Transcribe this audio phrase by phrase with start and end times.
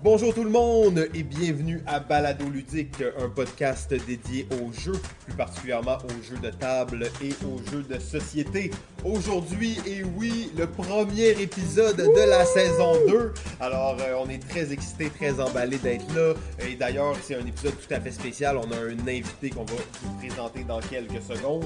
[0.00, 5.34] Bonjour tout le monde et bienvenue à Balado Ludique, un podcast dédié aux jeux, plus
[5.34, 8.70] particulièrement aux jeux de table et aux jeux de société.
[9.04, 13.32] Aujourd'hui, et oui, le premier épisode de la saison 2.
[13.60, 16.34] Alors, euh, on est très excités, très emballés d'être là.
[16.68, 18.56] Et d'ailleurs, c'est un épisode tout à fait spécial.
[18.56, 21.64] On a un invité qu'on va vous présenter dans quelques secondes.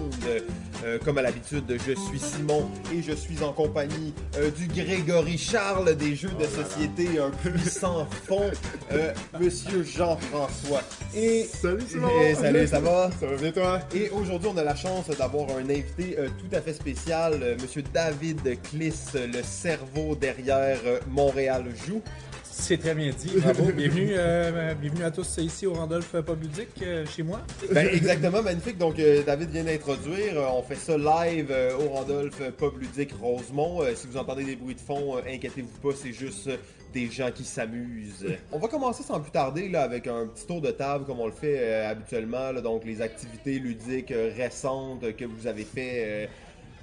[0.85, 5.39] Euh, comme à l'habitude, je suis Simon et je suis en compagnie euh, du Grégory
[5.39, 8.51] Charles des jeux de société, un puissant fond,
[8.93, 10.83] euh, Monsieur Jean-François.
[11.15, 12.09] Et Salut Simon!
[12.23, 13.11] Eh, salut, ça va?
[13.21, 13.81] Ça va bien toi?
[13.95, 17.83] Et aujourd'hui, on a la chance d'avoir un invité tout à fait spécial, euh, Monsieur
[17.83, 22.03] David Kliss, le cerveau derrière euh, Montréal Joue.
[22.43, 23.71] C'est très bien dit, bravo.
[23.77, 27.41] bienvenue, euh, bienvenue à tous ici au Randolph Ludique, euh, chez moi.
[27.73, 28.77] Ben, exactement, magnifique.
[28.77, 30.37] Donc, euh, David vient d'introduire.
[30.37, 33.83] Euh, on fait ça live euh, au Randolph euh, Pub Ludique Rosemont.
[33.83, 36.57] Euh, si vous entendez des bruits de fond, euh, inquiétez-vous pas, c'est juste euh,
[36.93, 38.27] des gens qui s'amusent.
[38.53, 41.27] On va commencer sans plus tarder là, avec un petit tour de table comme on
[41.27, 42.53] le fait euh, habituellement.
[42.53, 42.61] là.
[42.61, 46.27] donc, les activités ludiques euh, récentes euh, que vous avez fait euh,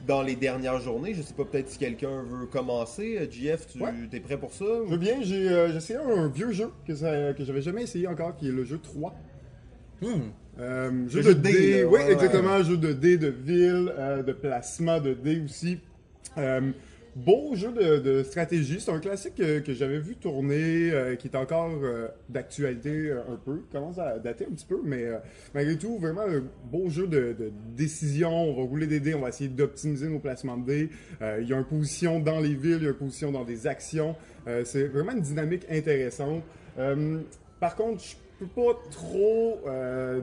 [0.07, 1.13] dans les dernières journées.
[1.13, 3.17] Je sais pas, peut-être si quelqu'un veut commencer.
[3.19, 3.91] Euh, JF, tu Ouais.
[4.11, 4.65] es prêt pour ça?
[4.85, 7.83] Je veux bien, j'ai euh, j'ai essayé un vieux jeu que, ça- que j'avais jamais
[7.83, 9.13] essayé encore, qui est le jeu 3.
[10.01, 10.07] Hmm.
[10.59, 13.27] Euh, jeu de jeu de dés, dés, là, oui, ouais, exactement, jeu de dés, de
[13.27, 15.79] ville, euh, de placement de dés aussi.
[17.25, 21.71] Beau jeu de, stratégie, c'est un classique que, j'avais vu tourner, euh, qui est encore
[21.83, 25.05] euh, d'actualité euh, un peu, commence à dater un petit peu, mais
[25.53, 28.31] malgré tout, vraiment un beau jeu de, de décision.
[28.31, 30.89] On va rouler des dés, on va essayer d'optimiser nos placements de dés.
[31.41, 33.67] Il y a une position dans les villes, il y a une position dans des
[33.67, 34.15] actions.
[34.63, 36.43] C'est vraiment une dynamique intéressante.
[37.59, 39.59] Par contre, je peux pas trop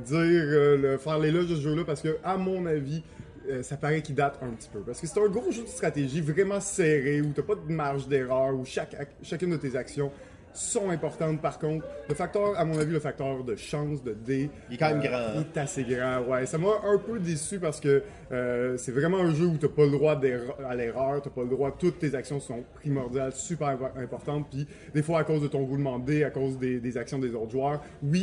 [0.06, 0.44] dire
[0.78, 3.03] le, faire l'éloge de ce jeu-là parce que, à mon avis,
[3.50, 4.80] euh, ça paraît qu'il date un petit peu.
[4.80, 8.08] Parce que c'est un gros jeu de stratégie vraiment serré où t'as pas de marge
[8.08, 10.11] d'erreur, où chaque, ac- chacune de tes actions
[10.53, 11.42] sont importantes.
[11.42, 14.78] Par contre, le facteur, à mon avis, le facteur de chance, de dé, Il est
[14.78, 15.33] quand même euh, grand?
[15.34, 16.47] Il est assez grand, ouais.
[16.47, 19.84] Ça m'a un peu déçu parce que euh, c'est vraiment un jeu où t'as pas
[19.84, 20.19] le droit
[20.66, 24.66] à l'erreur, t'as pas le droit, toutes tes actions sont primordiales, super impo- importantes, puis
[24.94, 27.34] des fois à cause de ton roulement de dés, à cause des, des actions des
[27.34, 28.22] autres joueurs, oui,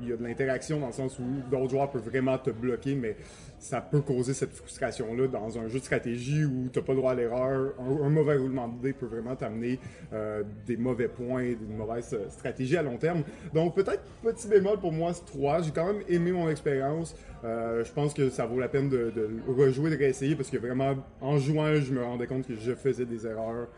[0.00, 2.94] il y a de l'interaction dans le sens où d'autres joueurs peuvent vraiment te bloquer,
[2.94, 3.16] mais
[3.58, 7.12] ça peut causer cette frustration-là dans un jeu de stratégie où t'as pas le droit
[7.12, 7.74] à l'erreur.
[7.78, 9.78] Un, mauvais roulement de dés peut vraiment t'amener
[10.12, 13.22] euh, des mauvais points, une mauvaise euh, stratégie à long terme.
[13.54, 15.62] Donc peut-être petit bémol pour moi, c'est 3.
[15.62, 17.16] J'ai quand même aimé mon expérience.
[17.44, 20.58] Euh, je pense que ça vaut la peine de, de rejouer, de réessayer parce que
[20.58, 23.68] vraiment, en jouant, je me rendais compte que je faisais des erreurs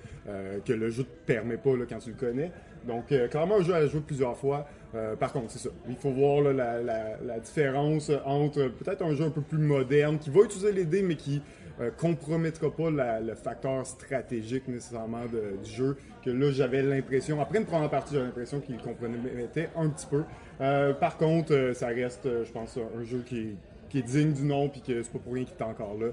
[0.67, 2.53] que le jeu te permet pas là, quand tu le connais.
[2.87, 4.67] Donc, euh, clairement, un jeu à jouer plusieurs fois.
[4.95, 5.71] Euh, par contre, c'est ça.
[5.89, 10.41] Il faut voir la, différence entre peut-être un jeu un peu plus moderne qui va
[10.41, 11.43] utiliser les dés, mais qui
[11.81, 15.97] euh, compromettra pas le facteur stratégique nécessairement du jeu.
[16.25, 20.25] Que là, j'avais l'impression, après une première partie, j'avais l'impression qu'il compromettait un petit peu.
[20.59, 23.57] Par contre, ça reste, je pense, un jeu qui
[23.95, 26.09] est, digne du nom, puis que c'est pas pour rien qu'il est encore là.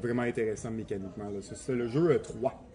[0.00, 1.30] Vraiment intéressant mécaniquement.
[1.40, 2.67] C'est le jeu euh, 3.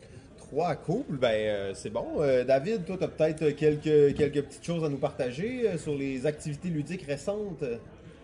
[0.53, 1.03] 3, cool.
[1.09, 2.05] Ben, euh, c'est bon.
[2.19, 5.95] Euh, David, toi, tu as peut-être quelques, quelques petites choses à nous partager euh, sur
[5.95, 7.63] les activités ludiques récentes?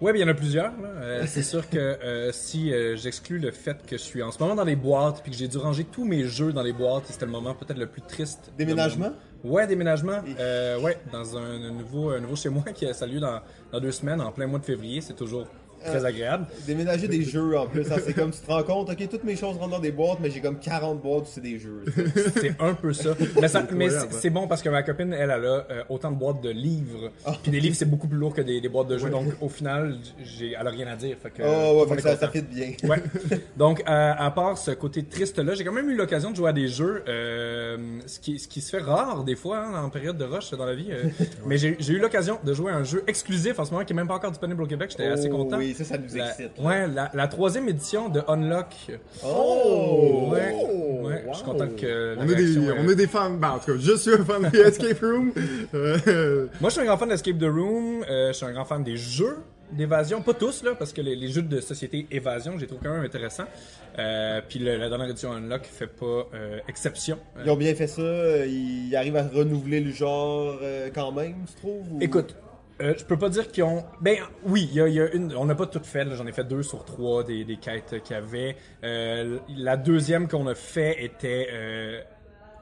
[0.02, 0.72] Bien, il y en a plusieurs.
[0.82, 0.90] là.
[1.02, 4.40] Euh, c'est sûr que euh, si euh, j'exclus le fait que je suis en ce
[4.40, 7.04] moment dans les boîtes, puis que j'ai dû ranger tous mes jeux dans les boîtes,
[7.08, 8.52] c'était le moment peut-être le plus triste.
[8.58, 9.12] Déménagement?
[9.44, 10.20] Ouais, déménagement.
[10.40, 13.42] Euh, ouais, dans un nouveau, un nouveau chez moi qui a ça a lieu dans,
[13.72, 15.02] dans deux semaines, en plein mois de février.
[15.02, 15.48] C'est toujours
[15.86, 16.46] très agréable.
[16.68, 19.36] Déménager des jeux en plus, hein, c'est comme tu te rends compte, ok, toutes mes
[19.36, 21.84] choses rentrent dans des boîtes, mais j'ai comme 40 boîtes où c'est des jeux.
[22.36, 23.12] C'est un peu ça.
[23.42, 26.18] Mais, ça- mais c'est bon parce que ma copine, elle, elle a euh, autant de
[26.18, 27.12] boîtes de livres.
[27.44, 29.10] Puis des livres, c'est beaucoup plus lourd que des, des boîtes de jeux.
[29.10, 31.18] Donc, au final, j'ai, elle a rien à dire.
[31.22, 32.72] Fait que, Oh, ouais, fait que ça, ça fit bien.
[32.84, 33.02] Ouais.
[33.58, 36.54] Donc, à, à part ce côté triste-là, j'ai quand même eu l'occasion de jouer à
[36.54, 40.18] des jeux, euh, ce, qui, ce qui se fait rare des fois hein, en période
[40.18, 40.90] de rush dans la vie.
[40.92, 41.04] euh.
[41.46, 43.96] Mais j'ai eu l'occasion de jouer à un jeu exclusif en ce moment qui est
[43.96, 44.90] même pas encore disponible au Québec.
[44.92, 45.58] J'étais assez Oh, content.
[45.58, 46.52] Oui, ça, ça nous La, excite.
[46.58, 46.64] là.
[46.64, 48.74] ouais, la, la troisième édition de Unlock.
[49.26, 50.30] Oh!
[50.32, 53.32] Ouais, Oh, ouais, je suis content que la on, est des, on est des fans,
[53.32, 55.32] ben, en tout cas, je suis un fan de Escape Room.
[55.74, 58.04] Euh, Moi, je suis un grand fan d'Escape the Room.
[58.10, 59.38] euh, je suis un grand fan des jeux
[59.72, 60.22] d'évasion.
[60.22, 62.94] Pas tous, là, parce que les, les jeux de société évasion, je les trouve quand
[62.94, 63.46] même intéressants.
[64.00, 67.18] Euh, puis le- la dernière édition Unlock fait pas euh, exception.
[67.44, 68.02] Ils ont bien fait ça,
[68.46, 71.94] ils arrivent à renouveler le genre euh, quand même, tu trouves?
[71.94, 72.36] ou- Écoute,
[72.82, 73.84] euh, je peux pas dire qu'ils ont.
[74.02, 75.36] Ben oui, il y a, y a une.
[75.36, 76.08] On n'a pas tout fait.
[76.16, 78.56] J'en ai fait deux sur trois des, des quêtes qu'il y avait.
[78.84, 82.02] Euh, la deuxième qu'on a fait était euh,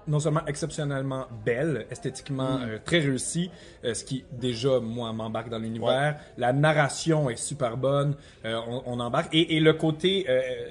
[0.07, 3.49] non seulement exceptionnellement belle, esthétiquement euh, très réussie,
[3.83, 6.17] euh, ce qui déjà moi m'embarque dans l'univers.
[6.37, 8.15] La narration est super bonne,
[8.45, 10.25] euh, on, on embarque et, et le côté,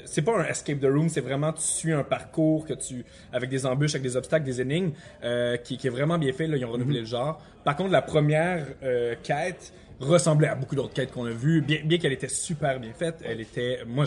[0.05, 3.51] c'est pas un escape the room, c'est vraiment tu suis un parcours que tu avec
[3.51, 4.93] des embûches, avec des obstacles, des énigmes,
[5.65, 6.47] qui, qui est vraiment bien fait.
[6.47, 7.41] Là, ils ont renouvelé le genre.
[7.65, 8.67] Par contre, la première
[9.23, 12.93] quête ressemblait à beaucoup d'autres quêtes qu'on a vues, bien, bien qu'elle était super bien
[12.93, 13.23] faite.
[13.25, 14.05] Elle était, moi,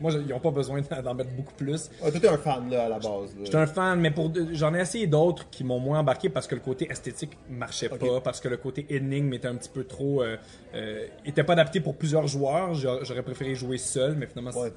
[0.00, 1.90] moi, ils n'ont pas besoin d'en mettre beaucoup plus.
[2.02, 3.34] Ah, toi, t'es un fan, là, à la base.
[3.42, 6.54] J'étais un fan, mais pour j'en ai essayé d'autres qui m'ont moins embarqué parce que
[6.54, 10.22] le côté esthétique marchait pas, parce que le côté énigme était un petit peu trop,
[10.22, 10.36] euh,
[10.74, 12.74] euh, était pas adapté pour plusieurs joueurs.
[12.74, 14.72] J'a- J'aurais préféré jouer seul, mais finalement, c'est- Ouais.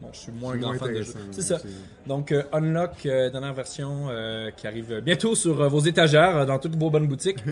[0.00, 1.12] Bon, je suis moins C'est grand moins fan de jeu.
[1.30, 1.58] C'est ça.
[2.06, 6.46] Donc, euh, Unlock, euh, dernière version euh, qui arrive bientôt sur euh, vos étagères euh,
[6.46, 7.38] dans toutes vos bonnes boutiques.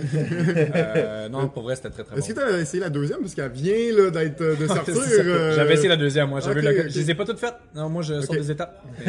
[0.76, 2.20] Euh, non, pour vrai, c'était très très bon.
[2.20, 3.20] Est-ce que t'as essayé la deuxième?
[3.20, 4.94] Parce qu'elle vient là, d'être de sortir?
[4.96, 6.40] Euh, J'avais essayé la deuxième, moi.
[6.40, 6.88] J'avais ok, le- ok.
[6.88, 7.54] Je les ai pas toutes faites.
[7.74, 8.82] Non, moi, je sors des étapes.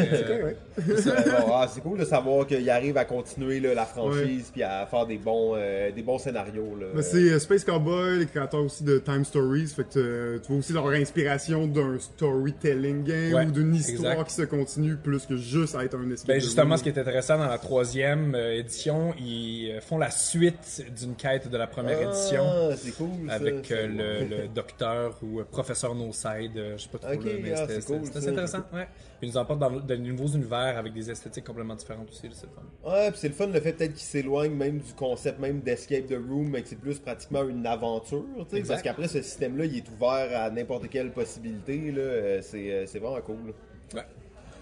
[0.78, 4.86] Bon, ah, c'est cool de savoir qu'il arrive à continuer là, la franchise puis à
[4.86, 6.76] faire des bons, euh, des bons scénarios.
[6.80, 6.86] Là.
[6.94, 10.58] Mais c'est euh, Space Cowboy, les créateurs aussi de Time Stories, fait que tu vois
[10.58, 14.28] aussi leur inspiration d'un storytelling game Ouais, ou d'une histoire exact.
[14.28, 16.76] qui se continue plus que juste à être un escape Ben justement, room.
[16.78, 21.14] ce qui est intéressant dans la troisième euh, édition, ils euh, font la suite d'une
[21.14, 23.08] quête de la première édition Ah, c'est cool.
[23.30, 23.74] avec ça.
[23.74, 23.86] euh,
[24.28, 27.30] le, le docteur ou euh, professeur No Side, euh, je sais pas trop, Ok, là,
[27.42, 28.62] mais ah, c'était cool, intéressant.
[28.72, 28.88] Ouais.
[29.20, 32.28] Ils nous emportent dans de nouveaux univers avec des esthétiques complètement différentes aussi.
[32.32, 32.90] c'est le fun.
[32.90, 36.06] Ouais, puis c'est le fun le fait peut-être qu'il s'éloigne même du concept même d'escape
[36.06, 39.64] the room, mais que c'est plus pratiquement une aventure, tu sais, parce qu'après ce système-là,
[39.64, 43.38] il est ouvert à n'importe quelle possibilité, là, euh, c'est euh, c'est vraiment cool.
[43.46, 44.00] là.
[44.00, 44.06] Ouais.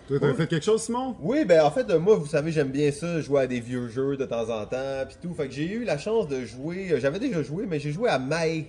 [0.09, 1.17] Toi, t'as fait quelque chose, Simon?
[1.21, 3.89] Oui, ben en fait, euh, moi, vous savez, j'aime bien ça, jouer à des vieux
[3.89, 5.35] jeux de temps en temps, puis tout.
[5.35, 8.19] Fait que j'ai eu la chance de jouer, j'avais déjà joué, mais j'ai joué à
[8.19, 8.67] Mae.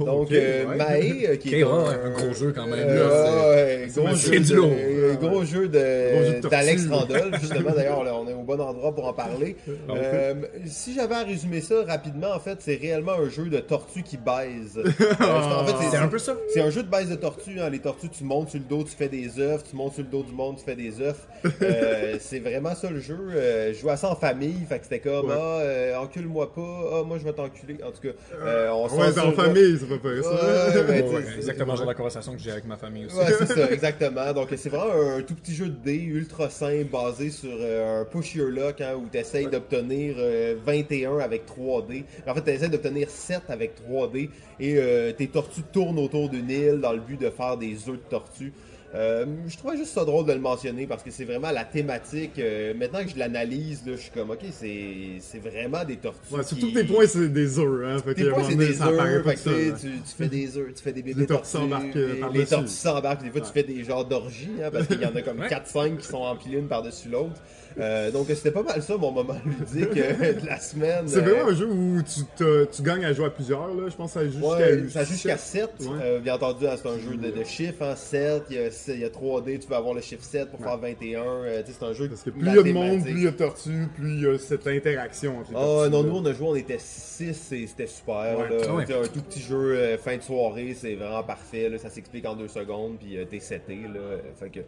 [0.00, 0.76] Oh, Donc, euh, ouais.
[0.76, 4.32] Mae, euh, qui est ouais, un, un gros jeu quand même, Euh, là, ouais, c'est-
[4.32, 4.70] jeu du de- lourd.
[4.72, 6.48] euh, Gros jeu tortue.
[6.50, 7.70] d'Alex Randolph, justement.
[7.74, 9.56] D'ailleurs, là, on est au bon endroit pour en parler.
[9.90, 10.34] Euh,
[10.66, 14.16] si j'avais à résumer ça rapidement, en fait, c'est réellement un jeu de tortues qui
[14.16, 14.78] baise.
[14.84, 16.34] Euh, c'est- en fait, C'est un peu ça.
[16.52, 17.60] c'est un jeu de base de tortues.
[17.60, 17.70] Hein.
[17.70, 19.62] Les tortues, tu montes sur le dos, tu fais des œufs.
[19.68, 21.16] Tu montes sur le dos du monde, tu fais des œufs.
[21.62, 23.16] Euh, c'est vraiment ça le jeu.
[23.34, 24.54] Euh, je jouais à ça en famille.
[24.68, 25.34] Fait que c'était comme, Ouais.
[25.36, 26.80] ah, euh, encule-moi pas.
[26.94, 27.76] Ah, moi, je vais t'enculer.
[27.86, 28.14] En tout cas,
[28.44, 32.40] euh, on Ouais, c'est en famille, Ouais, ben, Ouais, ouais, exactement genre de conversation que
[32.40, 33.16] j'ai avec ma famille aussi.
[33.16, 34.32] Ouais, c'est ça, exactement.
[34.32, 38.04] Donc, c'est vraiment un tout petit jeu de dés ultra simple basé sur euh, un
[38.04, 42.04] push your luck hein, où tu essayes d'obtenir euh, 21 avec 3D.
[42.26, 44.30] En fait, tu essaies d'obtenir 7 avec 3D
[44.60, 47.96] et euh, tes tortues tournent autour d'une île dans le but de faire des œufs
[47.96, 48.52] de tortues.
[48.94, 52.38] Euh, je trouvais juste ça drôle de le mentionner parce que c'est vraiment la thématique.
[52.38, 56.18] euh, maintenant que je l'analyse, je suis comme, ok, c'est c'est vraiment des tortues.
[56.32, 57.96] Ouais, surtout qui- que tes points, c'est des œufs, hein.
[58.04, 60.92] Fait tes points, c'est des ça œufs, fait que, tu, fais des œufs, tu fais
[60.92, 62.38] des bébés Les tortues s'embarquent, euh, puis par-dessus.
[62.40, 65.14] les tortues s'embarquent, des fois tu fais des genres d'orgies, hein, parce qu'il y en
[65.16, 65.48] a comme Ouais.
[65.48, 67.34] 4-5 qui sont empilés une par-dessus l'autre.
[67.80, 71.08] Euh, donc c'était pas mal ça mon moment ludique euh, de la semaine.
[71.08, 73.88] C'est Euh, vraiment un jeu où tu, te- tu gagnes à jouer à plusieurs, là.
[73.88, 75.00] Je pense que ça joue Ouais, jusqu'à.
[75.00, 75.70] ça joue jusqu'à 7.
[75.80, 75.86] Ouais.
[76.00, 77.82] Euh, bien entendu, hein, c'est un jeu de, de chiffres.
[77.82, 80.50] Hein, 7, il y, a, il y a 3D, tu peux avoir le chiffre 7
[80.50, 81.22] pour faire 21.
[81.22, 83.10] euh, tu sais, c'est un jeu Parce que plus il y a de monde, plus
[83.12, 85.90] il y a de tortues, plus il y a cette interaction entre les Ah tortues,
[85.90, 86.08] non, là.
[86.08, 88.38] nous on a joué, on était 6 et c'était super.
[88.38, 88.48] Ouais.
[88.50, 88.64] là.
[88.68, 88.82] Ah ouais.
[88.92, 91.68] Un tout petit jeu euh, fin de soirée, c'est vraiment parfait.
[91.68, 93.76] Là, ça s'explique en deux secondes, puis euh, t'es seté.
[93.76, 94.60] Là, fait que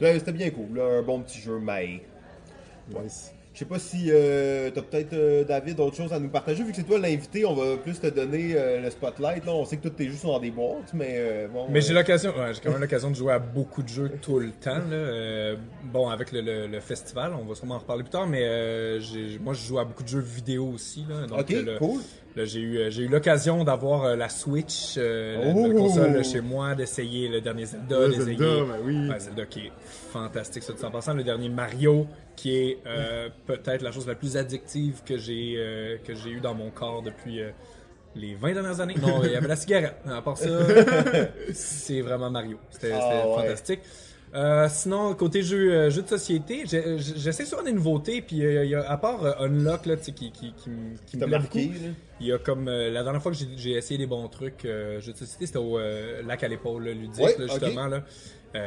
[0.00, 0.76] là, c'était bien cool.
[0.76, 2.00] Là, un bon petit jeu, mais.
[2.90, 3.32] Nice.
[3.58, 6.62] Je sais pas si euh, t'as peut-être, euh, David, autre chose à nous partager.
[6.62, 9.44] Vu que c'est toi l'invité, on va plus te donner euh, le spotlight.
[9.44, 9.52] Là.
[9.52, 11.66] On sait que tous tes jeux sont dans des boîtes, mais bon.
[11.68, 14.38] Mais j'ai l'occasion, ouais, j'ai quand même l'occasion de jouer à beaucoup de jeux tout
[14.38, 14.78] le temps.
[14.88, 15.56] Là.
[15.92, 19.40] Bon, avec le, le- le festival, on va sûrement en reparler plus tard, mais j'ai-
[19.40, 21.04] moi je joue à beaucoup de jeux vidéo aussi.
[21.08, 22.00] Là, donc, Ok, le- cool.
[22.36, 25.72] Là, j'ai eu, j'ai eu l'occasion d'avoir la Switch, la Oh!
[25.72, 29.08] console chez moi, d'essayer le dernier Zelda, Le d'essayer Zelda, ben oui.
[29.08, 29.72] Ouais, Zelda qui est
[30.12, 32.06] fantastique, ça, en passant, le dernier Mario,
[32.38, 36.40] qui est euh, peut-être la chose la plus addictive que j'ai euh, que j'ai eu
[36.40, 37.50] dans mon corps depuis euh,
[38.14, 38.94] les 20 dernières années.
[39.02, 39.96] Non, il y avait la cigarette.
[40.06, 40.48] À part ça,
[41.52, 42.58] c'est vraiment Mario.
[42.70, 43.34] C'était Ah, ouais.
[43.42, 43.80] fantastique.
[44.34, 48.88] Euh, sinon, côté jeu, jeu de société, j'essaie souvent des nouveautés, puis il y a,
[48.88, 51.78] à part Unlock, là, qui, qui, qui, me- qui me T'as plaît marqué, beaucoup,
[52.20, 55.16] il y a comme la dernière fois que j'ai- essayé des bons trucs jeux de
[55.16, 55.78] société, c'était au
[56.26, 57.50] lac à l'épaule ludique, Ouais, là, ok.
[57.64, 57.86] justement.
[57.86, 58.04] là.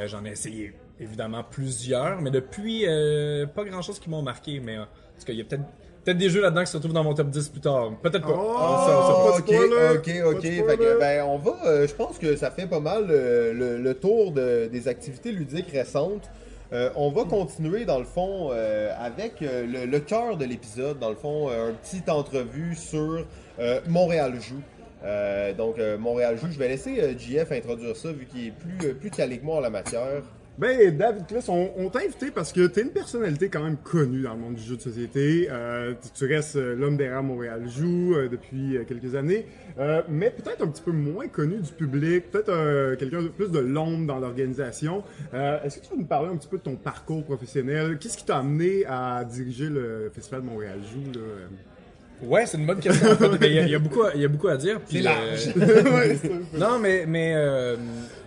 [0.07, 4.60] J'en ai essayé évidemment plusieurs, mais depuis, euh, pas grand chose qui m'ont marqué.
[4.63, 5.63] Mais euh, parce qu'il y a peut-être
[6.03, 7.91] peut-être des jeux là-dedans qui se retrouvent dans mon top 10 plus tard.
[8.01, 8.36] Peut-être pas.
[8.36, 8.55] Oh!
[8.58, 10.41] Ah, ça, ça, pas de ok, ok, ok.
[10.41, 10.77] Fait spoiler.
[10.77, 11.55] que, ben, on va.
[11.65, 15.31] euh, je pense que ça fait pas mal euh, le, le tour de- des activités
[15.31, 16.29] ludiques récentes.
[16.74, 21.00] Euh, on va continuer dans le fond euh, avec euh, le, le cœur de l'épisode,
[21.00, 23.25] dans le fond, euh, un petit entrevue sur
[23.60, 24.62] euh, Montréal joue.
[25.03, 26.48] Euh, donc euh, Montréal joue.
[26.50, 29.46] Je vais laisser euh, JF introduire ça vu qu'il est plus euh, plus calé que
[29.46, 30.22] moi en la matière.
[30.62, 34.22] Ben, David Kless, on, on t'a invité parce que t'es une personnalité quand même connue
[34.22, 35.48] dans le monde du jeu de société.
[35.50, 39.48] Euh, tu- tu restes euh, l'homme des rats Montréal joue euh, depuis quelques années,
[39.80, 43.58] Euh, mais peut-être un petit peu moins connu du public, peut-être quelqu'un de plus de
[43.58, 45.01] l'ombre dans l'organisation.
[45.34, 47.98] Est-ce que tu peux nous parler un petit peu de ton parcours professionnel?
[48.00, 52.27] Qu'est-ce qui t'a amené à diriger le Festival Montréal joue là?
[52.27, 53.12] Ouais, c'est une bonne question.
[53.13, 53.30] en fait.
[53.39, 54.80] Mais Il y, a- il y a beaucoup, à- il y a beaucoup à dire.
[54.82, 55.56] puis, C'est large.
[56.60, 57.34] non, mais, mais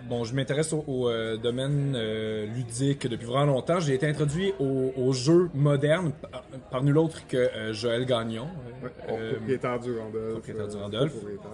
[0.09, 3.79] bon, je m'intéresse au, au, euh, domaine euh, ludique depuis vraiment longtemps.
[3.79, 8.47] J'ai été introduit aux, aux jeux modernes par, par nul autre que euh, Joël Gagnon.
[8.83, 10.31] Ouais, Euh, propriétaire du Randolph.
[10.33, 11.11] propriétaire du euh, Randolph.
[11.13, 11.51] propriétaire.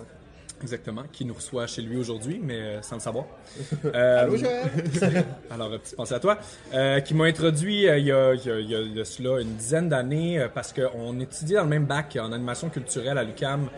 [0.61, 3.25] Exactement, qui nous reçoit chez lui aujourd'hui, mais euh, sans le savoir.
[3.83, 5.25] Euh, Allô, Joël?
[5.49, 6.37] Alors, petite pensée à toi.
[6.73, 10.71] Euh, qui m'a introduit il y, a, il y de cela une dizaine d'années parce
[10.71, 13.69] qu'on étudiait dans le même bac en animation culturelle à l'UCAM,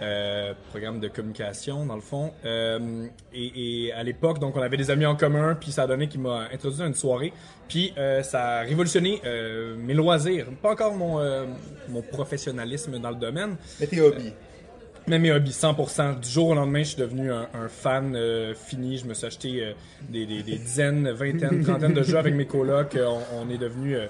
[0.00, 2.32] euh, programme de communication dans le fond.
[2.44, 5.86] Euh, et, et à l'époque, donc, on avait des amis en commun, puis ça a
[5.86, 7.32] donné qu'il m'a introduit à une soirée.
[7.68, 9.20] Puis euh, ça a révolutionné
[9.78, 10.46] mes loisirs.
[10.60, 11.20] Pas encore mon,
[11.88, 14.32] mon professionnalisme dans le domaine, Mais tes hobbies?
[15.06, 16.20] Mais mes hobbies, 100%.
[16.20, 18.98] Du jour au lendemain, je suis devenu un, un fan euh, fini.
[18.98, 19.72] Je me suis acheté euh,
[20.08, 22.94] des, des- des dizaines, vingtaines, trentaines de jeux avec mes colocs.
[22.96, 24.06] Euh, On, on est devenu euh,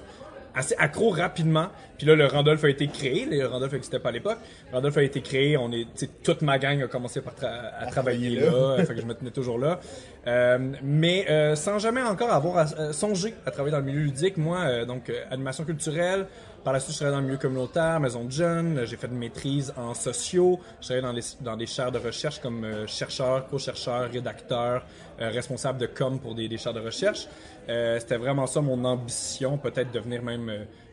[0.55, 1.67] assez accro rapidement.
[1.97, 3.25] Puis là, le Randolph a été créé.
[3.25, 4.37] Le Randolph n'existait pas à l'époque.
[4.71, 5.57] Le Randolph a été créé.
[5.57, 5.87] On est,
[6.23, 7.47] toute ma gang a commencé par tra-
[7.79, 8.53] à, travailler travailler là.
[8.79, 9.79] Euh, fait que je me tenais toujours là.
[10.27, 14.01] Euh, mais euh, sans jamais encore avoir à- euh, songé à travailler dans le milieu
[14.01, 14.37] ludique.
[14.37, 16.27] Moi, donc, animation culturelle.
[16.63, 18.85] Par la suite, je travaillais dans le milieu communautaire, maison de jeunes.
[18.85, 20.59] J'ai fait une maîtrise en sociaux.
[20.79, 24.85] Je travaillais dans, les, dans des chaires de recherche comme euh, chercheur, co-chercheur, rédacteur,
[25.19, 27.27] euh, responsable de com pour des, des chaires de recherche.
[27.67, 30.49] Euh, C'était vraiment ça mon ambition, peut-être devenir même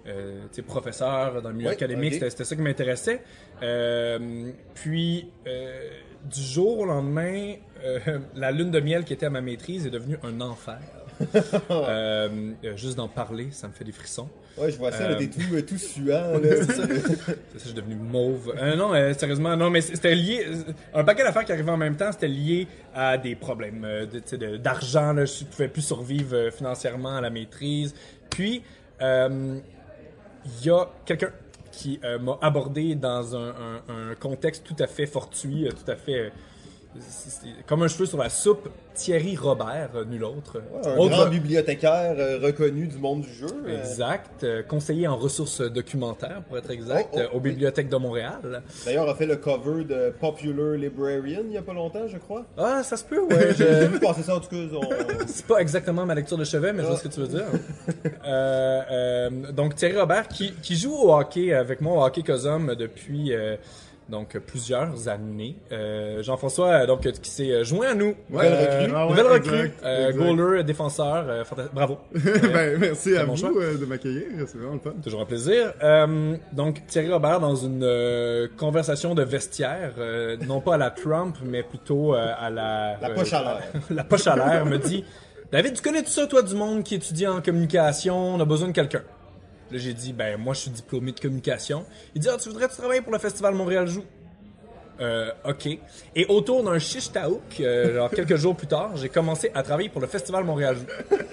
[0.07, 2.13] euh, professeur dans le milieu académique.
[2.13, 2.15] ok.
[2.15, 3.23] C'était c'était ça qui m'intéressait.
[3.63, 5.89] Euh, puis, euh,
[6.25, 7.99] du jour au lendemain, euh,
[8.35, 10.81] la lune de miel qui était à ma maîtrise est devenue un enfer.
[11.71, 12.29] Euh,
[12.65, 14.29] euh, juste d'en parler, ça me fait des frissons.
[14.59, 16.33] Ouais, je vois ça, Euh, t'es tout, euh, tout suant.
[16.43, 16.83] C'est ça,
[17.55, 18.55] je suis devenu mauve.
[18.59, 20.47] Euh, non, sérieusement, non, mais c'était lié.
[20.95, 24.57] Un paquet d'affaires qui arrivaient en même temps, c'était lié à des problèmes de- de-
[24.57, 25.13] d'argent.
[25.13, 25.25] là.
[25.25, 27.95] Je ne pouvais plus survivre financièrement à la maîtrise.
[28.31, 28.63] Puis,
[29.01, 31.31] il y a quelqu'un
[31.73, 36.33] qui m'a abordé dans un, un- un contexte tout à fait fortuit, tout à fait.
[37.67, 40.61] Comme un cheveu sur la soupe, Thierry Robert, euh, nul autre.
[40.85, 43.47] Un Autre- grand bibliothécaire euh, reconnu du monde du jeu.
[43.67, 43.79] euh.
[43.79, 44.45] Exact.
[44.69, 47.51] Conseiller en ressources documentaires, pour être exact, Oh, oh, aux oui.
[47.51, 48.63] bibliothèques de Montréal.
[48.85, 52.19] D'ailleurs, on a fait le cover de Popular Librarian il y a pas longtemps, je
[52.19, 52.45] crois.
[52.59, 53.55] Ah, ça se peut, ouais.
[53.57, 54.57] J'ai vu passer ça, en tout cas.
[54.75, 54.81] on-
[55.29, 57.47] C'est pas exactement ma lecture de chevet, mais je vois ce que tu veux dire.
[58.27, 63.33] Euh, donc, Thierry Robert, qui, qui joue au hockey avec moi, au hockey Cosum, depuis
[64.11, 65.57] donc plusieurs années.
[65.73, 68.15] Euh, Jean-François, euh, donc, qui s'est joint à nous.
[68.29, 68.93] Nouvelle Euh, recrue.
[68.95, 69.59] Ah ouais, nouvelle recrue.
[69.67, 70.25] exact, euh, exact.
[70.37, 71.25] goaler, défenseur.
[71.29, 71.99] euh, Bravo.
[72.15, 74.93] ben, merci à bon vous euh, de m'accueillir, c'est vraiment le fun.
[75.03, 75.73] Toujours un plaisir.
[75.83, 80.91] Euh, donc, Thierry Robert, dans une euh, conversation de vestiaire, euh, non pas à la
[80.91, 82.97] Trump, mais plutôt euh, à la...
[83.01, 83.63] La euh, poche à l'air.
[83.91, 85.05] la poche à l'air, me dit
[85.53, 88.69] David, tu connais tout ça, toi, du monde qui étudie en communication, on a besoin
[88.69, 89.03] de quelqu'un.
[89.71, 91.85] Là, j'ai dit Ben, moi, je suis diplômé de communication.
[92.15, 94.05] Il dit Ah, tu voudrais-tu travailler pour le Festival Montréal Joue?
[95.01, 95.67] Euh, ok.
[96.15, 99.89] Et autour d'un shish taouk, euh, genre quelques jours plus tard, j'ai commencé à travailler
[99.89, 101.17] pour le Festival Montréal Joue.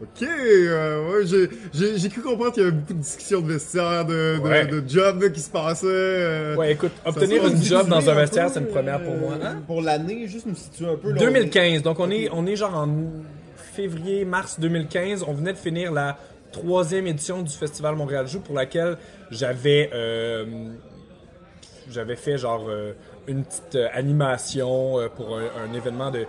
[0.00, 4.36] Ok, euh, ouais, j'ai- cru comprendre qu'il y avait beaucoup de discussions de vestiaire, de,
[4.36, 4.66] de, Ouais.
[4.66, 5.86] de jobs là, qui se passaient.
[5.86, 9.34] euh, Ouais, écoute, obtenir une job dans un vestiaire, c'est une première pour moi.
[9.42, 9.62] Hein?
[9.66, 11.10] Pour l'année, juste nous situer un peu.
[11.12, 11.82] là, 2015.
[11.82, 12.88] Donc on est, on est genre en
[13.74, 15.24] février, mars 2015.
[15.28, 16.16] On venait de finir la
[16.60, 18.96] troisième édition du Festival Montréal Joue pour laquelle
[19.30, 20.44] j'avais euh,
[21.90, 22.92] j'avais fait genre euh,
[23.28, 26.24] une petite euh, animation euh, pour un, un événement de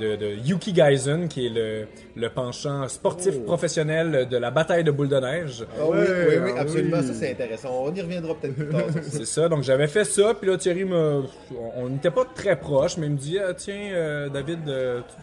[0.00, 1.86] de, de Yuki Gaisen, qui est le,
[2.16, 3.42] le penchant sportif Oh.
[3.44, 5.66] professionnel de la bataille de boule de neige.
[5.78, 6.96] Ah oui, Ouais, oui, oui, ah absolument.
[6.98, 7.06] oui.
[7.08, 7.68] Ça, c'est intéressant.
[7.84, 8.84] On y reviendra peut-être plus tard.
[9.02, 11.24] C'est ça, donc j'avais fait ça, puis là Thierry me...
[11.76, 15.14] On n'était pas très proches, mais il me dit Ah, Tiens, euh, David, euh, tu-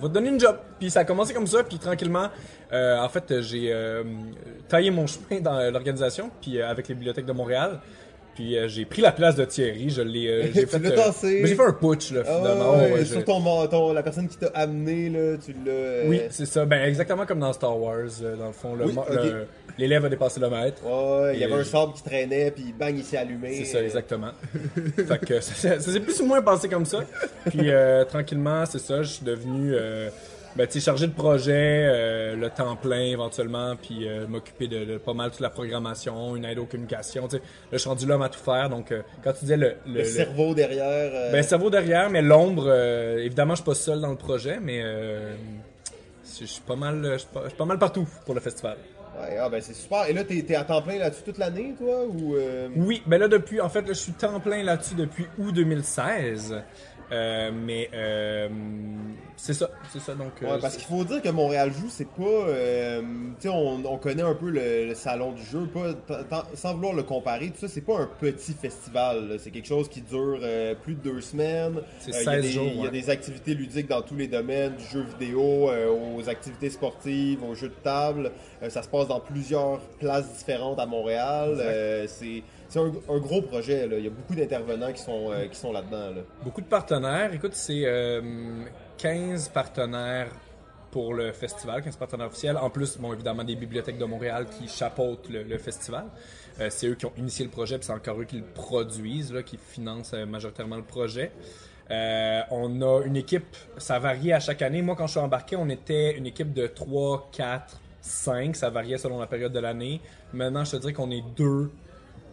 [0.00, 0.56] va te donner une job.
[0.78, 2.28] Puis ça a commencé comme ça, puis tranquillement,
[2.72, 4.02] euh, en fait, j'ai euh,
[4.68, 7.80] taillé mon chemin dans l'organisation, puis euh, avec les bibliothèques de Montréal.
[8.34, 10.90] Puis euh, j'ai pris la place de Thierry, je l'ai euh, j'ai fait mais
[11.46, 12.72] j'ai fait un putsch là Ah finalement.
[12.76, 15.70] ouais, Ouais, ouais, sur ton, ton- la personne qui t'a amené, là, tu l'as.
[15.70, 16.64] euh, Oui, c'est ça.
[16.64, 18.94] Ben exactement comme dans Star Wars, euh, dans le fond, Oui,
[19.78, 20.82] l'élève a dépassé le maître.
[20.84, 23.54] Ouais, il y avait un sable qui traînait, puis bang, il s'est allumé.
[23.54, 24.30] C'est ça, exactement.
[24.96, 27.00] fait que ça, ça- ça s'est plus ou moins passé comme ça.
[27.50, 30.08] Puis euh, tranquillement, c'est ça, je suis devenu euh,
[30.56, 31.52] ben, tu chargé de projet,
[31.88, 36.36] euh, le temps plein éventuellement, puis euh, m'occuper de, de pas mal toute la programmation,
[36.36, 37.26] une aide aux communications.
[37.28, 37.42] tu sais.
[37.42, 37.42] Là,
[37.72, 38.68] je suis rendu l'homme à tout faire.
[38.68, 41.32] Donc, euh, quand tu disais le, le, Le, le- cerveau derrière.
[41.32, 42.70] ben, cerveau derrière, mais l'ombre,
[43.18, 45.34] évidemment, je suis pas seul dans le projet, mais euh,
[46.40, 48.76] je suis pas mal, je suis pas, mal partout pour le festival.
[49.20, 50.06] Ouais, ah, ben c'est super.
[50.08, 53.18] Et là, t'es t'es à temps plein là-dessus toute l'année, toi ou euh, Oui, ben
[53.18, 56.62] là depuis, en fait, là, je suis temps plein là-dessus depuis août 2016.
[57.12, 58.48] Euh, mais euh,
[59.36, 60.14] c'est ça, c'est ça.
[60.14, 62.22] Donc, euh, Ouais, parce qu'il faut dire que Montréal joue, c'est pas.
[62.24, 63.02] euh,
[63.38, 66.94] tu sais, on, on connaît un peu le, le salon du jeu, pas, sans vouloir
[66.94, 69.36] le comparer, tout ça, c'est pas un petit festival.
[69.38, 71.80] C'est quelque chose qui dure euh, plus de deux semaines.
[72.00, 74.02] C'est Euh, il y a 16 des- jours, Il y a des activités ludiques dans
[74.02, 75.70] tous les domaines, du jeu vidéo,
[76.16, 78.30] aux activités sportives, aux jeux de table.
[78.68, 82.06] Ça se passe dans plusieurs places différentes à Montréal.
[82.08, 82.42] C'est
[82.72, 83.86] c'est un, gros projet.
[83.90, 86.10] Il y a beaucoup d'intervenants qui sont, euh, sont là-dedans.
[86.10, 86.22] Là.
[86.42, 87.32] Beaucoup de partenaires.
[87.34, 88.22] Écoute, c'est euh,
[88.96, 90.28] 15 partenaires
[90.90, 92.56] pour le festival, 15 partenaires officiels.
[92.56, 96.04] En plus, bon, évidemment, des bibliothèques de Montréal qui chapeautent le, festival.
[96.60, 99.32] Euh, c'est eux qui ont initié le projet, puis c'est encore eux qui le produisent,
[99.32, 101.32] là, qui financent euh, majoritairement le projet.
[101.90, 104.82] Euh, on a une équipe, ça variait à chaque année.
[104.82, 108.54] Moi, quand je suis embarqué, on était une équipe de 3, 4, 5.
[108.54, 110.00] Ça variait selon la période de l'année.
[110.32, 111.70] Maintenant, je te dirais qu'on est deux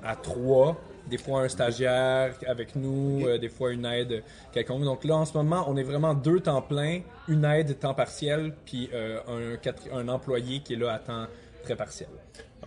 [0.03, 0.77] à trois.
[1.09, 4.83] Des fois un stagiaire avec nous, euh, des fois une aide quelconque.
[4.83, 8.53] Donc là, en ce moment, on est vraiment deux temps plein, une aide temps partiel,
[8.65, 9.57] puis euh,
[9.91, 11.25] un, employé qui est là à temps
[11.63, 12.09] très partiel.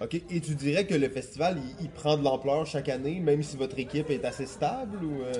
[0.00, 0.14] OK.
[0.14, 3.56] Et tu dirais que le festival, il, il prend de l'ampleur chaque année, même si
[3.56, 5.22] votre équipe est assez stable ou.
[5.22, 5.32] euh?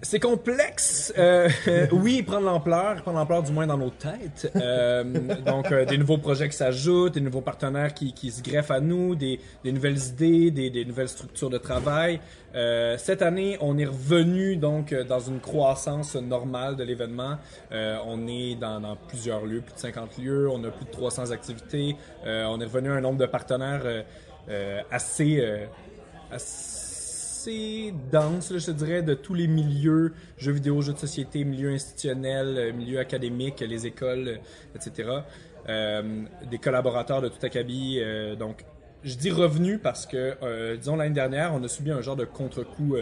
[0.00, 1.12] C'est complexe.
[1.18, 1.48] Euh,
[1.92, 4.50] oui, il prend de l'ampleur, il prend de l'ampleur du moins dans nos têtes.
[4.54, 5.02] Euh,
[5.44, 8.80] donc, euh, des nouveaux projets qui s'ajoutent, des nouveaux partenaires qui, qui se greffent à
[8.80, 12.20] nous, des, des nouvelles idées, des, des nouvelles structures de travail.
[12.54, 17.36] Euh, cette année, on est revenu donc euh, dans une croissance normale de l'événement.
[17.70, 21.32] On est dans, dans plusieurs lieux, plus de 50 lieux, on a plus de 300
[21.32, 21.96] activités.
[22.24, 23.82] On est revenu à un nombre de partenaires
[24.90, 25.66] assez, euh,
[27.48, 31.44] assez dense, là, je te dirais, de tous les milieux, jeux vidéo, jeux de société,
[31.44, 34.36] milieu institutionnel, euh, milieu académique, les écoles, euh,
[34.76, 35.08] etc.
[35.68, 37.98] Euh, des collaborateurs de tout acabit.
[38.00, 38.64] euh, donc,
[39.04, 42.24] je dis revenu parce que, euh, disons, l'année dernière, on a subi un genre de
[42.24, 42.96] contre-coup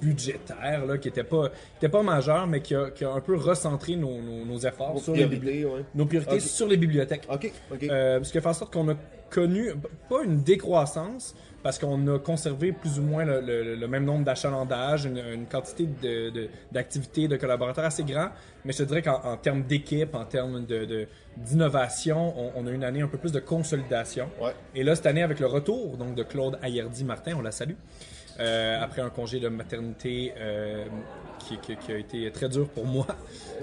[0.00, 3.20] budgétaire là, qui n'était pas, qui était pas majeur, mais qui a, qui a un
[3.20, 5.84] peu recentré nos, nos- nos efforts Vos sur les, priorités, bibli- ouais.
[5.96, 7.26] nos priorités sur les bibliothèques.
[7.28, 7.82] OK, OK.
[7.84, 8.94] Euh, ce qui a fait en sorte qu'on a
[9.30, 9.70] connu,
[10.08, 14.24] pas une décroissance, parce qu'on a conservé plus ou moins le, le- le même nombre
[14.24, 18.28] d'achalandages, une, une quantité de- de- d'activités, de, collaborateurs assez grand,
[18.64, 22.66] mais je te dirais qu'en en termes d'équipe, en termes de- de- d'innovation, on, on
[22.66, 24.28] a une année un peu plus de consolidation.
[24.40, 24.52] Ouais.
[24.74, 27.74] Et là, cette année, avec le retour donc, de Claude Ayerdi-Martin, on la salue,
[28.38, 30.84] euh, après un congé de maternité euh,
[31.40, 33.06] qui, qui- qui a été très dur pour moi.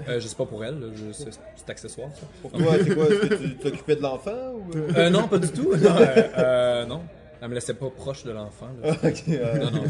[0.08, 0.76] Euh, je sais pas pour elle,
[1.12, 2.10] c'est accessoire.
[2.14, 2.26] ça.
[2.42, 3.06] Pour toi, c'est quoi?
[3.06, 4.70] Est-ce que tu t'occupais de l'enfant ou?
[4.96, 5.10] euh?
[5.10, 5.72] Non, pas du tout.
[5.74, 7.02] Non, non.
[7.40, 8.68] Elle me laissait pas proche de l'enfant.
[8.84, 8.92] euh,
[9.58, 9.84] Non, non.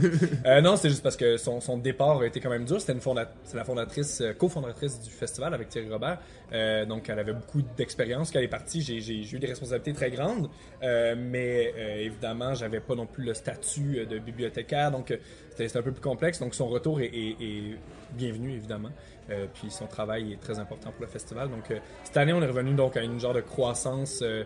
[0.46, 2.80] Euh, non, c'est juste parce que son, son départ a été quand même dur.
[2.80, 6.18] C'était une fonda- c'est la fondatrice, euh, cofondatrice du festival avec Thierry Robert.
[6.52, 8.30] Euh, donc, elle avait beaucoup d'expérience.
[8.30, 8.96] Quand elle est partie, j'ai,
[9.34, 10.48] eu des responsabilités très grandes.
[10.82, 11.72] Euh, mais
[12.04, 14.90] évidemment, j'avais pas non plus le statut de bibliothécaire.
[14.90, 15.16] Donc,
[15.50, 16.38] c'était, c'était un peu plus complexe.
[16.40, 17.76] Donc, son retour est, est- est
[18.12, 18.90] bienvenu, évidemment.
[19.30, 21.50] Euh, puis son travail est très important pour le festival.
[21.50, 24.44] Donc, euh, cette année, on est revenu donc à une genre de croissance euh,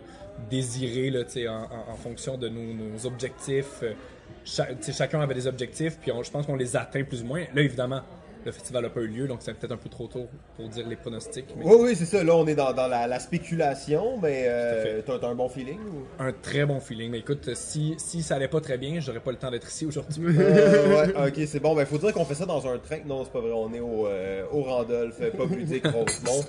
[0.49, 3.83] désirée là, en, en- fonction de nos, objectifs.
[4.43, 7.43] Cha- chacun avait des objectifs, puis je pense qu'on les atteint plus ou moins.
[7.53, 8.01] Là, évidemment,
[8.45, 10.87] le festival n'a pas eu lieu, donc c'est peut-être un peu trop tôt pour dire
[10.87, 11.45] les pronostics.
[11.57, 12.23] Mais Oui, oui, c'est ça.
[12.23, 15.79] Là, on est dans, dans la, la spéculation, mais euh, t'as t'as un bon feeling
[15.79, 16.05] ou?
[16.23, 17.11] un très bon feeling.
[17.11, 19.85] Mais écoute, si, si ça allait pas très bien, j'aurais pas le temps d'être ici
[19.85, 20.37] aujourd'hui.
[20.43, 21.75] Euh, ouais, ok, c'est bon.
[21.75, 22.99] Ben, faut dire qu'on fait ça dans un train.
[23.05, 23.51] Non, c'est pas vrai.
[23.53, 26.43] On est au, euh, au Randolph, Pop Ludique, Rosemont.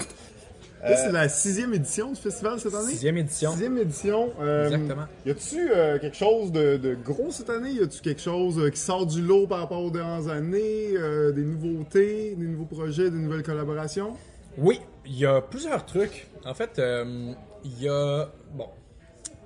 [0.91, 2.91] Là, c'est la sixième édition du festival cette année?
[2.93, 3.53] Sixième édition.
[3.53, 4.31] Sixième édition.
[4.41, 5.05] euh, Exactement.
[5.27, 7.71] Y a-tu euh, quelque chose de, de gros cette année?
[7.71, 11.33] Y a-tu quelque chose euh, qui sort du lot par rapport aux dernières années Euh,
[11.33, 14.15] Des nouveautés, des nouveaux projets, des nouvelles collaborations?
[14.59, 16.29] Oui, il y a plusieurs trucs.
[16.45, 17.33] En fait, euh,
[17.65, 18.29] il y a.
[18.53, 18.67] Bon,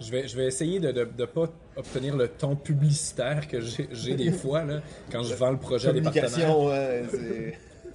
[0.01, 4.31] je vais, je vais essayer de ne pas obtenir le ton publicitaire que j'ai des
[4.43, 6.59] fois là, quand je vends le projet à des partenaires.
[6.61, 7.05] Ouais,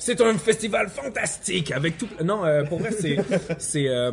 [0.06, 0.22] c'est.
[0.22, 2.08] Un festival fantastique avec tout.
[2.24, 3.18] Non, euh, pour vrai, c'est.
[3.58, 4.12] c'est euh,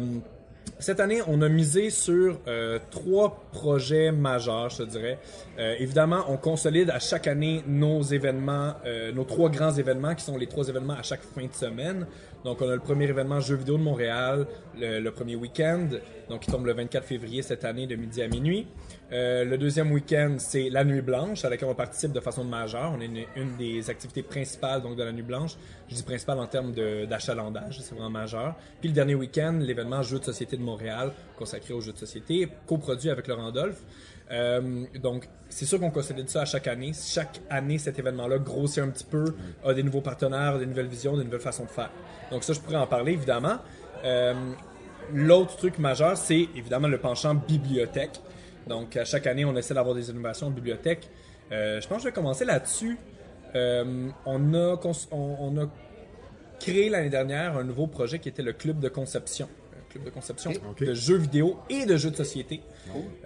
[0.80, 5.18] cette année, on a misé sur euh, trois projets majeurs, je te dirais.
[5.58, 10.24] Euh, évidemment, on consolide à chaque année nos événements, euh, nos trois grands événements qui
[10.24, 12.06] sont les trois événements à chaque fin de semaine.
[12.44, 14.46] Donc, on a le premier événement Jeux vidéo de Montréal,
[14.78, 15.88] le, premier week-end,
[16.28, 18.66] donc qui tombe le 24 février cette année de midi à minuit.
[19.12, 22.94] Euh, le deuxième week-end, c'est la Nuit Blanche, à laquelle on participe de façon majeure.
[22.96, 25.56] On est une, des activités principales donc de la Nuit Blanche.
[25.88, 28.54] Je dis principale en termes d'achalandage, c'est vraiment majeur.
[28.80, 32.48] Puis le dernier week-end, l'événement Jeux de société de Montréal, consacré aux jeux de société,
[32.66, 33.82] coproduit avec le Randolph.
[34.30, 36.92] Euh, donc, c'est sûr qu'on consolide ça à chaque année.
[36.94, 41.16] Chaque année, cet événement-là grossit un petit peu, a des nouveaux partenaires, des nouvelles visions,
[41.16, 41.90] des nouvelles façons de faire.
[42.30, 43.56] Donc ça, je pourrais en parler, évidemment.
[44.04, 44.34] Euh,
[45.12, 48.20] l'autre truc majeur, c'est évidemment le penchant bibliothèque.
[48.66, 51.10] Donc, à chaque année, on essaie d'avoir des innovations en bibliothèque.
[51.50, 52.98] Euh, je pense que je vais commencer là-dessus.
[53.54, 54.52] On
[55.58, 55.66] a
[56.60, 59.48] créé l'année dernière un nouveau projet qui était le club de conception.
[59.90, 62.60] Club de conception de jeux vidéo et de jeux de société.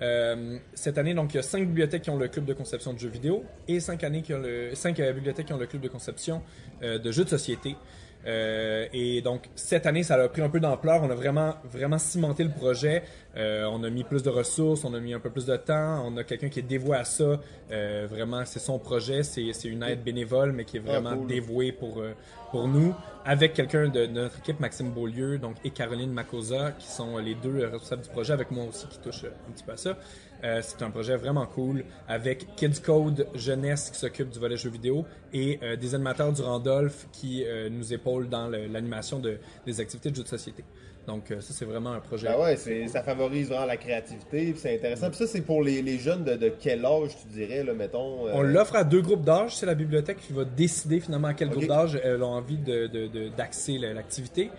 [0.01, 2.95] Euh, cette année, donc, il y a cinq bibliothèques qui ont le club de conception
[2.95, 5.67] de jeux vidéo et cinq, années qui ont le, cinq euh, bibliothèques qui ont le
[5.67, 6.43] club de conception
[6.83, 7.77] euh, de jeux de société.
[8.27, 11.03] Euh, et donc, cette année, ça a pris un peu d'ampleur.
[11.03, 13.03] On a vraiment, vraiment cimenté le projet.
[13.37, 16.05] Euh, on a mis plus de ressources, on a mis un peu plus de temps.
[16.07, 17.41] On a quelqu'un qui est dévoué à ça.
[17.71, 19.23] Euh, vraiment, c'est son projet.
[19.23, 21.27] C'est une aide bénévole, mais qui est vraiment Ah, cool.
[21.27, 22.03] dévoué pour,
[22.51, 22.95] pour nous.
[23.27, 27.35] Avec quelqu'un de, de notre équipe, Maxime Beaulieu, donc, et Caroline Macosa, qui sont les
[27.35, 29.97] deux responsables du projet, avec moi aussi qui touche un petit peu à ça.
[30.45, 34.69] Euh, c'est un projet vraiment cool avec Kids Code Jeunesse qui s'occupe du volet jeux
[34.71, 39.81] vidéo et euh, des animateurs du Randolph qui euh, nous épaulent dans l'animation de, des
[39.81, 40.63] activités de jeux de société.
[41.07, 42.27] Donc ça c'est vraiment un projet.
[42.29, 45.09] Ben ouais, ça favorise vraiment la créativité, c'est intéressant.
[45.11, 48.27] Puis ça, c'est pour les, les jeunes de, de quel âge, tu dirais, là, mettons?
[48.33, 49.55] On l'offre à deux groupes d'âge.
[49.57, 52.87] C'est la bibliothèque qui va décider finalement à quel groupe d'âge elles ont envie de,
[52.87, 54.51] de- de- d'axer l'activité.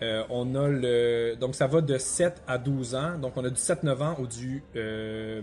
[0.00, 3.18] Euh, on a le donc ça va de 7 à 12 ans.
[3.20, 5.40] Donc on a du 7-9 ans ou du euh,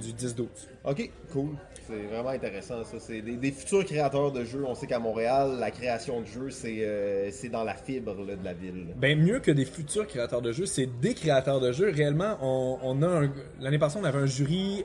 [0.00, 0.46] du 10-12.
[0.84, 1.48] Ok, cool.
[1.86, 2.96] C'est vraiment intéressant, ça.
[2.98, 4.62] C'est des, des futurs créateurs de jeux.
[4.66, 8.36] On sait qu'à Montréal, la création de jeux, c'est, euh, c'est dans la fibre là,
[8.36, 8.88] de la ville.
[8.96, 11.90] Ben mieux que des futurs créateurs de jeux, c'est des créateurs de jeux.
[11.90, 14.84] Réellement, on, on a un- l'année passée on avait un jury.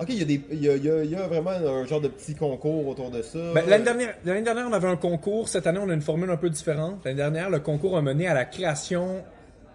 [0.00, 1.50] Ok, il y, a des- il y, a, il y a- il y a vraiment
[1.50, 3.52] un genre de petit concours autour de ça.
[3.54, 5.48] Ben, l'année dernière, dernière, on avait un concours.
[5.48, 7.04] Cette année, on a une formule un peu différente.
[7.04, 9.24] L'année dernière, le concours a mené à la création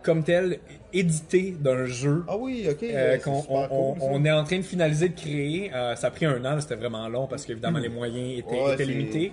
[0.02, 0.60] comme telle,
[0.94, 2.24] éditée d'un jeu.
[2.28, 2.84] Ah oui, ok.
[2.84, 3.34] euh, super
[3.72, 4.08] on, cool, ça.
[4.12, 5.72] on est en train de finaliser de créer.
[5.74, 8.74] Euh, ça a pris un an, c'était vraiment long parce qu'évidemment les moyens étaient, Ouais,
[8.74, 9.32] étaient c'est- limités.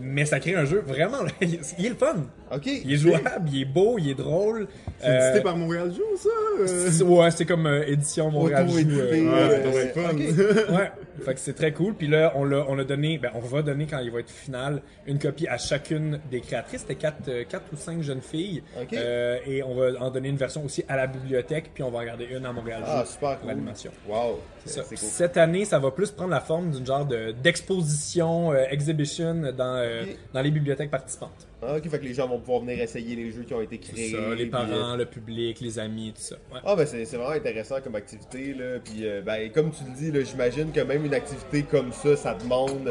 [0.00, 1.18] Mais ça crée un jeu vraiment.
[1.40, 2.16] il est est le fun.
[2.52, 2.66] Ok.
[2.66, 4.66] Il est jouable, il est beau, il est drôle.
[4.98, 6.28] C'est Euh, édité par Montréal Joue, ça?
[6.60, 7.04] euh?
[7.04, 10.16] ouais, c'est comme euh, édition Montréal Joue, euh, Ouais, euh, fun.
[10.74, 10.90] Ouais,
[11.24, 11.94] fait que c'est très cool.
[11.94, 14.30] Puis là, on l'a, on a donné, ben, on va donner quand il va être
[14.30, 16.80] final une copie à chacune des créatrices.
[16.82, 18.62] C'était quatre, euh, quatre ou cinq jeunes filles.
[18.92, 21.70] Euh, et on va en donner une version aussi à la bibliothèque.
[21.74, 23.48] Puis on va en garder une à Montréal Ah, super pour cool.
[23.48, 23.90] l'animation.
[24.08, 24.40] Wow.
[24.64, 24.82] C'est ça.
[24.84, 25.08] C'est cool.
[25.08, 29.76] Cette année, ça va plus prendre la forme d'une genre de, d'exposition, euh, exhibition dans,
[29.76, 31.46] euh, dans les bibliothèques participantes.
[31.62, 33.78] Ah, ok, fait que les gens vont pouvoir venir essayer les jeux qui ont été
[33.78, 34.12] créés.
[34.12, 36.36] ça, les parents, euh, le public, les amis, tout ça.
[36.52, 36.60] Ouais.
[36.64, 38.78] Ah ben c'est c'est vraiment intéressant comme activité là.
[38.82, 42.16] Puis euh, ben comme tu le dis là, j'imagine que même une activité comme ça,
[42.16, 42.88] ça demande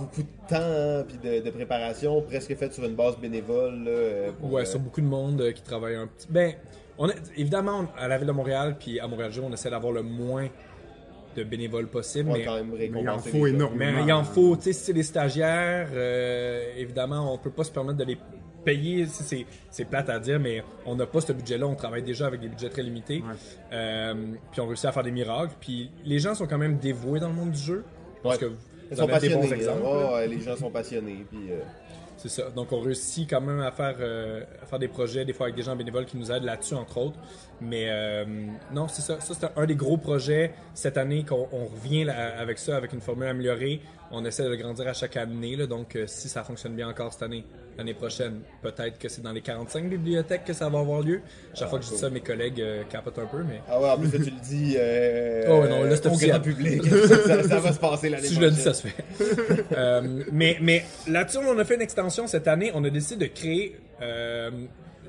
[0.00, 3.84] beaucoup de temps puis de, de préparation, presque faite sur une base bénévole.
[3.84, 6.26] Là, euh, pour, Ouais, euh, sur beaucoup de monde euh, qui travaille un petit.
[6.30, 6.54] Ben,
[6.98, 10.02] on a- évidemment, à la ville de Montréal puis à Montréal on essaie d'avoir le
[10.02, 10.48] moins
[11.36, 12.30] de bénévoles possible.
[12.30, 13.92] ouais, mais quand même Mais il en faut les énormément.
[13.98, 17.62] mais il en faut, tu sais, si c'est des stagiaires, euh, évidemment, on peut pas
[17.64, 18.18] se permettre de les
[18.64, 19.06] payer.
[19.06, 21.66] C'est c'est plate à dire, mais on n'a pas ce budget-là.
[21.68, 23.18] On travaille déjà avec des budgets très limités.
[23.26, 23.34] Ouais.
[23.72, 24.14] Euh,
[24.50, 25.54] puis on réussit à faire des miracles.
[25.60, 27.84] Puis les gens sont quand même dévoués dans le monde du jeu.
[28.24, 28.40] Parce Ouais.
[28.40, 28.56] que vous
[28.90, 29.62] Ils sont avez des bons passionnés.
[29.62, 30.28] exemples.
[30.28, 31.26] les gens sont passionnés.
[31.30, 31.60] Puis, euh,
[32.16, 32.50] C'est ça.
[32.50, 35.56] Donc, on réussit quand même à faire, euh, à faire des projets, des fois avec
[35.56, 37.18] des gens bénévoles qui nous aident là-dessus, entre autres.
[37.62, 38.24] Mais euh,
[38.74, 39.18] non, c'est ça.
[39.20, 42.92] Ça, c'est un, des gros projets cette année qu'on on revient là- avec ça, avec
[42.92, 43.80] une formule améliorée.
[44.12, 45.54] On essaie de le grandir à chaque année.
[45.56, 47.44] Là, donc, euh, si ça fonctionne bien encore cette année,
[47.78, 51.20] l'année prochaine, peut-être que c'est dans les 45 bibliothèques que ça va avoir lieu.
[51.54, 53.42] Chaque fois que je dis ça, mes collègues euh, capotent un peu.
[53.42, 56.82] Mais Ah ouais, en plus, tu le dis euh, Oh, non, là, au grand public.
[57.26, 58.50] ça, ça va se passer l'année Si je prochaine.
[58.50, 59.04] le dis, ça se fait.
[59.76, 62.72] Euh, mais mais là-dessus, on a fait une extension cette année.
[62.74, 63.76] On a décidé de créer.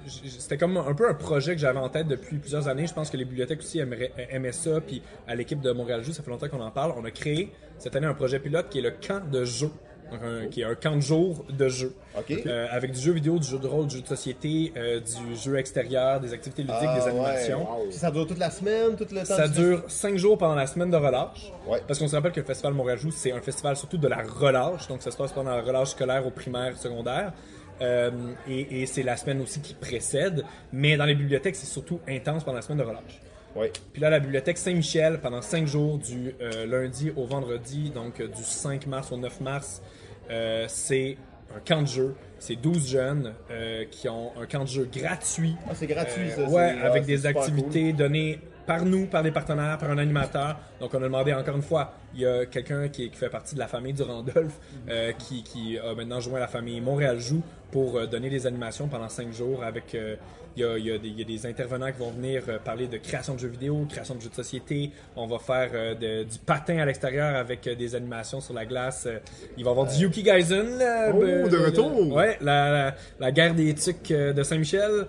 [0.07, 2.87] C'était comme un peu un projet que j'avais en tête depuis plusieurs années.
[2.87, 4.81] Je pense que les bibliothèques aussi aimeraient, aimaient ça.
[4.81, 6.93] Puis à l'équipe de Montréal Jeux, ça fait longtemps qu'on en parle.
[6.97, 9.69] On a créé cette année un projet pilote qui est le camp de jeu.
[10.11, 11.95] Donc, un- qui est un camp de jour de jeu.
[12.19, 12.31] Ok.
[12.45, 15.37] Euh, avec du jeu vidéo, du jeu de rôle, du jeu de société, euh, du
[15.37, 17.09] jeu extérieur, des activités ludiques, Ah, des ouais.
[17.11, 17.65] animations.
[17.91, 19.23] Ça dure toute la semaine, tout le temps.
[19.23, 21.53] Ça du- dure 5 jours pendant la semaine de relâche.
[21.65, 21.81] Ouais.
[21.87, 24.17] Parce qu'on se rappelle que le Festival Montréal Joue, c'est un festival surtout de la
[24.21, 24.85] relâche.
[24.89, 27.31] Donc, ça se passe pendant la relâche scolaire au primaire, secondaire.
[27.81, 28.11] Euh,
[28.47, 30.45] et et c'est la semaine aussi qui précède.
[30.71, 33.19] Mais dans les bibliothèques, c'est surtout intense pendant la semaine de relâche.
[33.55, 33.71] Ouais.
[33.91, 38.27] Puis là, la bibliothèque Saint-Michel, pendant 5 jours, du euh, lundi au vendredi, donc euh,
[38.27, 39.81] du 5 mars au 9 mars,
[40.29, 41.17] euh, c'est
[41.53, 42.15] un camp de jeu.
[42.39, 45.55] C'est 12 jeunes euh, qui ont un camp de jeu gratuit.
[45.69, 46.49] Ah, c'est gratuit, Euh, ça.
[46.49, 50.59] Ouais, ah, avec des activités données par nous, par des partenaires, par un animateur.
[50.79, 53.55] Donc, on a demandé encore une fois, il y a quelqu'un qui, qui fait partie
[53.55, 54.53] de la famille du Randolph
[54.89, 58.87] euh, qui, qui a maintenant joint la famille Montréal Joue pour euh, donner des animations
[58.87, 59.95] pendant cinq jours avec.
[59.95, 60.15] euh,
[60.57, 62.43] il y, a, il y a des, il y a des intervenants qui vont venir
[62.49, 64.91] euh, parler de création de jeux vidéo, création de jeux de société.
[65.15, 69.07] On va faire euh, de- du patin à l'extérieur avec des animations sur la glace.
[69.57, 70.67] Il va y avoir du Yuki Gaisen.
[71.13, 72.13] Oh, de retour!
[72.13, 75.05] Ouais, la, la, la guerre des tucs de Saint-Michel.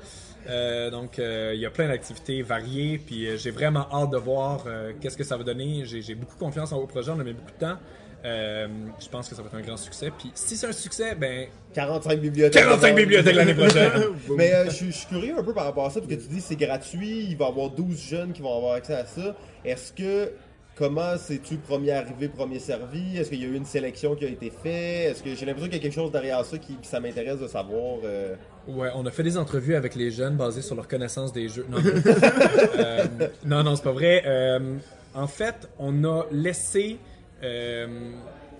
[0.48, 4.16] Euh, donc, euh, il y a plein d'activités variées, puis euh, j'ai vraiment hâte de
[4.16, 4.64] voir
[5.00, 5.84] qu'est-ce que ça va donner.
[5.84, 7.78] J'ai beaucoup confiance en vos projets, on a mis beaucoup de temps.
[8.24, 10.10] Je pense que ça va être un grand succès.
[10.16, 12.62] Puis si c'est un succès, ben 45 bibliothèques.
[12.62, 13.90] 45 bibliothèques l'année prochaine.
[14.36, 16.56] Mais je suis- curieux un peu par rapport à ça, parce que tu dis c'est
[16.56, 19.34] gratuit, il va y avoir 12 jeunes qui vont avoir accès à ça.
[19.64, 20.32] Est-ce que,
[20.76, 23.16] comment c'est-tu premier arrivé, premier servi?
[23.18, 25.10] Est-ce qu'il y a eu une sélection qui a été faite?
[25.12, 27.40] Est-ce que j'ai l'impression qu'il y a quelque chose derrière ça qui, qui ça m'intéresse
[27.40, 27.98] de savoir?
[28.04, 28.34] euh,
[28.68, 31.66] Ouais, on a fait des entrevues avec les jeunes basées sur leur connaissance des jeux.
[31.68, 31.90] Non, non,
[32.78, 33.04] Euh,
[33.44, 34.22] non, non, c'est pas vrai.
[34.26, 34.76] Euh,
[35.14, 36.98] en fait, on a laissé
[37.42, 37.86] euh,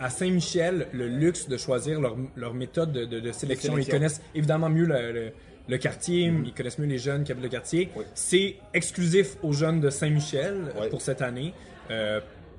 [0.00, 3.78] à Saint-Michel le luxe de choisir leur, leur méthode de, de- de sélection.
[3.78, 5.32] Ils connaissent évidemment mieux le, le-
[5.68, 7.88] le quartier, ils connaissent mieux les jeunes qui habitent le quartier.
[7.94, 8.04] Oui.
[8.14, 11.54] C'est exclusif aux jeunes de Saint-Michel pour cette année.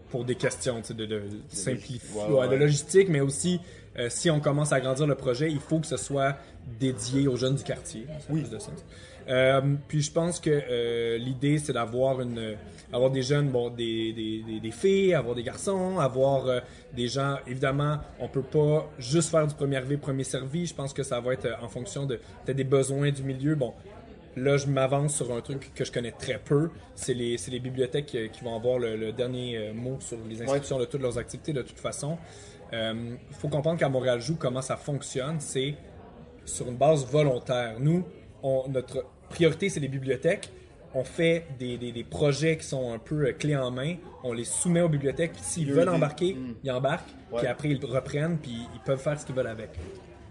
[0.10, 2.48] pour des questions de, ouais, ouais.
[2.48, 3.60] de logistique, mais aussi
[4.00, 6.36] euh, si on commence à agrandir le projet, il faut que ce soit
[6.80, 8.06] dédié aux jeunes du quartier.
[8.08, 8.42] Ça Oui.
[8.42, 8.84] plus de sens.
[9.30, 12.58] Euh, puis je pense que euh, l'idée c'est d'avoir une
[12.92, 16.60] avoir des jeunes bon des, des, des, des filles avoir des garçons avoir euh,
[16.94, 20.92] des gens évidemment on peut pas juste faire du premier arrivé premier servi je pense
[20.92, 23.74] que ça va être en fonction de peut-être des besoins du milieu bon
[24.36, 26.72] Là, je m'avance sur un truc que je connais très peu.
[26.96, 30.86] C'est les, les bibliothèques qui vont avoir le, le dernier mot sur les inscriptions de
[30.86, 32.18] toutes leurs activités de toute façon.
[32.74, 35.76] Il faut comprendre qu'à Montréal Joue, comment ça fonctionne, c'est
[36.46, 37.76] sur une base volontaire.
[37.80, 38.04] Nous,
[38.42, 40.50] on- notre priorité, c'est les bibliothèques.
[40.96, 43.96] On fait des, des- des projets qui sont un peu euh, clés en main.
[44.24, 45.32] On les soumet aux bibliothèques.
[45.42, 46.56] S'ils veulent embarquer, Mm.
[46.64, 47.10] ils embarquent.
[47.32, 47.40] Ouais.
[47.40, 48.38] Puis après, ils reprennent.
[48.38, 49.70] Puis ils peuvent faire ce qu'ils veulent avec.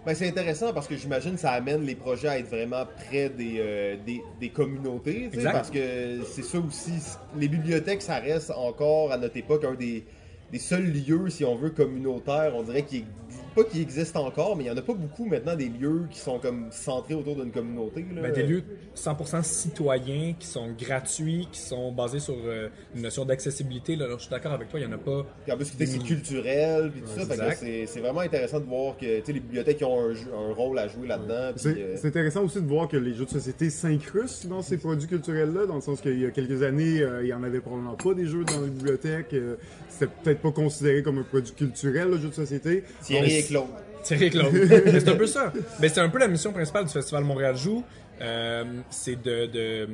[0.06, 3.28] Ben, c'est intéressant parce que j'imagine que ça amène les projets à être vraiment près
[3.28, 5.30] des, euh, des, des communautés.
[5.44, 6.92] Parce que c'est ça aussi.
[7.36, 10.04] Les bibliothèques, ça reste encore à notre époque un des,
[10.52, 12.52] des seuls lieux, si on veut, communautaires.
[12.54, 13.04] On dirait qu'il
[13.54, 16.18] pas qu'il existe encore, mais il n'y en a pas beaucoup maintenant des lieux qui
[16.18, 18.04] sont comme centrés autour d'une communauté.
[18.14, 18.22] là.
[18.22, 18.62] Ben, des lieux
[18.96, 23.96] 100% citoyens qui sont gratuits, qui sont basés sur euh, une notion d'accessibilité.
[23.96, 25.26] Là, Alors, je suis d'accord avec toi, il n'y en a pas.
[25.44, 27.26] Puis en plus, c'est culturel, puis tout ça.
[27.26, 27.86] Fait que là, Exact.
[27.86, 31.06] c'est vraiment intéressant de voir que les bibliothèques ont un, jeu- un rôle à jouer
[31.08, 31.52] là-dedans.
[31.54, 34.62] puis, C'est euh, c'est intéressant aussi de voir que les jeux de société s'incrustent dans
[34.62, 37.42] ces produits culturels-là, dans le sens qu'il y a quelques années, euh, il n'y en
[37.42, 39.32] avait probablement pas des jeux dans les bibliothèques.
[39.34, 39.56] euh,
[39.88, 42.84] C'était peut-être pas considéré comme un produit culturel, le jeu de société.
[43.02, 43.66] Thierry et Claude.
[44.02, 44.52] Thierry Claude.
[44.86, 45.52] Mais c'est un peu ça.
[45.80, 47.84] Mais c'est un peu la mission principale du Festival Montréal Joue.
[48.20, 49.88] Euh, c'est de, de,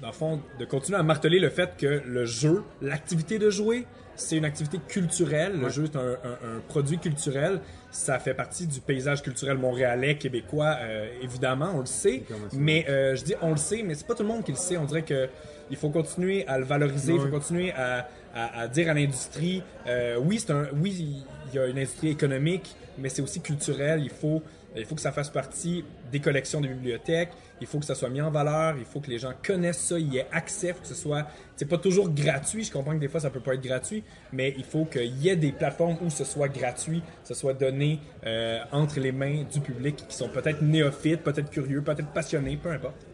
[0.00, 3.86] dans le fond, de continuer à marteler le fait que le jeu, l'activité de jouer,
[4.16, 5.52] c'est une activité culturelle.
[5.60, 7.60] Le jeu est un, un- un produit culturel.
[7.90, 12.24] Ça fait partie du paysage culturel montréalais, québécois, euh, évidemment, on le sait.
[12.52, 14.58] Mais euh, je dis on le sait, mais c'est pas tout le monde qui le
[14.58, 14.76] sait.
[14.76, 15.28] On dirait que
[15.70, 19.62] il faut continuer à le valoriser, il faut continuer à, à- à dire à l'industrie,
[19.86, 24.00] euh, oui, c'est un, oui, il y a une industrie économique, mais c'est aussi culturel.
[24.02, 24.42] Il faut,
[24.76, 27.30] il faut que ça fasse partie des collections des bibliothèques.
[27.60, 28.76] Il faut que ça soit mis en valeur.
[28.78, 31.68] Il faut que les gens connaissent ça, y ait accès, faut que ce soit, c'est
[31.68, 32.64] pas toujours gratuit.
[32.64, 35.28] Je comprends que des fois ça peut pas être gratuit, mais il faut qu'il y
[35.28, 39.60] ait des plateformes où ce soit gratuit, ce soit donné euh, entre les mains du
[39.60, 43.06] public qui sont peut-être néophytes, peut-être curieux, peut-être passionnés, peu importe.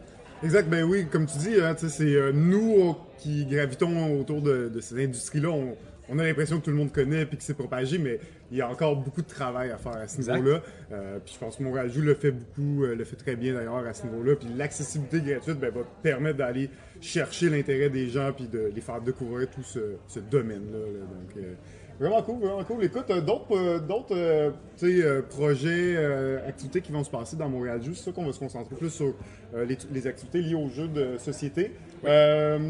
[0.42, 4.68] Exact, ben oui, comme tu dis, hein, c'est euh, nous euh, qui gravitons autour de,
[4.68, 5.74] de ces industries-là, on,
[6.08, 8.18] on a l'impression que tout le monde connaît puis que c'est propagé, mais
[8.50, 10.60] il y a encore beaucoup de travail à faire à ce niveau-là.
[10.92, 13.54] Euh, puis je pense que Montréal Joue le fait beaucoup, euh, le fait très bien
[13.54, 14.36] d'ailleurs à ce niveau-là.
[14.36, 19.00] Puis l'accessibilité gratuite ben, va permettre d'aller chercher l'intérêt des gens puis de les faire
[19.00, 20.78] découvrir tout ce, ce domaine-là.
[20.78, 21.00] là.
[21.00, 21.54] Donc, euh,
[21.98, 22.82] Vraiment cool, vraiment cool.
[22.84, 28.06] Écoute, d'autres, d'autres euh, projets, euh, activités qui vont se passer dans Montréal Joue, c'est
[28.06, 29.14] ça qu'on va se concentrer plus sur
[29.54, 31.72] euh, les, les activités liées aux jeux de société.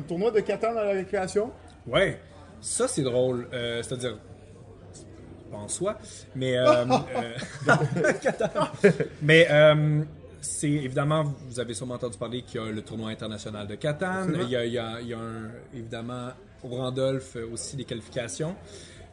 [0.06, 1.50] Tournoi de Catan à la récréation?
[1.86, 2.18] Ouais,
[2.64, 3.46] ça c'est drôle.
[3.52, 4.16] Euh, C'est-à-dire,
[5.50, 5.98] pas en soi,
[6.34, 6.56] mais.
[6.56, 6.84] euh,
[7.68, 7.72] euh,
[9.22, 10.02] mais euh,
[10.40, 14.06] c'est évidemment, vous avez sûrement entendu parler qu'il y a le tournoi international de Catan.
[14.22, 14.44] Absolument.
[14.44, 16.28] Il y a, il y a- il y a un- évidemment
[16.62, 18.54] au Randolph euh, aussi des qualifications.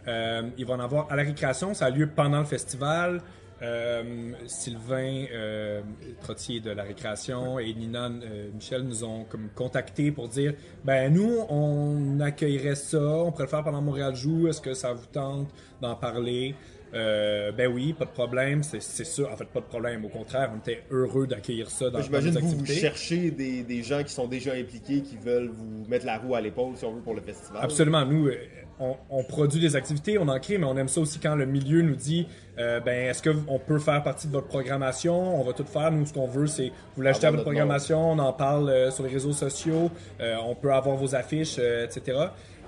[0.07, 3.21] Il va en avoir à la récréation, ça a lieu pendant le festival.
[3.61, 5.81] Euh, Sylvain euh,
[6.21, 11.13] Trottier de la récréation et Nina euh, Michel nous ont comme contactés pour dire ben
[11.13, 15.05] nous on accueillerait ça, on pourrait le faire pendant Montréal Joue, est-ce que ça vous
[15.05, 16.55] tente d'en parler?
[16.91, 19.31] Ben oui, pas de problème, c'est sûr.
[19.31, 20.03] En fait, pas de problème.
[20.03, 24.03] Au contraire, on était heureux d'accueillir ça dans, J'imagine que vous, cherchez des, des gens
[24.03, 26.99] qui sont déjà impliqués, qui veulent vous mettre la roue à l'épaule, si on veut,
[26.99, 27.63] pour le festival.
[27.63, 28.05] Absolument.
[28.05, 28.29] Nous,
[28.81, 31.45] on, on produit des activités, on en crée, mais on aime ça aussi quand le
[31.45, 32.27] milieu nous dit
[32.59, 35.39] euh, ben, est-ce qu'on peut faire partie de votre programmation?
[35.39, 35.91] On va tout faire.
[35.91, 39.03] Nous, ce qu'on veut, c'est vous l'ajoutez à votre programmation, on en parle euh, sur
[39.03, 39.89] les réseaux sociaux,
[40.19, 42.17] euh, on peut avoir vos affiches, etc.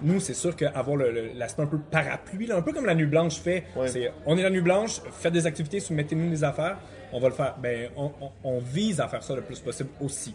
[0.02, 0.98] Nous, c'est sûr qu'avoir
[1.36, 4.44] l'aspect un peu parapluie, là, un peu comme la Nuit Blanche fait, c'est on est
[4.44, 6.78] la Nuit Blanche, faites des activités, soumettez-nous des affaires,
[7.12, 7.56] on va le faire.
[7.62, 10.34] Ben, on, on- on vise à faire ça le plus possible aussi.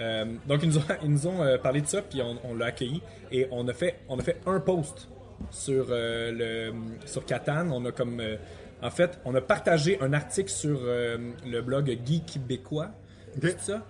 [0.00, 2.54] Euh, donc, ils nous ont, ils nous ont euh, parlé de ça, puis on, on
[2.54, 3.00] l'a accueilli.
[3.30, 5.08] Et on a fait, on a fait un post
[5.50, 6.32] sur, euh,
[6.70, 6.74] le,
[7.06, 7.70] sur Catan.
[7.70, 8.20] On a comme.
[8.20, 8.36] euh,
[8.82, 12.90] en fait, on a partagé un article sur le blog Geek Québécois.
[13.36, 13.42] Ok.
[13.42, 13.86] C'est ça?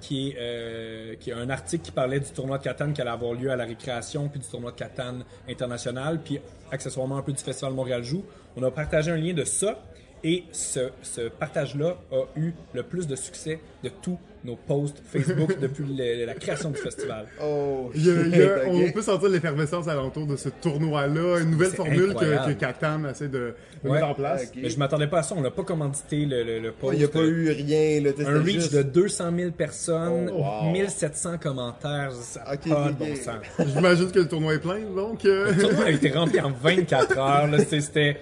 [0.00, 3.34] Qui, est, qui est un article qui parlait du tournoi de Catan qui allait avoir
[3.34, 6.40] lieu à la récréation, puis du tournoi de Catan international, puis
[6.72, 8.24] accessoirement un peu du Festival Montréal Joue.
[8.56, 9.78] On a partagé un lien de ça,
[10.22, 15.58] et ce, ce partage-là a eu le plus de succès de tous nos posts Facebook
[15.60, 17.26] depuis le- la création du festival.
[17.42, 20.48] Oh, Il y a- il y a- shit, on peut sentir l'effervescence alentour de ce
[20.50, 22.54] tournoi-là, une nouvelle formule que, incroyable.
[22.54, 23.92] que Catan essaie de, de Ouais.
[23.92, 24.42] mettre en place.
[24.44, 24.58] Ok.
[24.62, 26.94] Mais je m'attendais pas à ça, on n'a pas commandité le, le, le post.
[26.94, 28.10] Il n'y a pas eu rien, là.
[28.26, 30.72] un reach juste- de 200 000 personnes, Oh, wow.
[30.72, 32.56] 1700 commentaires, ça pas
[32.90, 33.36] de bon sens.
[33.74, 35.24] J'imagine que le tournoi est plein, donc...
[35.24, 37.46] euh, Le tournoi a été rempli en 24 heures.
[37.46, 38.18] Là, c'était...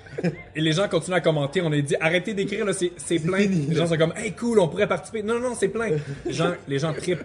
[0.55, 1.61] Et les gens continuent à commenter.
[1.63, 3.39] On a dit arrêtez d'écrire, là, c'est, plein.
[3.39, 5.23] fini, les gens sont comme hey cool, on pourrait participer.
[5.23, 5.91] Non, non, non, c'est plein.
[6.25, 7.25] Les gens, les gens trippent.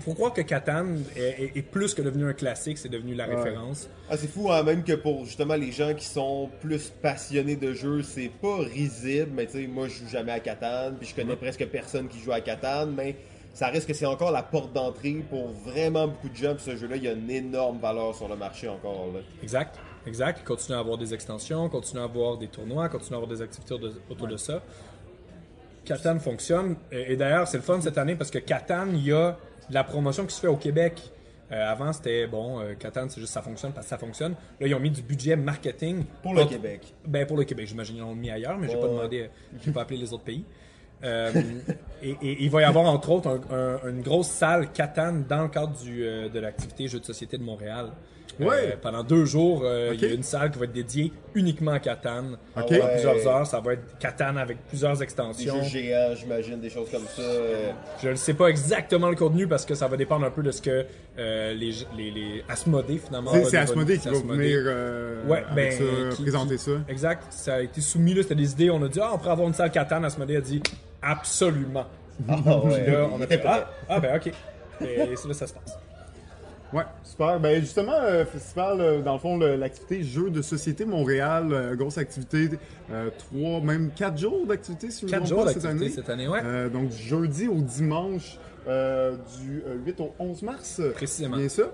[0.00, 3.26] Faut croire que Catan est, est- est plus que devenu un classique, c'est devenu la
[3.26, 3.88] référence.
[4.10, 7.72] Ah, c'est fou, hein, même que pour justement les gens qui sont plus passionnés de
[7.72, 11.14] jeu, c'est pas risible, mais tu sais, moi je joue jamais à Catan, puis je
[11.14, 13.16] connais presque personne qui joue à Catan, mais
[13.54, 16.76] ça reste que c'est encore la porte d'entrée pour vraiment beaucoup de gens, puis ce
[16.76, 19.08] jeu-là, il y a une énorme valeur sur le marché encore.
[19.14, 19.20] Là.
[19.42, 20.38] Exact, exact.
[20.42, 23.42] Ils continuent à avoir des extensions, continuent à avoir des tournois, continuent à avoir des
[23.42, 23.74] activités
[24.10, 24.62] autour de ça.
[25.84, 26.76] Catan fonctionne.
[26.90, 29.36] Et, et d'ailleurs, c'est le fun cette année parce que Catan, il y a
[29.68, 31.00] de la promotion qui se fait au Québec.
[31.50, 34.32] Euh, avant, c'était bon, euh, Catan, c'est juste ça fonctionne parce que ça fonctionne.
[34.60, 36.04] Là, ils ont mis du budget marketing.
[36.22, 36.94] Pour le Québec.
[37.06, 37.96] Ben, pour le Québec, j'imagine.
[37.96, 38.90] Ils l'ont mis ailleurs, mais j'ai pas Ouais.
[38.96, 39.30] demandé,
[39.62, 40.44] j'ai pas appelé les autres pays.
[41.04, 41.30] Euh,
[42.02, 45.42] et, et il va y avoir entre autres un- un- une grosse salle Catan dans
[45.42, 47.90] le cadre du, euh, de l'activité Jeux de société de Montréal.
[48.40, 48.78] Euh, Ouais.
[48.80, 51.78] pendant deux jours, euh, il y a une salle qui va être dédiée uniquement à
[51.80, 52.24] Catan.
[52.56, 52.66] Ok.
[52.68, 52.92] Pendant Ouais.
[52.92, 55.62] plusieurs heures, ça va être Catan avec plusieurs Des extensions.
[55.62, 57.20] jeux géants, j'imagine, des choses comme ça.
[57.22, 57.70] euh,
[58.02, 60.50] Je ne sais pas exactement le contenu parce que ça va dépendre un peu de
[60.50, 60.86] ce que
[61.18, 63.32] euh, les, les, les Asmodée finalement.
[63.44, 63.56] C'est.
[63.58, 65.84] Asmodée qui va venir euh, Ouais, ben, ça,
[66.16, 66.70] qui- présenter qui- ça.
[66.88, 67.24] Exact.
[67.30, 68.70] Ça a été soumis, là, c'était des idées.
[68.70, 70.02] On a dit, ah, on pourrait avoir une salle Catan.
[70.04, 70.62] Asmodée a dit,
[71.02, 71.86] absolument.
[72.28, 72.90] Ah, Puis ouais.
[72.90, 74.32] là, on a fait, ah, ah, ben, ok.
[74.80, 75.78] Et c'est là, ça se passe.
[76.72, 77.38] Ouais, super.
[77.38, 81.98] Ben justement, euh, festival, euh, dans le fond, l'activité Jeux de société Montréal, euh, grosse
[81.98, 82.48] activité,
[82.90, 85.88] euh, trois, même quatre jours d'activité, si je me pas, cette année.
[85.90, 86.40] cette année, ouais.
[86.44, 90.80] Euh, donc du jeudi au dimanche, euh, du euh, 8 au 11 mars.
[90.94, 91.36] Précisément.
[91.36, 91.64] Bien ça.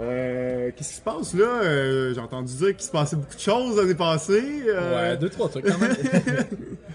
[0.00, 1.44] Euh, Qu'est-ce qui se passe là?
[1.62, 4.62] Euh, J'ai entendu dire qu'il se passait beaucoup de choses l'année passée.
[4.68, 5.94] euh, Ouais, deux, trois trucs quand même.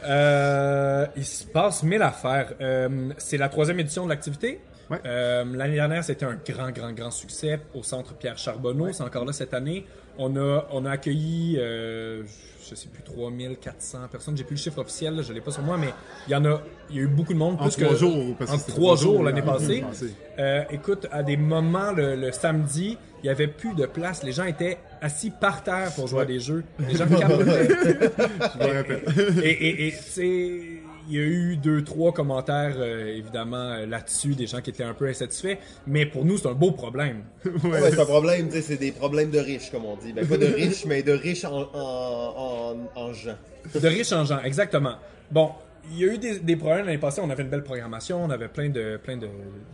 [0.07, 2.53] Euh, il se passe mille affaires.
[2.61, 4.59] Euh, c'est la troisième édition de l'activité.
[4.89, 4.99] Ouais.
[5.05, 8.91] Euh, L'année dernière, c'était un grand, grand, grand succès au centre Pierre Charbonneau.
[8.93, 9.85] C'est encore là cette année.
[10.17, 12.23] On a, on a accueilli, euh,
[12.69, 14.37] je sais plus, 3400 personnes.
[14.37, 15.89] J'ai plus le chiffre officiel, là, je l'ai pas sur moi, mais
[16.27, 17.55] il y en a, il y a eu beaucoup de monde.
[17.59, 19.81] En plus trois que, jours, parce en trois jours jours l'année passée.
[19.81, 20.13] passée.
[20.39, 24.23] Euh, écoute, à des moments, le, le samedi, il y avait plus de place.
[24.23, 26.63] Les gens étaient assis par terre pour jouer à des jeux.
[26.87, 27.67] Les gens capotaient.
[27.67, 29.43] Je me rappelle.
[29.43, 30.61] et, et, et sais,
[31.07, 34.83] il y a eu deux, trois commentaires, euh, évidemment, euh, là-dessus, des gens qui étaient
[34.83, 35.57] un peu insatisfaits.
[35.87, 37.23] Mais pour nous, c'est un beau problème.
[37.63, 40.13] Ouais, c'est un problème, tu sais, c'est des problèmes de riches, comme on dit.
[40.13, 43.35] Ben, pas de riches, mais de riches en, en, en, en gens.
[43.73, 44.95] De riches en gens, exactement.
[45.31, 45.51] Bon,
[45.91, 47.21] il y a eu des, des problèmes l'année passée.
[47.23, 48.23] On avait une belle programmation.
[48.23, 49.27] On avait plein de, plein de,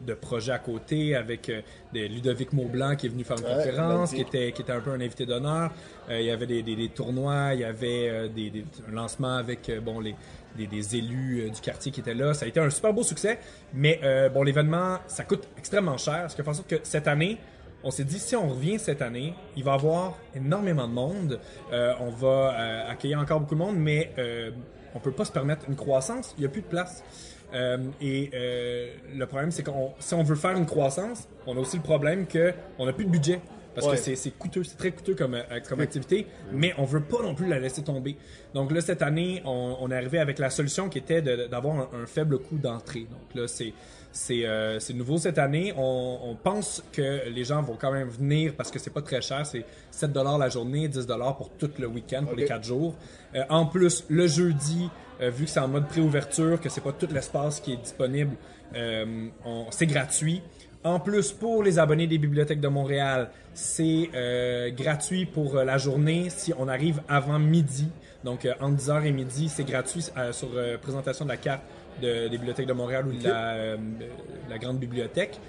[0.05, 1.61] de projets à côté avec euh,
[1.93, 4.81] des Ludovic Maublanc qui est venu faire une Ouais, conférence, qui était, qui était un
[4.81, 5.71] peu un invité d'honneur.
[6.09, 8.93] Euh, il y avait des, des, des tournois, il y avait euh, des, des, un
[8.93, 10.15] lancement avec euh, bon, les,
[10.57, 12.33] des, des élus du quartier qui étaient là.
[12.33, 13.39] Ça a été un super beau succès.
[13.73, 16.29] Mais euh, bon, l'événement, ça coûte extrêmement cher.
[16.29, 17.37] Ce qui fait en sorte que cette année,
[17.83, 21.39] on s'est dit, si on revient cette année, il va y avoir énormément de monde.
[21.73, 24.51] Euh, on va euh, accueillir encore beaucoup de monde, mais euh,
[24.95, 26.33] on peut pas se permettre une croissance.
[26.37, 27.03] Il n'y a plus de place.
[27.53, 31.59] Euh, et euh, le problème, c'est que si on veut faire une croissance, on a
[31.59, 33.41] aussi le problème qu'on n'a plus de budget.
[33.73, 33.93] Parce Ouais.
[33.95, 37.21] que c'est c'est coûteux, c'est très coûteux comme, euh, comme activité, mais on veut pas
[37.23, 38.17] non plus la laisser tomber.
[38.53, 42.03] Donc là, cette année, on, on est arrivé avec la solution qui était d'avoir un,
[42.03, 43.07] un faible coût d'entrée.
[43.09, 43.71] Donc là, c'est
[44.11, 45.73] c'est euh, c'est nouveau cette année.
[45.77, 49.21] On, on pense que les gens vont quand même venir parce que c'est pas très
[49.21, 49.45] cher.
[49.45, 51.05] C'est 7 la journée, 10
[51.37, 52.95] pour tout le week-end, pour les 4 jours.
[53.35, 54.89] Euh, en plus, le jeudi,
[55.21, 58.35] euh, vu que c'est en mode préouverture, que c'est pas tout l'espace qui est disponible,
[59.45, 60.41] on- c'est gratuit.
[60.83, 65.77] En plus, pour les abonnés des bibliothèques de Montréal, c'est euh, gratuit pour euh, la
[65.77, 67.87] journée si on arrive avant midi.
[68.23, 70.49] Donc, euh, entre 10h et midi, c'est gratuit sur
[70.81, 71.61] présentation de la carte
[72.01, 73.77] de- des bibliothèques de Montréal ou de la, euh,
[74.49, 75.39] la grande bibliothèque.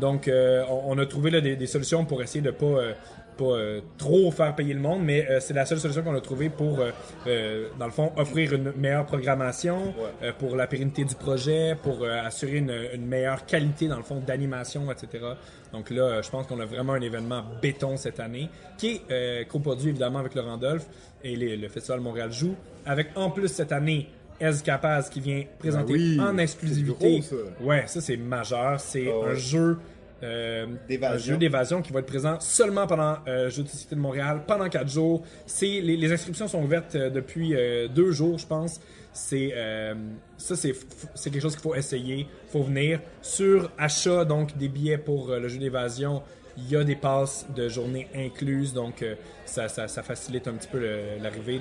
[0.00, 2.92] Donc, euh, on, on a trouvé là, des, des solutions pour essayer de pas, euh,
[3.36, 6.48] pas euh, trop faire payer le monde, mais c'est la seule solution qu'on a trouvée
[6.48, 6.78] pour,
[7.78, 9.94] dans le fond, offrir une meilleure programmation,
[10.38, 14.90] pour la pérennité du projet, pour assurer une, une meilleure qualité, dans le fond, d'animation,
[14.90, 15.24] etc.
[15.72, 18.48] Donc là, je pense qu'on a vraiment un événement béton cette année,
[18.78, 20.84] qui est coproduit évidemment avec le Randolph
[21.24, 24.08] et les- le Festival Montréal Joue, avec en plus cette année
[24.40, 27.20] Ez Capaz qui vient présenter Ben oui, en exclusivité.
[27.20, 27.36] gros, ça.
[27.60, 28.80] Ouais, ça c'est majeur.
[28.80, 29.78] C'est Ah un jeu.
[30.22, 31.14] euh, D'évasion.
[31.16, 34.42] un jeu d'évasion qui va être présent seulement pendant euh, Jeux de Société de Montréal,
[34.46, 35.22] pendant quatre jours.
[35.46, 38.80] C'est les, les inscriptions sont ouvertes euh, depuis euh, deux jours, je pense.
[39.12, 39.94] C'est euh,
[40.38, 40.72] ça, c'est
[41.24, 45.48] quelque chose qu'il faut essayer, faut venir sur achat donc des billets pour euh, le
[45.48, 46.22] jeu d'évasion.
[46.56, 49.14] Il y a des passes de journée incluses, donc euh,
[49.44, 50.80] ça, ça, ça facilite un petit peu
[51.22, 51.58] l'arrivée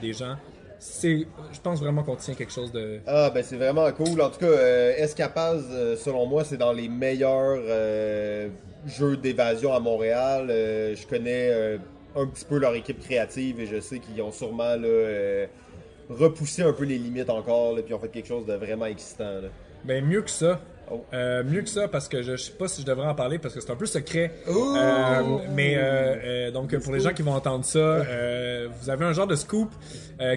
[0.00, 0.36] des gens.
[0.84, 4.20] C'est, je pense vraiment qu'on tient quelque chose de Ah, ben c'est vraiment cool.
[4.20, 8.48] En tout cas, euh, Escapaz, euh, selon moi, c'est dans les meilleurs euh,
[8.84, 10.48] jeux d'évasion à Montréal.
[10.50, 11.78] Euh, je connais
[12.16, 15.46] un petit peu leur équipe créative et je sais qu'ils ont sûrement là,
[16.10, 19.34] repoussé un peu les limites encore, là, puis ont fait quelque chose de vraiment excitant.
[19.40, 19.48] là.
[19.84, 20.60] Ben mieux que ça.
[20.94, 21.04] Oh.
[21.14, 23.38] Euh, mieux que ça parce que je, je sais pas si je devrais en parler
[23.38, 24.32] parce que c'est un peu secret.
[24.48, 28.02] Euh, mais euh, donc pour les gens qui vont entendre ça,
[28.80, 29.70] vous avez un genre de scoop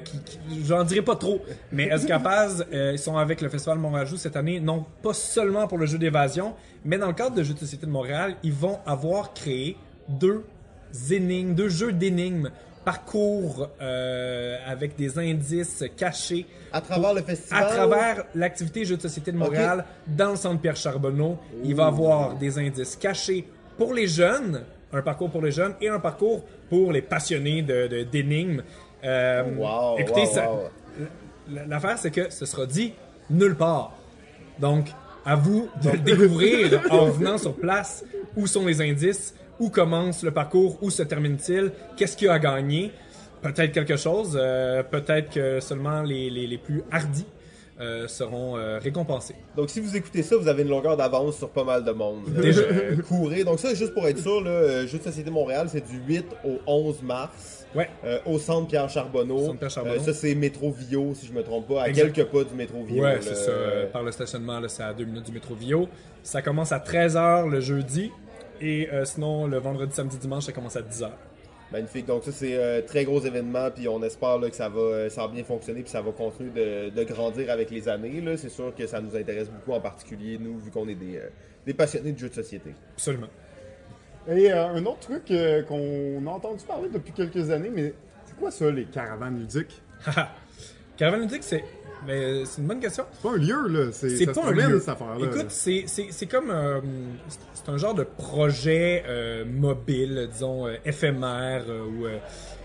[0.03, 1.41] qui, qui- j'en dirai pas trop.
[1.72, 5.78] Mais Escapaz, ils sont avec le Festival Montréal Joue cette année, non pas seulement pour
[5.78, 6.53] le jeu d'évasion,
[6.86, 9.78] mais dans le cadre de Jeux de société de Montréal, ils vont avoir créé
[10.08, 10.43] deux
[11.12, 12.49] énigmes, deux jeux d'énigmes
[12.86, 17.63] parcours euh, avec des indices cachés À travers le festival.
[17.63, 21.83] à travers l'activité Jeux de société de Montréal, dans le centre Pierre Charbonneau, il va
[21.83, 23.45] y avoir des indices cachés
[23.77, 24.63] pour les jeunes,
[24.93, 28.61] un parcours pour les jeunes et un parcours pour les passionnés de- de- d'énigmes.
[29.03, 30.69] Euh, Wow, écoutez, wow,
[31.49, 31.57] wow.
[31.67, 32.93] l'affaire c'est que ce sera dit
[33.29, 33.91] nulle part.
[34.59, 34.88] Donc,
[35.25, 38.05] à vous de le découvrir en venant sur place.
[38.38, 39.33] Où sont les indices?
[39.60, 40.78] Où commence le parcours?
[40.82, 41.72] Où se termine-t-il?
[41.95, 42.91] Qu'est-ce qu'il y a à gagner?
[43.41, 44.38] Peut-être quelque chose.
[44.39, 47.26] euh, Peut-être que seulement les, les, les plus hardis
[47.80, 49.36] euh, seront euh, récompensés.
[49.56, 52.24] Donc, si vous écoutez ça, vous avez une longueur d'avance sur pas mal de monde.
[52.41, 52.62] Déjà.
[52.62, 53.43] Euh, courez.
[53.43, 56.60] Donc, ça, juste pour être sûr, là, Jeux de Société Montréal, c'est du 8 au
[56.66, 57.62] 11 mars.
[57.76, 57.89] Ouais.
[58.26, 59.47] au centre Pierre Charbonneau.
[59.47, 59.99] Centre Pierre Charbonneau.
[59.99, 62.14] Ça, c'est métro Vio, si je me trompe pas, à Exact.
[62.14, 63.03] quelques pas du métro Vio.
[63.03, 63.51] Ouais, c'est ça.
[63.91, 65.89] Par le stationnement, c'est à deux minutes du métro Vio.
[66.24, 68.12] Ça commence à 13h le jeudi.
[68.62, 71.10] Et euh, sinon, le vendredi, samedi, dimanche, ça commence à 10h.
[71.72, 72.06] Magnifique.
[72.06, 73.70] Donc, ça, c'est un très gros événement.
[73.72, 75.82] Puis, on espère là, que ça va, euh, ça va bien fonctionner.
[75.82, 78.22] Puis, ça va continuer de, de grandir avec les années.
[78.22, 78.38] là.
[78.38, 81.30] C'est sûr que ça nous intéresse beaucoup, en particulier, nous, vu qu'on est des, euh,
[81.66, 82.74] des passionnés de jeux de société.
[82.93, 83.28] Absolument.
[84.28, 87.93] Et euh, un autre truc euh, qu'on a entendu parler depuis quelques années, mais
[88.26, 89.82] c'est quoi ça, les caravanes ludiques?
[90.97, 91.64] Caravane ludique, c'est.
[92.06, 93.06] Mais c'est une bonne question.
[93.14, 93.91] C'est pas un lieu, là.
[93.91, 94.80] C'est pas un lieu.
[94.80, 95.26] cette affaire-là.
[95.26, 96.49] Écoute, c'est, c'est, c'est comme.
[96.51, 96.82] euh,
[97.53, 102.18] c'est- un genre de projet euh, mobile, disons, euh, éphémère, euh, ou, euh,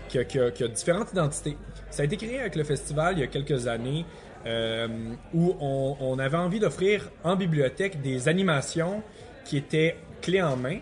[0.09, 1.57] qui, a, qui a- qui a différentes identités.
[1.89, 4.05] Ça a été créé avec le festival il y a quelques années,
[4.45, 4.87] euh,
[5.33, 9.01] où on, on avait envie d'offrir en bibliothèque des animations
[9.45, 10.77] qui étaient clés en main,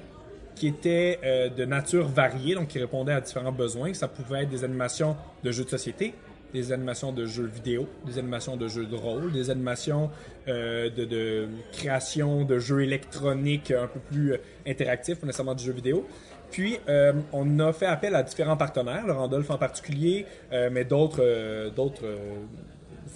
[0.55, 3.93] qui étaient euh, de nature variée, donc qui répondaient à différents besoins.
[3.93, 6.13] Ça pouvait être des animations de jeux de société,
[6.53, 10.09] des animations de jeux vidéo, des animations de jeux de rôle, des animations
[10.47, 14.37] euh, de, création de jeux électroniques un peu plus euh,
[14.67, 16.07] interactifs, pas nécessairement de jeux vidéo.
[16.51, 20.25] Puis, euh, on a fait appel à différents partenaires, le Randolph en particulier,
[20.71, 21.23] mais d'autres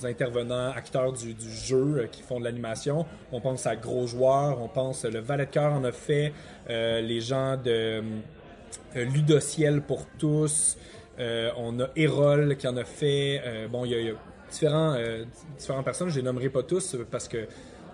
[0.04, 3.08] intervenants, acteurs du, du jeu qui font de l'animation.
[3.32, 6.32] On pense à Gros Joueurs, on pense le Valet de Cœur en a fait,
[6.70, 8.04] les gens de
[8.94, 10.78] Ludociel pour tous,
[11.57, 13.41] on a Erol qui en a fait.
[13.45, 14.14] euh, bon, il y a,
[14.53, 15.26] différents, euh,
[15.57, 17.47] différentes personnes, je les nommerai pas tous euh, parce que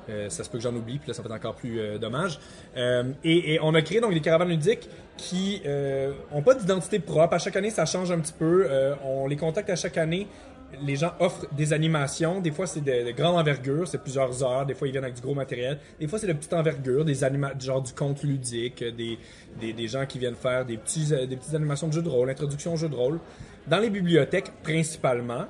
[0.10, 1.98] euh, ça se peut que j'en oublie, puis là, ça va être encore plus euh,
[1.98, 2.40] dommage.
[2.76, 7.00] Euh, et, et on a créé donc des caravanes ludiques qui euh, ont pas d'identité
[7.00, 7.36] propre.
[7.36, 8.66] À chaque année, ça change un petit peu.
[8.70, 10.28] Euh, on les contacte à chaque année.
[10.82, 12.42] Les gens offrent des animations.
[12.42, 14.66] Des fois, c'est de, de grande envergure, c'est plusieurs heures.
[14.66, 15.80] Des fois, ils viennent avec du gros matériel.
[16.00, 19.18] Des fois, c'est de petite envergure, des anima genre du conte ludique, des,
[19.60, 22.10] des, des gens qui viennent faire des, petits, euh, des petites animations de jeux de
[22.10, 23.20] rôle, introduction aux jeux de rôle.
[23.68, 25.46] Dans les bibliothèques, principalement.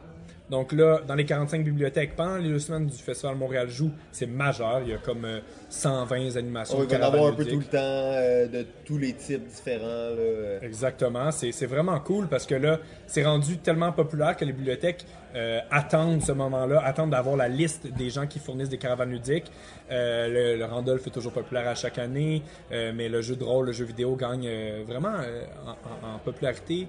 [0.49, 4.25] Donc là, dans les 45 bibliothèques, pendant les deux semaines du Festival Montréal Joue, c'est
[4.25, 4.81] majeur.
[4.83, 5.39] Il y a comme euh,
[5.69, 6.77] 120 animations.
[6.77, 9.85] On va en avoir un peu tout le temps, euh, de tous les types différents.
[9.85, 10.15] Là.
[10.17, 10.59] euh.
[10.61, 15.05] Exactement, c'est c'est vraiment cool parce que là, c'est rendu tellement populaire que les bibliothèques
[15.35, 19.51] euh, attendent ce moment-là, attendent d'avoir la liste des gens qui fournissent des caravanes ludiques.
[19.91, 22.41] Euh, le, le Randolph est toujours populaire à chaque année,
[22.71, 26.15] euh, mais le jeu de rôle, le jeu vidéo gagne euh, vraiment euh, en, en-
[26.15, 26.87] en popularité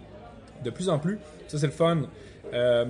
[0.64, 1.18] de plus en plus.
[1.48, 2.02] Ça, c'est le fun.
[2.52, 2.84] Euh,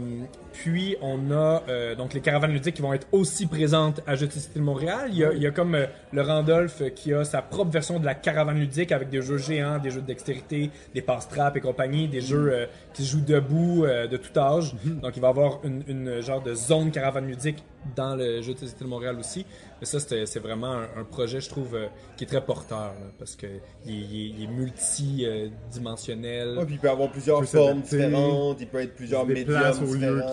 [0.52, 4.28] puis on a euh, donc les caravanes ludiques qui vont être aussi présentes à Jeux
[4.54, 5.08] de Montréal.
[5.10, 7.70] Il y a, il y a comme euh, le Randolph euh, qui a sa propre
[7.70, 11.56] version de la caravane ludique avec des jeux géants, des jeux de dextérité, des passe-trappes
[11.56, 14.74] et compagnie, des jeux euh, qui se jouent debout de tout âge.
[14.84, 17.62] Donc il va y avoir une, une genre de zone caravane ludique
[17.96, 19.46] dans le Jeu de Montréal aussi.
[19.80, 21.78] Mais ça, c'est vraiment un, un projet, je trouve,
[22.16, 23.46] qui est très porteur là, parce que
[23.86, 26.58] il, est- il est- il est multidimensionnel.
[26.58, 27.38] Ouais, puis il peut avoir plusieurs
[27.68, 29.72] formes différentes, il peut être plusieurs au lieu différents.
[29.72, 29.78] qui-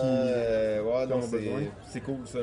[0.08, 1.60] euh, ouais, non, ont c'est, besoin.
[1.90, 2.38] c'est cool ça.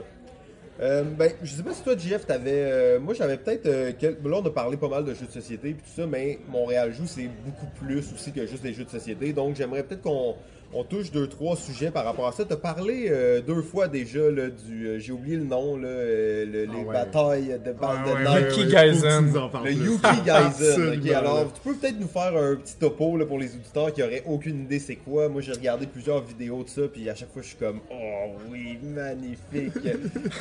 [0.81, 2.51] Euh, ben, je sais pas si toi, JF, t'avais.
[2.53, 3.65] euh, moi, j'avais peut-être.
[3.65, 6.05] euh, quel- Là, on a parlé pas mal de jeux de société et tout ça,
[6.05, 9.31] mais Montréal Joue, c'est beaucoup plus aussi que juste des jeux de société.
[9.31, 10.35] Donc, j'aimerais peut-être qu'on
[10.73, 12.43] on touche deux, trois sujets par rapport à ça.
[12.45, 14.87] T'as parlé euh, deux fois déjà là, du.
[14.87, 16.93] euh, J'ai oublié le nom, là, euh, le- les Ah ouais.
[16.93, 18.57] batailles de balles de ouais, neige.
[18.57, 18.95] Yuki ouais, Gaiden.
[18.95, 19.71] faut que tu nous en parles Le.
[19.73, 23.93] Yuki ok, alors, tu peux peut-être nous faire un petit topo là, pour les auditeurs
[23.93, 25.29] qui auraient aucune idée c'est quoi.
[25.29, 28.31] Moi, j'ai regardé plusieurs vidéos de ça, puis à chaque fois, je suis comme, oh
[28.51, 29.73] oui, magnifique.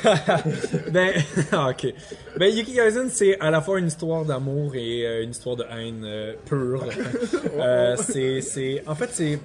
[0.91, 1.11] Ben,
[1.69, 1.93] ok.
[2.37, 5.63] Ben, Yuki Kaisen, c'est à la fois une histoire d'amour et euh, une histoire de
[5.63, 6.83] haine euh, pure.
[7.57, 9.39] Euh, c'est, c'est, en fait, c'est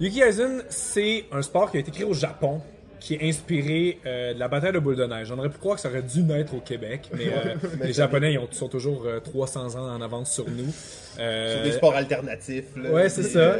[0.00, 2.60] Yuki Kaisen, c'est un sport qui a été créé au Japon,
[3.00, 5.32] qui est inspiré euh, de la bataille de boule de neige.
[5.32, 8.34] On aurait pu croire que ça aurait dû naître au Québec, mais euh, les Japonais
[8.34, 10.72] ils ont, sont toujours euh, 300 ans en avance sur nous.
[11.18, 12.64] Euh, C'est des sports alternatifs.
[12.76, 13.56] Là, Ouais, c'est ça.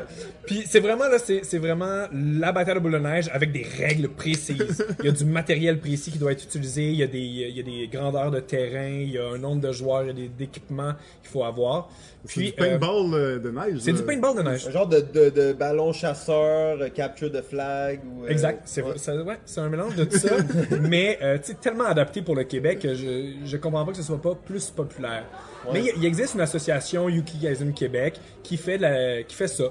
[0.46, 3.64] Puis c'est vraiment là, c'est c'est vraiment la bataille de boule de neige avec des
[3.78, 4.84] règles précises.
[5.00, 7.56] Il y a du matériel précis qui doit être utilisé, il y a des il
[7.56, 10.11] y a des grandeurs de terrain, il y a un nombre de joueurs, il y
[10.11, 10.92] a des équipements
[11.22, 11.90] qu'il faut avoir.
[12.24, 13.78] C'est du paintball euh, de neige.
[13.80, 13.98] c'est là.
[13.98, 14.66] du paintball de neige.
[14.66, 18.00] Un genre de, de, de ballon chasseur, euh, capture de flag.
[18.04, 18.98] Ou, euh, Exact, c'est ouais.
[18.98, 20.36] ça- ouais, c'est un mélange de tout ça,
[20.80, 24.34] mais euh, tellement adapté pour le Québec je je comprends pas que ce soit pas
[24.34, 25.24] plus populaire.
[25.72, 29.64] Mais il, existe une association Yuki Gaiden Québec qui fait la- qui fait ça.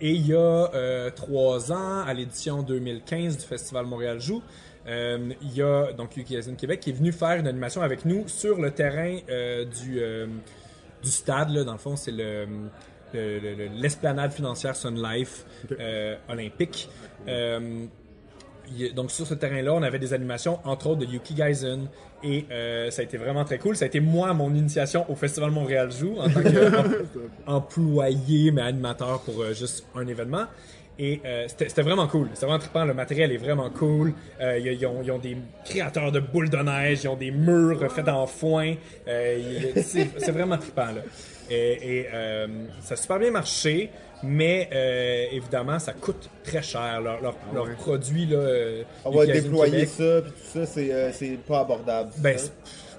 [0.00, 0.38] Et il y a
[0.74, 4.42] euh, trois ans, à l'édition 2015 du Festival Montréal Joue,
[4.86, 8.04] euh, il y a donc Yuki Gaiden Québec qui est venu faire une animation avec
[8.04, 10.00] nous sur le terrain euh, du
[11.02, 12.46] du stade là, dans le fond, c'est le
[13.12, 15.44] le- le- le- l'esplanade financière Sun Life
[16.28, 16.88] olympique.
[18.94, 21.88] Donc sur ce terrain-là, on avait des animations, entre autres de Yuki Gaisen,
[22.22, 23.76] et euh, ça a été vraiment très cool.
[23.76, 26.40] Ça a été moi mon initiation au Festival Montréal Joue en tant
[27.46, 30.46] qu'employé mais animateur pour euh, juste un événement.
[30.98, 32.28] Et euh, c'était vraiment cool.
[32.34, 32.84] C'était vraiment trippant.
[32.84, 34.14] Le matériel est vraiment cool.
[34.40, 37.00] Euh, ils, ils ont, ils ont des créateurs de boules de neige.
[37.02, 38.74] Ils ont des murs faits en foin.
[39.08, 40.92] Euh, c'est vraiment trippant.
[40.92, 41.02] Là.
[41.50, 42.06] Et, et,
[42.80, 43.90] ça a super bien marché.
[44.22, 47.00] Mais euh, évidemment, ça coûte très cher.
[47.00, 47.74] Leurs leur, ouais.
[47.74, 52.10] produits, là, euh, On va déployer Québec, ça, puis tout ça, c'est euh, pas abordable.
[52.18, 52.52] ben, c'est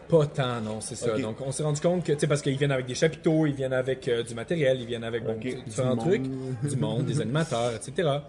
[0.07, 1.17] pas tant, non, c'est ça.
[1.17, 3.55] Donc, on s'est rendu compte que, tu sais, parce qu'ils viennent avec des chapiteaux, ils
[3.55, 5.39] viennent avec euh, du matériel, ils viennent avec bon, Ok.
[5.41, 6.21] tu sais, différents Du trucs,
[6.69, 8.09] du monde, des animateurs, etc.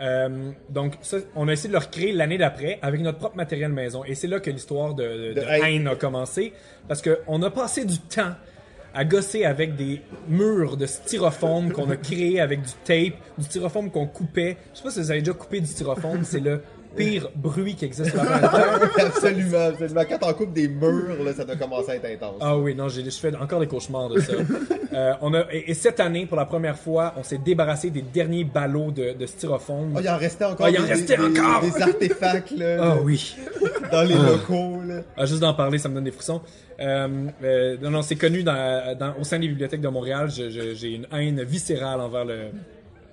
[0.00, 3.72] Euh, donc, ça, on a essayé de le recréer l'année d'après avec notre propre matériel
[3.72, 4.04] maison.
[4.04, 6.52] Et c'est là que l'histoire de, de, De haine a commencé.
[6.88, 8.34] Parce qu'on a passé du temps
[8.94, 13.90] à gosser avec des murs de styrofoam qu'on a créés avec du tape, du styrofoam
[13.90, 14.56] qu'on coupait.
[14.72, 16.62] Je sais pas si vous avez déjà coupé du styrofoam, c'est le
[16.96, 20.02] pire bruit qui existe sur la planète absolument, absolument.
[20.08, 22.36] Quand on coupe des murs, là, ça doit commencer à être intense.
[22.40, 24.32] Ah oui, non, j'ai, je fais encore des cauchemars de ça.
[24.94, 28.02] Euh, on a, et, et cette année, pour la première fois, on s'est débarrassé des
[28.02, 29.92] derniers ballots de, de styrofoam.
[29.96, 31.62] Ah, il en restait encore Ah, il en des, restait des- encore!
[31.62, 33.34] des artefacts là, Ah oui.
[33.90, 34.80] dans les locaux.
[34.86, 35.00] Là.
[35.16, 36.40] Ah, juste d'en parler, ça me donne des frissons.
[36.78, 37.08] Euh,
[37.42, 40.30] euh, non, non, c'est connu dans, dans- au sein des bibliothèques de Montréal.
[40.30, 42.36] Je- je- j'ai une haine viscérale envers le,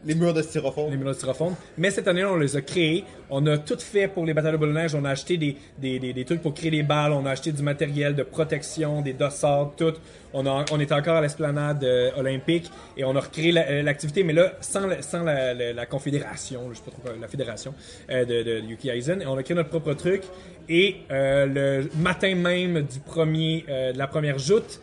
[0.04, 0.90] Les murs de styrofoam.
[0.90, 1.56] les murs de styrofoam.
[1.78, 3.04] Mais cette année, on les a créés.
[3.30, 4.96] On a tout fait pour les batailles de boule neige.
[4.96, 7.12] On a acheté des, des, des, trucs pour créer des balles.
[7.12, 9.94] On a acheté du matériel de protection, des dossards, tout.
[10.34, 14.32] On, a, était encore à l'esplanade euh, olympique et on a recréé euh, l'activité, mais
[14.32, 17.74] là, sans, la, sans la, confédération, je sais pas trop la fédération
[18.10, 19.22] euh, de, de Yuki Aizen.
[19.22, 20.24] Et on a créé notre propre truc.
[20.70, 24.80] Et le matin même du premier, de la première joute,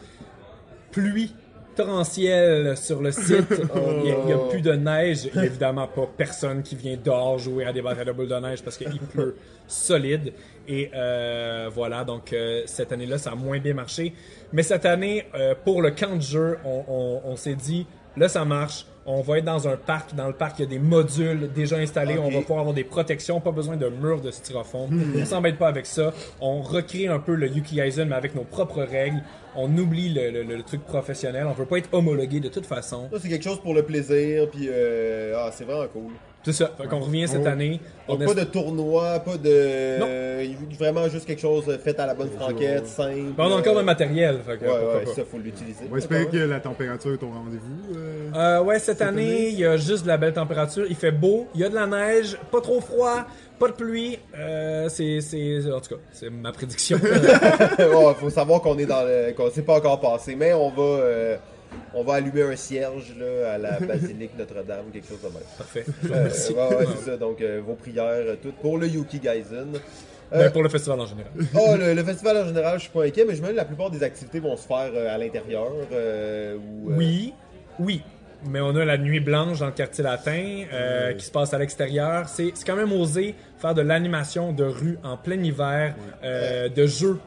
[0.93, 1.35] pluie
[1.83, 3.47] torrentielle sur le site.
[4.05, 5.25] Il n'y a, a plus de neige.
[5.27, 8.29] Il n'y a évidemment pas personne qui vient dehors jouer à des batailles de boules
[8.29, 10.33] de neige parce qu'il pleut solide.
[10.67, 14.13] Et euh, voilà, donc euh, cette année-là, ça a moins bien marché.
[14.53, 17.87] Mais cette année, euh, pour le camp de jeu, on, on- on s'est dit,
[18.19, 18.85] là, ça marche.
[19.11, 20.15] On va être dans un parc.
[20.15, 22.19] Dans le parc, il y a des modules déjà installés.
[22.19, 24.91] On va pouvoir avoir des protections, pas besoin de murs de styrofoam.
[25.17, 26.13] On s'embête pas avec ça.
[26.43, 29.23] On recrée un peu le Yuki Aizen, mais avec nos propres règles.
[29.57, 31.47] On oublie le, le- le truc professionnel.
[31.49, 33.09] On veut pas être homologué de toute façon.
[33.11, 36.13] Ça, c'est quelque chose pour le plaisir, puis euh, ah, c'est vraiment cool.
[36.53, 36.71] C'est ça.
[36.81, 37.49] Fait qu'on revient cette Oh.
[37.49, 37.79] année.
[38.09, 39.99] On Donc, est- pas de tournoi, pas de.
[40.01, 40.07] Non.
[40.09, 40.47] euh,
[40.79, 43.35] vraiment juste quelque chose fait à la bonne franquette, simple.
[43.37, 44.39] Ben, on a encore le matériel.
[44.47, 45.13] Fait que, Ouais, pourquoi ouais, pas.
[45.15, 45.85] ça, faut l'utiliser.
[45.89, 47.95] On va espérer que la température est au rendez-vous.
[47.99, 48.31] euh.
[48.35, 49.49] Euh, ouais, cette, année, année?
[49.51, 50.87] il y a juste de la belle température.
[50.89, 53.27] Il fait beau, il y a de la neige, pas trop froid,
[53.59, 54.19] pas de pluie.
[54.39, 56.99] Euh, c'est, c'est, en tout cas, c'est ma prédiction.
[57.79, 59.33] Il faut savoir qu'on est dans le.
[59.33, 60.83] qu'on s'est pas encore passé, mais on va.
[61.95, 65.43] On va allumer un cierge là, à la basilique Notre-Dame, quelque chose de même.
[65.57, 65.85] Parfait.
[66.05, 66.53] Euh, remercie.
[66.53, 67.17] ouais, ouais, c'est ça.
[67.17, 69.73] Donc, euh, vos prières, euh, toutes pour le Yuki Gaisen.
[70.31, 71.33] Ben, Euh, pour le festival en général.
[71.55, 73.57] oh, le, le festival en général, je suis pas inquiet, mais je me dis que
[73.57, 75.69] la plupart des activités vont se faire euh, à l'intérieur.
[75.93, 77.33] euh, ou, euh, Oui,
[77.79, 78.03] oui.
[78.45, 81.59] Mais on a la nuit blanche dans le quartier latin euh, qui se passe à
[81.59, 82.29] l'extérieur.
[82.29, 86.87] C'est, c'est quand même osé faire de l'animation de rue en plein hiver, euh, de
[86.87, 87.19] jeux.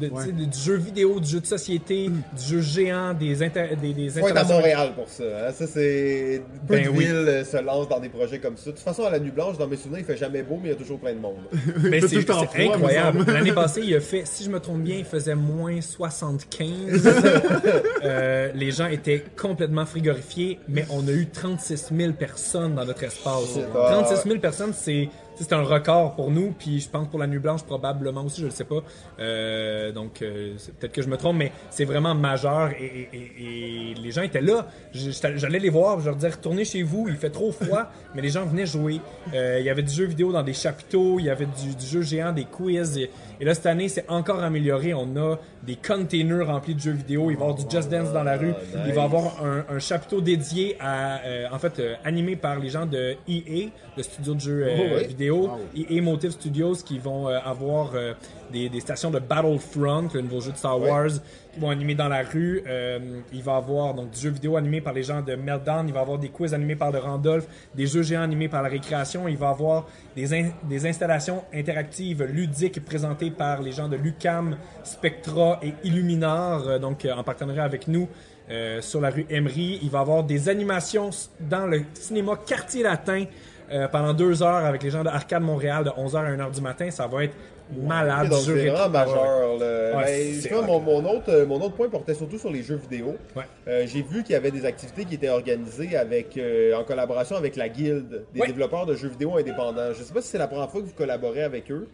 [0.00, 0.08] De,
[0.44, 4.28] du jeu vidéo, du jeu de société, du jeu géant, des, inter- des, des Faut
[4.28, 5.22] être à Montréal pour ça.
[5.24, 5.52] hein.
[5.52, 6.42] Ça, c'est.
[6.66, 7.04] Peu Ben de oui.
[7.04, 8.66] villes euh, se lancent dans des projets comme ça.
[8.66, 10.68] De toute façon, à la Nuit Blanche, dans mes souvenirs, il fait jamais beau, mais
[10.68, 11.36] il y a toujours plein de monde.
[11.82, 13.24] Mais Tout c'est incroyable.
[13.26, 17.08] L'année passée, il a fait, si je me trompe bien, il faisait moins 75.
[18.04, 23.02] Euh, les gens étaient complètement frigorifiés, mais on a eu 36 000 personnes dans notre
[23.04, 23.54] espace.
[23.54, 27.26] Shit, 36 000 personnes, c'est c'est un record pour nous, puis je pense pour la
[27.26, 28.82] Nuit Blanche probablement aussi, je ne sais pas.
[29.18, 33.90] Euh, donc euh, peut-être que je me trompe, mais c'est vraiment majeur et, et- et-
[33.90, 34.66] et les gens étaient là.
[34.92, 38.28] J'allais les voir, je leur disais retournez chez vous, il fait trop froid, mais les
[38.30, 39.00] gens venaient jouer.
[39.34, 41.86] Euh, il y avait du jeu vidéo dans des chapiteaux, il y avait du, du
[41.86, 42.98] jeu géant, des quiz.
[42.98, 43.10] Et,
[43.44, 44.94] là cette année c'est encore amélioré.
[44.94, 47.30] On a des containers remplis de jeux vidéo.
[47.30, 48.52] Il va y avoir du Just Dance dans la rue.
[48.86, 52.58] Il va y avoir un, un chapiteau dédié à, euh, en fait, euh, animé par
[52.60, 55.80] les gens de EA, le studio de jeux euh, Oh oui.
[55.82, 58.14] vidéo, EA Motive Studios, qui vont euh, avoir euh,
[58.52, 60.80] des, des stations de Battlefront, le nouveau jeu de Star.
[60.80, 61.08] Wars,
[61.52, 62.62] qui vont animer dans la rue.
[62.66, 62.98] Euh,
[63.32, 65.88] il va y avoir donc du jeu vidéo animé par les gens de Meltdown.
[65.88, 68.62] Il va y avoir des quiz animés par le Randolph, des jeux géants animés par
[68.62, 69.26] la récréation.
[69.28, 73.96] Il va y avoir des, in- des installations interactives ludiques présentées par les gens de
[73.96, 78.08] Lucam, Spectra et Illuminar, donc en partenariat avec nous.
[78.48, 81.10] euh, sur la rue Emery, il va y avoir des animations
[81.40, 83.24] dans le cinéma Quartier Latin
[83.72, 86.60] euh, pendant deux heures avec les gens de Arcade Montréal de 11h à 1h du
[86.60, 86.90] matin.
[86.90, 87.34] Ça va être
[87.76, 88.32] malade.
[88.44, 89.58] Jeu c'est vraiment majeur.
[89.58, 89.96] là.
[89.98, 92.76] Ouais, Ben, vois, mon, mon autre, euh, mon autre point portait surtout sur les jeux
[92.76, 93.16] vidéo.
[93.34, 93.42] Ouais.
[93.66, 97.34] Euh, J'ai vu qu'il y avait des activités qui étaient organisées avec, euh, en collaboration
[97.36, 98.46] avec la Guilde des Ouais.
[98.46, 99.92] développeurs de jeux vidéo indépendants.
[99.92, 101.88] Je sais pas si c'est la première fois que vous collaborez avec eux.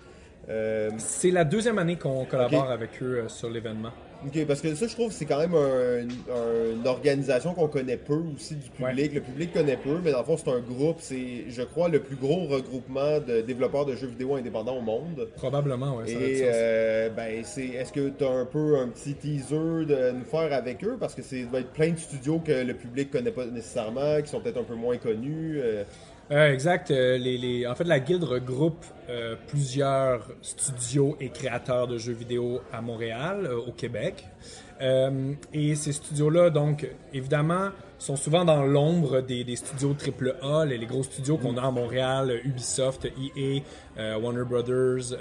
[0.51, 3.93] Euh, C'est la deuxième année qu'on collabore avec eux sur l'événement.
[4.27, 6.03] Ok, parce que ça, je trouve que c'est quand même un-
[6.33, 9.13] un- une organisation qu'on connaît peu aussi du public.
[9.15, 10.97] Le public connaît peu, mais dans le fond, c'est un groupe.
[11.01, 15.29] C'est, je crois, le plus gros regroupement de développeurs de jeux vidéo indépendants au monde.
[15.37, 19.55] Probablement, être Et euh, ben, c'est, est-ce que tu as un peu un petit teaser
[19.87, 20.97] de nous faire avec eux?
[20.99, 24.29] Parce que c'est va être plein de studios que le public connaît pas nécessairement, qui
[24.29, 25.61] sont peut-être un peu moins connus.
[25.63, 25.85] euh.
[26.31, 26.91] Euh, exact.
[26.91, 27.19] Euh,
[27.71, 33.51] En fait, la guilde regroupe euh, plusieurs studios et créateurs de jeux vidéo à Montréal,
[33.67, 34.27] au Québec.
[35.53, 37.69] Et ces studios-là, donc, évidemment,
[38.01, 43.05] sont souvent dans l'ombre des, studios AAA, les, gros studios qu'on a à Montréal, Ubisoft,
[43.07, 43.63] EA,
[44.19, 45.13] Warner Brothers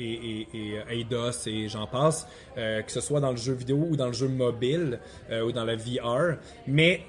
[0.00, 1.06] et, et-
[1.46, 4.98] et j'en passe, que ce soit dans le jeu vidéo ou dans le jeu mobile
[5.30, 6.38] ou dans la VR.
[6.66, 7.02] Mais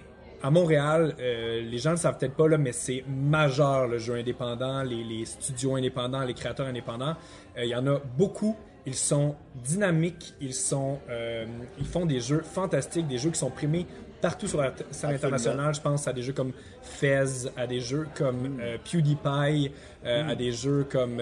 [0.43, 3.97] à Montréal, euh, les gens ne le savent peut-être pas, là, mais c'est majeur le
[3.97, 7.15] jeu indépendant, les, les studios indépendants, les créateurs indépendants.
[7.57, 8.57] Euh, Il y en a beaucoup.
[8.85, 11.45] Ils sont dynamiques, ils sont, euh,
[11.79, 13.85] ils font des jeux fantastiques, des jeux qui sont primés
[14.21, 15.73] partout sur la scène internationale.
[15.73, 19.71] Je pense à des jeux comme Fez, à des jeux comme euh, PewDiePie,
[20.05, 21.21] euh, à des jeux comme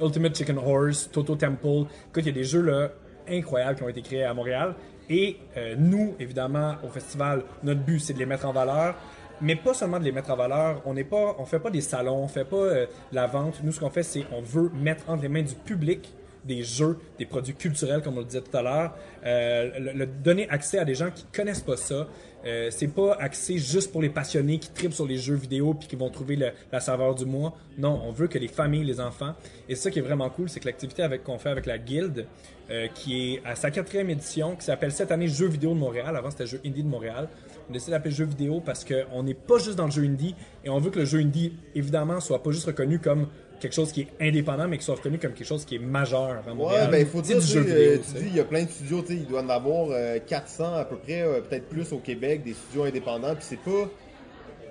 [0.00, 1.84] Ultimate Chicken Horse, Toto Temple.
[2.08, 2.88] Écoute, il y a des jeux là
[3.28, 4.74] incroyables qui ont été créés à Montréal.
[5.08, 8.96] Et euh, nous, évidemment, au festival, notre but, c'est de les mettre en valeur.
[9.40, 10.80] Mais pas seulement de les mettre en valeur.
[10.86, 13.60] On n'est pas, on fait pas des salons, on fait pas euh, la vente.
[13.62, 16.12] Nous, ce qu'on fait, c'est on veut mettre entre les mains du public
[16.46, 18.94] des jeux, des produits culturels, comme on le disait tout à l'heure,
[19.24, 22.06] euh, le, donner accès à des gens qui connaissent pas ça.
[22.44, 25.88] Euh, c'est pas accès juste pour les passionnés qui tripent sur les jeux vidéo puis
[25.88, 27.56] qui vont trouver la saveur du mois.
[27.78, 29.34] Non, on veut que les familles, les enfants.
[29.68, 32.26] Et ça qui est vraiment cool, c'est que l'activité avec qu'on fait avec la Guilde,
[32.70, 36.16] euh, qui est à sa quatrième édition, qui s'appelle cette année Jeux vidéo de Montréal.
[36.16, 37.28] Avant, c'était Jeux indie de Montréal.
[37.68, 40.34] On décide d'appeler Jeux vidéo parce qu'on n'est pas juste dans le jeu indie
[40.64, 43.26] et on veut que le jeu indie, évidemment, soit pas juste reconnu comme
[43.60, 46.42] quelque chose qui est indépendant, mais qu'il soit reconnu comme quelque chose qui est majeur
[46.46, 46.84] à Montréal.
[46.84, 49.02] Ouais, ben il faut dire, tu euh, tu dis, il y a plein de studios,
[49.02, 51.98] tu sais, il doit en avoir euh, 400 à peu près, euh, peut-être plus au
[51.98, 53.88] Québec, des studios indépendants, puis c'est pas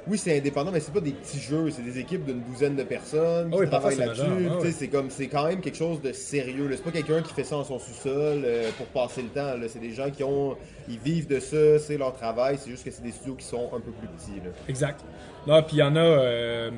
[0.07, 2.83] oui, c'est indépendant, mais c'est pas des petits jeux, c'est des équipes d'une douzaine de
[2.83, 4.49] personnes qui Ah oui, parfois, travaillent c'est là-dessus.
[4.51, 4.71] ah.
[4.71, 6.69] C'est comme, c'est quand même quelque chose de sérieux.
[6.71, 9.53] C'est pas quelqu'un qui fait ça en son sous-sol euh, pour passer le temps.
[9.67, 10.55] C'est des gens qui ont,
[10.87, 12.57] ils vivent de ça, c'est leur travail.
[12.59, 14.39] C'est juste que c'est des studios qui sont un peu plus petits.
[14.43, 14.51] là.
[14.69, 15.01] Exact.
[15.47, 16.71] Là, puis il y en a, euh,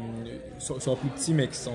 [0.59, 1.71] sont, sont plus petits, mais qui sont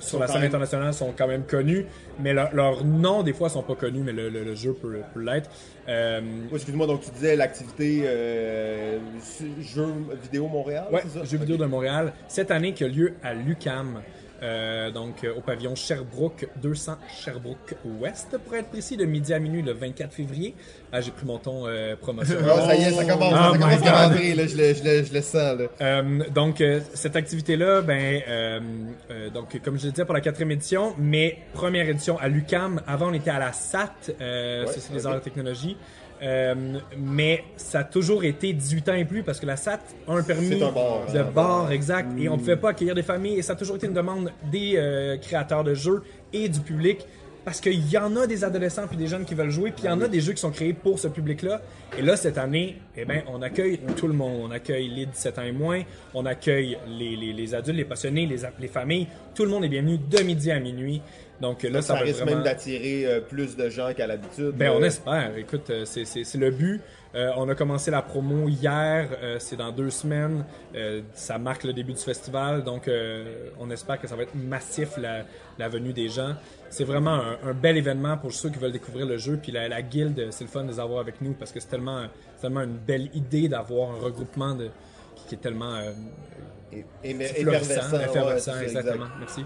[0.00, 1.86] sur la scène même- internationale sont quand même connus,
[2.20, 4.98] mais leur- leurs noms des fois sont pas connus, mais le, le- le jeu peut,
[5.12, 5.50] peut l'être.
[5.88, 6.20] Euh,
[6.50, 8.98] Oh, Excuse-moi, donc tu disais l'activité euh,
[9.60, 9.86] jeux
[10.22, 11.24] vidéo Montréal, ça?
[11.24, 14.00] Jeux vidéo de Montréal, cette année qui a lieu à l'UCAM.
[14.44, 19.38] Euh, donc euh, au pavillon Sherbrooke 200 Sherbrooke Ouest pour être précis de midi à
[19.40, 20.54] minuit le 24 février.
[20.92, 22.44] Ah, j'ai pris mon ton euh, promotionnel.
[22.54, 24.12] Ah, ça y est, ça commence, Oh ça my commence à God.
[24.12, 25.58] rentrer, là, je, le, je, le, je le sens.
[25.58, 25.64] Là.
[25.80, 28.60] Euh, donc, euh, cette activité-là, ben, euh,
[29.10, 32.80] euh, donc, comme je le disais, pour la quatrième édition, mais première édition à l'UCAM.
[32.86, 33.90] Avant, on était à la SAT,
[34.20, 35.12] euh, Ouais, ça, c'est les ok.
[35.12, 35.76] arts de technologie.
[36.24, 36.54] Euh,
[36.96, 40.22] mais ça a toujours été 18 ans et plus parce que la SAT a un
[40.22, 43.42] permis un bar, de hein, bar, exact, et on pouvait pas accueillir des familles et
[43.42, 46.02] ça a toujours été une demande des euh, créateurs de jeux
[46.32, 47.06] et du public
[47.44, 49.86] parce qu'il y en a des adolescents puis des jeunes qui veulent jouer puis il
[49.86, 51.60] y en a des jeux qui sont créés pour ce public-là.
[51.98, 54.48] Et là cette année eh ben on accueille tout le monde.
[54.48, 55.82] On accueille les 17 ans et moins
[56.14, 59.08] on accueille les, les, les adultes les passionnés les, les familles.
[59.34, 61.02] Tout le monde est bienvenu de midi à minuit
[61.40, 62.36] donc là Ça, ça, risque vraiment...
[62.36, 64.52] même d'attirer euh, plus de gens qu'à l'habitude.
[64.52, 64.86] Ben, on là.
[64.86, 65.36] espère.
[65.36, 66.80] Écoute, euh, c'est- le but.
[67.14, 69.08] Euh, on a commencé la promo hier.
[69.22, 70.44] euh, c'est dans deux semaines.
[70.74, 72.64] Euh, ça marque le début du festival.
[72.64, 75.22] Donc, euh, on espère que ça va être massif, la,
[75.58, 76.34] la venue des gens.
[76.70, 79.38] C'est vraiment un, un bel événement pour ceux qui veulent découvrir le jeu.
[79.40, 81.68] Puis la, la guilde, c'est le fun de les avoir avec nous parce que c'est
[81.68, 82.06] tellement,
[82.40, 84.70] tellement une belle idée d'avoir un regroupement de,
[85.14, 85.92] qui, qui est tellement euh,
[86.72, 87.92] Et, et, effervescent,
[88.56, 89.04] ouais, exactement.
[89.04, 89.10] exact.
[89.20, 89.44] Merci.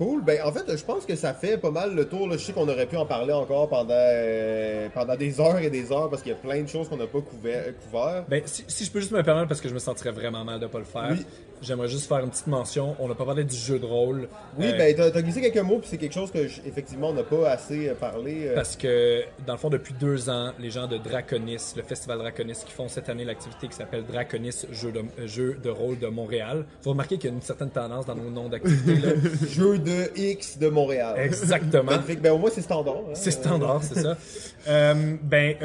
[0.00, 0.22] Cool.
[0.24, 2.26] Ben, en fait, je pense que ça fait pas mal le tour.
[2.26, 2.38] Là.
[2.38, 5.92] Je sais qu'on aurait pu en parler encore pendant, euh, pendant des heures et des
[5.92, 7.64] heures parce qu'il y a plein de choses qu'on n'a pas couvert.
[7.84, 8.24] couvert.
[8.26, 10.58] Ben, si, si je peux juste me permettre, parce que je me sentirais vraiment mal
[10.58, 11.26] de pas le faire, Oui.
[11.62, 12.96] J'aimerais juste faire une petite mention.
[12.98, 14.28] On n'a pas parlé du jeu de rôle.
[14.58, 17.14] Oui, Euh, ben, t'as, glissé quelques mots, puis c'est quelque chose que, je- effectivement, on
[17.14, 18.48] n'a pas assez euh, parlé.
[18.48, 18.54] euh.
[18.54, 22.58] Parce que, dans le fond, depuis deux ans, les gens de Draconis, le festival Draconis,
[22.66, 26.64] qui font cette année l'activité qui s'appelle Draconis Jeu de, Jeu de rôle de Montréal.
[26.82, 29.14] Vous remarquez qu'il y a une certaine tendance dans nos noms d'activité.
[29.50, 31.14] Jeu de X de Montréal.
[31.18, 31.92] Exactement.
[32.20, 32.94] Ben, au moins, c'est standard.
[32.96, 33.12] hein.
[33.14, 34.16] C'est standard, c'est ça.
[34.68, 35.56] Euh, ben,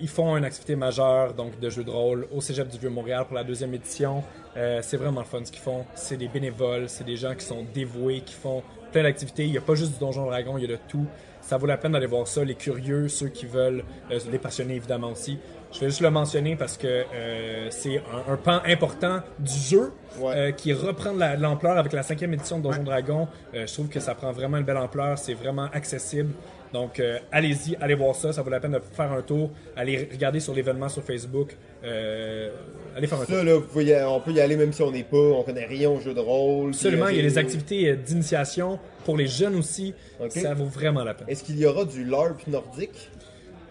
[0.00, 3.34] ils font une activité majeure donc de jeu de rôle au Cégep du Vieux-Montréal pour
[3.34, 4.22] la deuxième édition.
[4.54, 5.84] C'est vraiment le fun ce qu'ils font.
[5.94, 8.62] C'est des bénévoles, c'est des gens qui sont dévoués, qui font
[8.92, 9.44] plein d'activités.
[9.44, 11.06] Il n'y a pas juste du Donjon Dragon, il y a de tout.
[11.40, 12.42] Ça vaut la peine d'aller voir ça.
[12.44, 15.38] Les curieux, ceux qui veulent, euh, les passionnés évidemment aussi.
[15.72, 19.92] Je vais juste le mentionner parce que euh, c'est un, un pan important du jeu
[20.18, 20.32] Ouais.
[20.34, 23.28] euh, qui reprend de la- de l'ampleur avec la cinquième édition de Donjon Dragon.
[23.54, 25.18] Euh, je trouve que ça prend vraiment une belle ampleur.
[25.18, 26.32] C'est vraiment accessible.
[26.76, 28.34] Donc, euh, allez-y, allez voir ça.
[28.34, 29.50] Ça vaut la peine de faire un tour.
[29.76, 31.56] Allez regarder sur l'événement sur Facebook.
[31.82, 32.50] Euh,
[32.94, 33.42] allez faire un tour.
[33.42, 35.42] Là, vous pouvez y aller- on peut y aller même si on n'est pas, on
[35.42, 36.68] connaît rien au jeu de rôle.
[36.70, 39.94] Absolument, il y a des activités euh, d'initiation pour les jeunes aussi.
[40.28, 41.26] Ça vaut vraiment la peine.
[41.30, 43.08] Est-ce qu'il y aura du LARP nordique?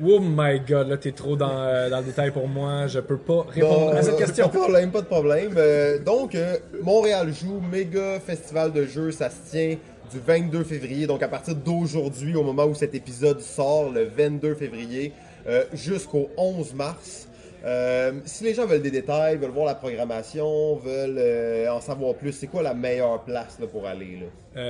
[0.04, 2.88] Oh my god, là, t'es trop dans, euh, dans le détail pour moi.
[2.88, 4.50] Je peux pas répondre Bon, à cette question.
[4.50, 5.54] Pas de problème, pas de problème.
[5.56, 9.78] Euh, donc, euh, Montréal joue, méga festival de jeux, ça se tient
[10.12, 14.56] du 22 février, donc à partir d'aujourd'hui, au moment où cet épisode sort, le 22
[14.56, 15.14] février,
[15.48, 17.28] euh, jusqu'au 11 mars.
[17.66, 22.16] Euh, si les gens veulent des détails, veulent voir la programmation, veulent euh, en savoir
[22.16, 24.62] plus, c'est quoi la meilleure place là, pour aller là?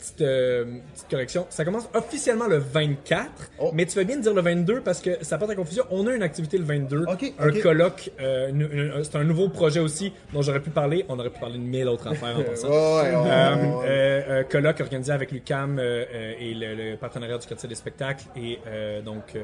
[0.00, 1.46] Petite, euh, petite correction.
[1.50, 3.30] Ça commence officiellement le 24,
[3.60, 3.70] Oh.
[3.74, 5.84] mais tu fais bien de dire le 22 parce que ça porte à confusion.
[5.90, 8.10] On a une activité le 22, Ok, un colloque.
[8.20, 11.04] euh, c'est un nouveau projet aussi dont j'aurais pu parler.
[11.08, 12.68] On aurait pu parler de mille autres affaires en passant.
[12.70, 18.58] Euh, euh, colloque organisé avec l'UCAM et le, le partenariat du quartier des spectacles et
[19.04, 19.36] donc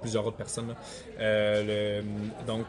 [0.00, 0.74] plusieurs autres personnes.
[1.18, 2.02] le-
[2.46, 2.66] donc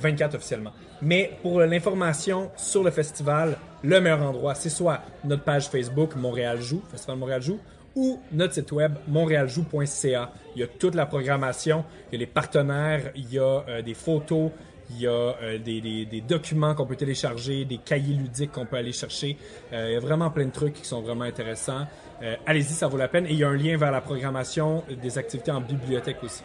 [0.00, 0.72] 24 officiellement.
[1.02, 6.60] Mais pour l'information sur le festival, le meilleur endroit, c'est soit notre page Facebook Montréal
[6.60, 7.58] Joue, Festival Montréal Joue,
[7.94, 10.32] ou notre site web montréaljoue.ca.
[10.54, 13.82] Il y a toute la programmation, il y a les partenaires, il y a euh,
[13.82, 14.50] des photos,
[14.90, 18.92] il y a euh, des, documents qu'on peut télécharger, des cahiers ludiques qu'on peut aller
[18.92, 19.36] chercher.
[19.72, 21.86] Euh, il y a vraiment plein de trucs qui sont vraiment intéressants.
[22.46, 23.26] Allez-y, ça vaut la peine.
[23.26, 26.42] Et il y a un lien vers la programmation des activités en bibliothèque aussi.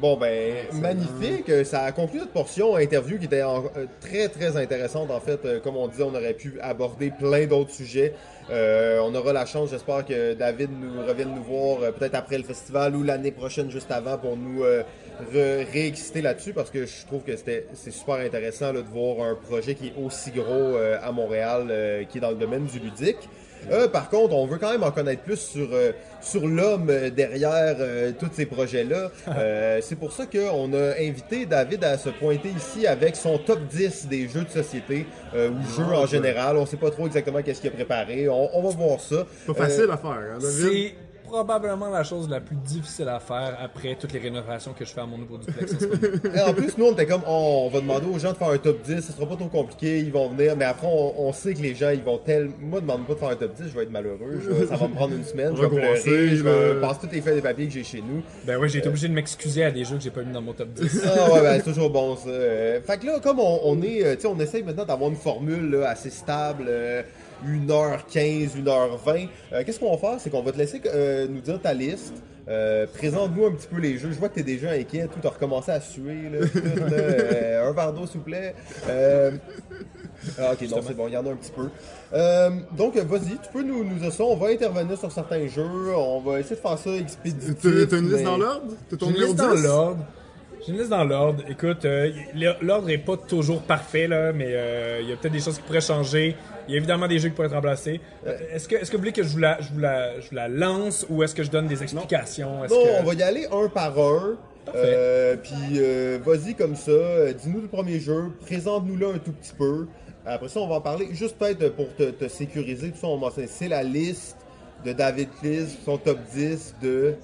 [0.00, 1.50] Bon, ben, magnifique.
[1.50, 5.10] Euh, Ça a conclu notre portion interview qui était euh, très, très intéressante.
[5.10, 8.14] En fait, Euh, comme on disait, on aurait pu aborder plein d'autres sujets.
[8.50, 12.44] Euh, on aura la chance, j'espère que David nous revienne nous voir peut-être après le
[12.44, 14.82] festival ou l'année prochaine juste avant pour nous euh,
[15.70, 19.74] réexcité là-dessus parce que je trouve que c'était c'est super intéressant de voir un projet
[19.74, 23.28] qui est aussi gros à Montréal, qui est dans le domaine du ludique.
[23.70, 27.10] Euh, par contre, on veut quand même en connaître plus sur, euh, sur l'homme euh,
[27.10, 29.10] derrière euh, tous ces projets-là.
[29.38, 33.60] Euh, c'est pour ça qu'on a invité David à se pointer ici avec son top
[33.68, 36.56] 10 des jeux de société euh, ou jeux en général.
[36.56, 38.28] On sait pas trop exactement qu'est-ce qu'il a préparé.
[38.28, 39.26] On, on va voir ça.
[39.46, 40.92] Pas facile à faire, hein, David?
[41.30, 44.90] C'est probablement la chose la plus difficile à faire après toutes les rénovations que je
[44.90, 45.74] fais à mon nouveau duplex.
[46.34, 48.48] Et en plus, nous, on était comme, oh, on va demander aux gens de faire
[48.48, 51.32] un top 10, ce sera pas trop compliqué, ils vont venir, mais après, on, on
[51.32, 52.52] sait que les gens, ils vont tellement.
[52.60, 54.76] Moi, demande pas de faire un top 10, je vais être malheureux, je vais- ça
[54.76, 55.96] va me prendre une semaine, je vais pleurer,
[56.36, 58.22] je vais passer toutes les feuilles de papier que j'ai chez nous.
[58.44, 60.42] ben oui, j'ai été obligé de m'excuser à des jeux que j'ai pas mis dans
[60.42, 61.02] mon top 10.
[61.06, 62.28] Ah ouais, ben, c'est toujours bon ça.
[62.28, 65.08] Euh, fait que là, comme on, on est, euh, tu sais, on essaye maintenant d'avoir
[65.10, 67.02] une formule là, assez stable, euh,
[67.46, 69.28] 1h15, 1h20.
[69.52, 70.20] Euh, Qu'est-ce qu'on va faire?
[70.20, 72.14] C'est qu'on va te laisser euh, nous dire ta liste.
[72.48, 74.10] Euh, Présente-nous un petit peu les jeux.
[74.12, 76.28] Je vois que t'es déjà inquiet, tout a recommencé à suer.
[76.32, 77.64] Là, tout, là.
[77.68, 78.54] Un verre d'eau, s'il vous plaît.
[80.38, 81.68] Ah, ok, non, c'est bon, il y en a un petit peu.
[82.12, 84.24] Euh, donc, vas-y, tu peux nous, nous dire ça.
[84.24, 85.94] On va intervenir sur certains jeux.
[85.96, 87.54] On va essayer de faire ça expéditif.
[87.62, 88.72] T'as une liste mais- dans l'ordre?
[88.90, 89.62] T'as ton numéro liste dans 10?
[89.62, 89.98] l'ordre.
[90.66, 91.42] J'ai une liste dans l'ordre.
[91.48, 92.10] Écoute, euh,
[92.60, 95.62] l'ordre est pas toujours parfait, là, mais euh, il y a peut-être des choses qui
[95.62, 96.36] pourraient changer.
[96.68, 98.00] Il y a évidemment des jeux qui pourraient être remplacés.
[98.26, 100.28] Euh, Est-ce que, est-ce que vous voulez que je vous la, je vous la, je
[100.28, 102.62] vous la lance ou est-ce que je donne des explications?
[102.64, 104.36] Est-ce Non, que- on va y aller un par un.
[104.74, 109.54] Euh, puis euh, vas-y comme ça, euh, dis-nous le premier jeu, présente-nous-le un tout petit
[109.56, 109.86] peu.
[110.26, 111.08] Après ça, on va en parler.
[111.12, 113.18] Juste peut-être pour te, te sécuriser, tout ça, on.
[113.48, 114.36] C'est la liste
[114.84, 117.14] de David Clis, son top 10 de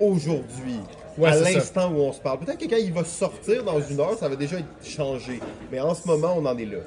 [0.00, 0.78] aujourd'hui.
[1.18, 2.40] Ouais, à l'instant où on se parle.
[2.40, 5.40] Peut-être que quand il va sortir dans une heure, ça va déjà être changé.
[5.72, 6.78] Mais en ce moment, on en est là.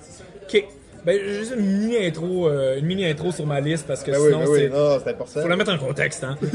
[0.43, 0.65] Ok.
[1.05, 4.11] Ben, j'ai juste une mini intro, euh, une mini intro sur ma liste parce que
[4.11, 4.69] Ben oui, sinon ben oui, c'est.
[4.69, 5.41] non, c'est important.
[5.41, 6.37] Faut la mettre en contexte, hein.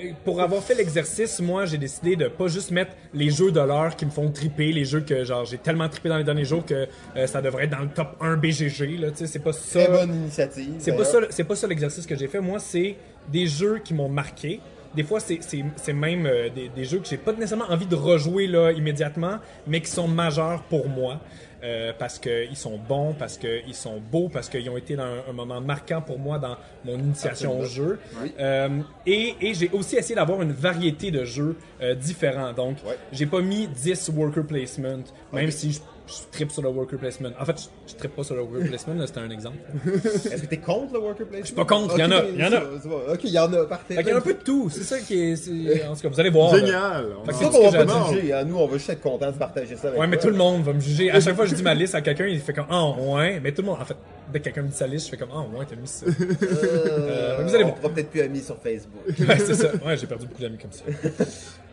[0.00, 3.60] Euh, pour avoir fait l'exercice, moi, j'ai décidé de pas juste mettre les jeux de
[3.60, 6.44] l'heure qui me font triper, les jeux que genre j'ai tellement trippé dans les derniers
[6.44, 9.10] jours que euh, ça devrait être dans le top 1 BGG, là.
[9.10, 9.84] Tu sais, c'est pas ça.
[9.84, 10.74] Très bonne initiative.
[10.80, 12.40] C'est pas ça, c'est pas ça l'exercice que j'ai fait.
[12.40, 12.96] Moi, c'est
[13.28, 14.60] des jeux qui m'ont marqué.
[14.98, 18.48] Des fois, c'est, même euh, des, des jeux que j'ai pas nécessairement envie de rejouer
[18.48, 21.20] là immédiatement, mais qui sont majeurs pour moi.
[21.62, 25.22] Euh, parce qu'ils sont bons, parce qu'ils sont beaux, parce qu'ils ont été dans un,
[25.30, 28.00] un moment marquant pour moi dans mon initiation au jeu.
[28.20, 28.32] Oui.
[28.40, 31.56] Euh, et et j'ai aussi essayé d'avoir une variété de jeux
[32.00, 32.52] différents.
[32.52, 32.96] Donc, Ouais.
[33.12, 34.98] j'ai pas mis 10 worker placement,
[35.32, 37.28] même si je, je trippe sur le worker placement.
[37.38, 39.58] En fait, je, je trippe pas sur le worker placement, là, c'était un exemple.
[39.94, 41.40] Est-ce que t'es contre le worker placement?
[41.42, 43.12] Je suis pas contre, il y en a, il y en a.
[43.12, 43.94] Ok, il y en a, parfait.
[43.94, 45.36] Fait qu'il y a un peu de tout, c'est ça qui est.
[45.36, 46.52] c'est- En tout cas, vous allez voir.
[46.52, 46.58] là.
[46.58, 47.06] Génial!
[47.26, 48.44] Fait que C'est ça qu'on va pas juger, hein.
[48.44, 50.62] Nous, on va juste être content de partager ça avec Ouais, mais tout le monde
[50.64, 51.10] va me juger.
[51.10, 53.40] À chaque fois que je dis ma liste à quelqu'un, il fait comme Ah, ouais.
[53.40, 53.96] Mais tout le monde, en fait,
[54.32, 56.06] dès que quelqu'un me dit sa liste, je fais comme Ah, ouais, t'as mis ça.
[56.06, 57.78] Euh, vous allez on voir.
[57.82, 59.02] sera peut-être plus amis sur Facebook.
[59.08, 59.68] ouais, c'est ça.
[59.84, 60.84] Ouais, j'ai perdu beaucoup d'amis comme ça.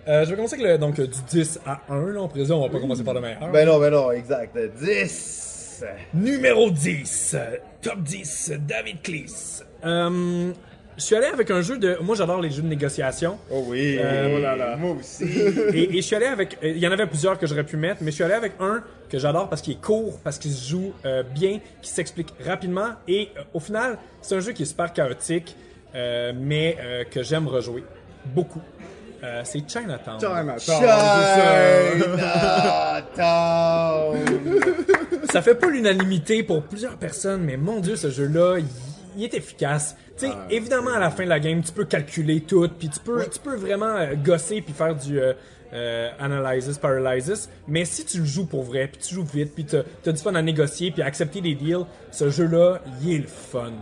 [0.08, 2.22] Euh, je vais commencer avec le, donc, du 10 à 1, là.
[2.22, 3.50] On présume, on va pas commencer par le meilleur.
[3.52, 4.58] ben non, ben non, exact.
[4.80, 5.84] 10.
[6.14, 9.66] Numéro 10, euh, top 10, David Cleese.
[9.84, 10.54] Euh,
[10.98, 11.98] je suis allé avec un jeu de.
[12.02, 13.38] Moi, j'adore les jeux de négociation.
[13.52, 13.98] Oh oui.
[14.00, 14.78] Euh, oh là là.
[14.78, 15.26] Moi aussi.
[15.74, 16.58] Et, et je suis allé avec.
[16.64, 18.82] Il y en avait plusieurs que j'aurais pu mettre, mais je suis allé avec un
[19.10, 22.92] que j'adore parce qu'il est court, parce qu'il se joue euh, bien, qui s'explique rapidement.
[23.08, 25.56] Et euh, au final, c'est un jeu qui est super chaotique,
[25.94, 26.78] mais
[27.12, 27.84] que j'aime rejouer
[28.26, 28.62] beaucoup.
[29.26, 30.20] Euh, c'est Chinatown.
[30.20, 30.60] Chinatown.
[33.06, 34.26] Chinatown.
[35.32, 38.58] Ça fait pas l'unanimité pour plusieurs personnes, mais mon dieu, ce jeu-là,
[39.18, 39.96] il, est efficace.
[40.18, 43.00] Tu sais, évidemment, à la fin de la game, tu peux calculer tout, puis tu
[43.00, 45.34] peux, tu peux vraiment euh, gosser puis faire du euh,
[45.74, 47.50] euh, analysis, paralysis.
[47.68, 50.22] Mais si tu le joues pour vrai, puis tu joues vite, puis t'as as du
[50.22, 53.74] fun à négocier, puis à accepter des deals, ce jeu-là, il est le fun.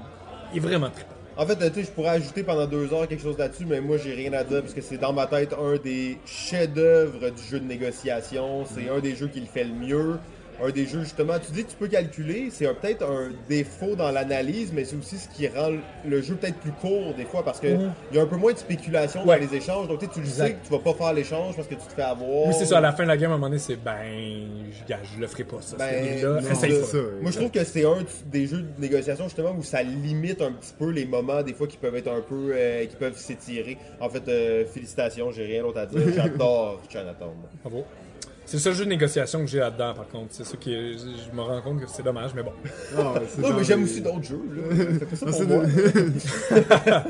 [0.54, 1.13] Il est vraiment trippant.
[1.36, 3.98] En fait, tu sais, je pourrais ajouter pendant deux heures quelque chose là-dessus, mais moi,
[3.98, 7.60] j'ai rien à dire parce que c'est dans ma tête un des chefs-d'œuvre du jeu
[7.60, 8.66] de négociation.
[8.66, 10.20] C'est un des jeux qui le fait le mieux.
[10.66, 14.12] Un des jeux, justement, tu dis que tu peux calculer, c'est peut-être un défaut dans
[14.12, 15.72] l'analyse, mais c'est aussi ce qui rend
[16.08, 17.68] le jeu peut-être plus court des fois parce que
[18.12, 19.40] il y a un peu moins de spéculation Ouais.
[19.40, 19.88] dans les échanges.
[19.88, 20.46] Donc, tu sais, tu le Exact.
[20.48, 22.48] sais que tu vas pas faire l'échange parce que tu te fais avoir.
[22.48, 23.94] Oui, c'est ça, à la fin de la game, à un moment donné, c'est ben,
[24.72, 25.76] je, gars, je le ferai pas, ça.
[25.78, 26.42] Ben, ce deal-là.
[26.42, 26.86] non, Essaye c'est pas.
[26.88, 26.98] ça.
[27.22, 27.98] Moi, je trouve que c'est un
[28.28, 31.68] des jeux de négociation justement où ça limite un petit peu les moments des fois
[31.68, 33.78] qui peuvent être un peu, euh, qui peuvent s'étirer.
[34.00, 36.00] En fait, euh, félicitations, j'ai rien d'autre à dire.
[36.16, 37.34] J'adore Chinatown.
[37.64, 37.84] Bravo.
[38.46, 40.28] C'est le seul jeu de négociation que j'ai là-dedans, par contre.
[40.32, 42.52] C'est ça qui est- Je me rends compte que c'est dommage, mais bon.
[42.98, 44.42] Ah, c'est Non, mais j'aime aussi d'autres jeux.
[44.52, 45.08] Là.
[45.16, 45.26] Ça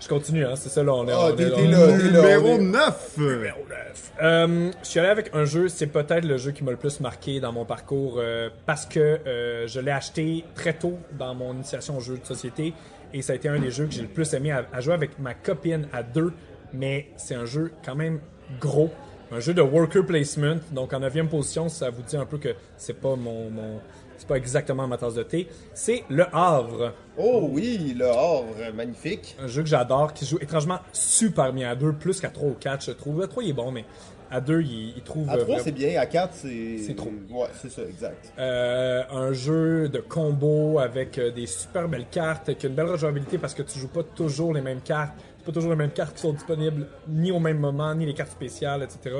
[0.00, 0.54] Je continue, hein.
[0.56, 2.20] C'est ça, là, on est Ah, on t'es- est- t'es on- là, t'es là.
[2.22, 3.14] Numéro on est- 9!
[3.18, 4.12] Numéro 9.
[4.22, 6.98] Euh, je suis allé avec un jeu, c'est peut-être le jeu qui m'a le plus
[7.00, 11.54] marqué dans mon parcours euh, parce que euh, je l'ai acheté très tôt dans mon
[11.54, 12.72] initiation au jeu de société
[13.14, 14.94] et ça a été un des jeux que j'ai le plus aimé à, à jouer
[14.94, 16.32] avec ma copine à deux,
[16.72, 18.18] mais c'est un jeu quand même
[18.60, 18.90] gros
[19.32, 20.56] un jeu de worker placement.
[20.72, 23.80] Donc en 9 position, ça vous dit un peu que c'est pas mon, mon
[24.22, 25.48] c'est pas exactement ma tasse de thé.
[25.74, 26.92] C'est Le Havre.
[27.18, 29.36] Oh oui, le Havre, magnifique.
[29.40, 32.54] Un jeu que j'adore, qui joue étrangement super bien à deux, plus qu'à 3 ou
[32.54, 33.20] 4, je trouve.
[33.22, 33.84] À 3, il est bon, mais
[34.32, 35.28] à 2, il, il trouve.
[35.30, 36.78] À 3, euh, c'est bien, à 4, c'est.
[36.78, 37.12] C'est trop.
[37.30, 38.32] Ouais, c'est ça, exact.
[38.38, 43.36] Euh, un jeu de combo avec euh, des super belles cartes, avec une belle rejouabilité
[43.38, 45.12] parce que tu joues pas toujours les mêmes cartes.
[45.38, 48.14] C'est pas toujours les mêmes cartes qui sont disponibles ni au même moment, ni les
[48.14, 49.16] cartes spéciales, etc.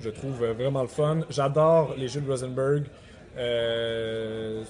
[0.00, 1.20] Je trouve vraiment le fun.
[1.30, 2.84] J'adore les jeux de Rosenberg.
[3.38, 4.62] Euh,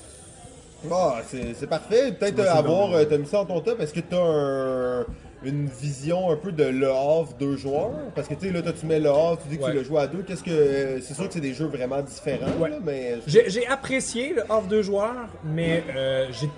[0.84, 2.10] Bon, c'est parfait.
[2.12, 3.06] Peut-être avoir.
[3.06, 3.80] T'as mis ça en ton top.
[3.80, 5.04] Est-ce que t'as un-
[5.42, 7.90] une vision un peu de Le Havre deux joueurs?
[8.14, 9.70] Parce que tu sais, là, toi, tu mets Le Havre, tu dis que Ouais.
[9.72, 10.22] tu le joues à deux.
[10.22, 11.00] Qu'est-ce que.
[11.00, 12.70] C'est sûr que c'est des jeux vraiment différents, Ouais.
[12.70, 13.18] là, mais.
[13.26, 16.48] J'ai apprécié le off deux joueurs, mais euh, j'ai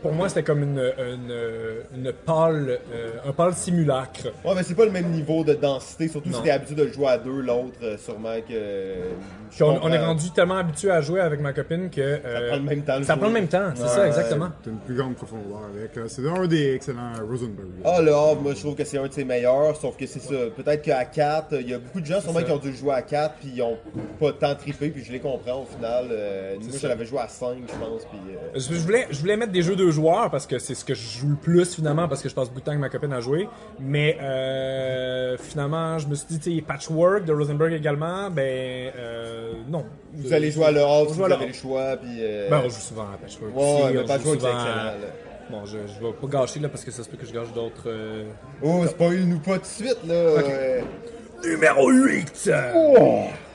[0.00, 1.34] pour moi c'était comme une, une,
[1.96, 4.28] une pâle, euh, un pâle simulacre.
[4.44, 6.36] Ouais, mais c'est pas le même niveau de densité, surtout Non.
[6.36, 8.94] si t'es habitué de le jouer à deux, l'autre, euh, sûrement que.
[9.54, 12.56] Puis on, est rendu tellement habitué à jouer avec ma copine que euh, Ça prend
[12.56, 12.98] le même temps.
[12.98, 13.88] le ça prend le même temps, c'est Ouais.
[13.88, 14.48] ça exactement.
[14.64, 15.96] T'as une plus grande profondeur avec.
[15.98, 17.68] euh, C'est un des excellents Rosenberg.
[17.84, 20.20] Ah, le Havre, moi, je trouve que c'est un de ses meilleurs, sauf que c'est
[20.20, 20.34] ça.
[20.56, 22.44] Peut-être qu'à 4, il y a beaucoup de gens sûrement ça.
[22.46, 23.76] qui ont dû le jouer à 4, puis ils ont
[24.18, 26.06] pas tant trippé, puis je les comprends au final.
[26.10, 26.88] Euh, moi, je ça.
[26.88, 28.18] l'avais joué à 5, je pense, puis.
[28.34, 30.94] euh, Je, voulais, je voulais mettre des jeux deux joueurs parce que c'est ce que
[30.94, 33.12] je joue le plus finalement parce que je passe beaucoup de temps avec ma copine
[33.12, 33.48] à jouer.
[33.78, 39.41] Mais euh, finalement, je me suis dit, tu sais, Patchwork de Rosenberg également, ben euh,
[39.68, 39.84] non.
[40.14, 42.18] Vous allez jouer à le Havre On si joue vous le avez le choix, puis.
[42.20, 43.54] euh, Ben, on joue souvent à Patchwork.
[43.56, 44.92] Ouais, mais Patchwork, c'est excellent.
[45.50, 47.52] Bon, je, je vais pas gâcher là parce que ça se peut que je gâche
[47.52, 47.84] d'autres.
[47.86, 48.24] euh,
[48.62, 50.14] Oh, spoil-nous pas tout de suite, là.
[50.14, 50.80] euh.
[51.44, 52.50] Numéro 8!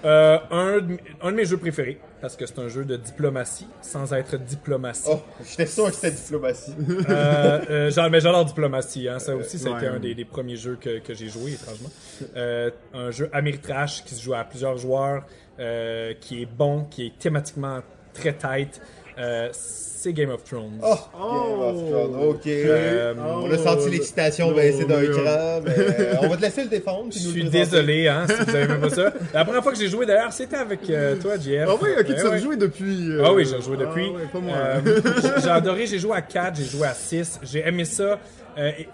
[0.05, 3.67] Euh, un, de, un de mes jeux préférés, parce que c'est un jeu de diplomatie,
[3.81, 5.09] sans être diplomatie.
[5.11, 5.19] Oh,
[5.49, 6.73] j'étais sûr que c'était diplomatie.
[7.09, 9.19] Euh, euh, genre, mais j'adore diplomatie, hein.
[9.19, 9.77] ça aussi, ça a Ouais.
[9.79, 11.89] été un des, des premiers jeux que, que j'ai joué, étrangement.
[12.35, 15.23] Euh, un jeu Ameritrash qui se joue à plusieurs joueurs,
[15.59, 17.79] euh, qui est bon, qui est thématiquement
[18.13, 18.81] très tight.
[19.19, 20.79] Euh, c'est Game of Thrones.
[20.83, 22.45] Oh, Game of Thrones, ok.
[22.47, 25.73] Euh, on a senti l'excitation baisser d'un cran, mais
[26.21, 27.11] on va te laisser le défendre.
[27.11, 29.11] Je nous suis désolé, hein, si vous avez même pas ça.
[29.33, 31.65] La première fois que j'ai joué, d'ailleurs, c'était avec euh, toi, JF.
[31.67, 32.37] Ah oui, ok, Ouais, tu as ouais.
[32.39, 33.09] joué depuis.
[33.09, 34.05] euh, Ah oui, j'ai joué depuis.
[34.07, 34.55] Ah ouais, pas moi.
[34.55, 35.01] Euh,
[35.43, 38.19] j'ai- adoré, j'ai joué à 4, j'ai joué à 6, j'ai aimé ça.
[38.59, 38.87] Euh, et-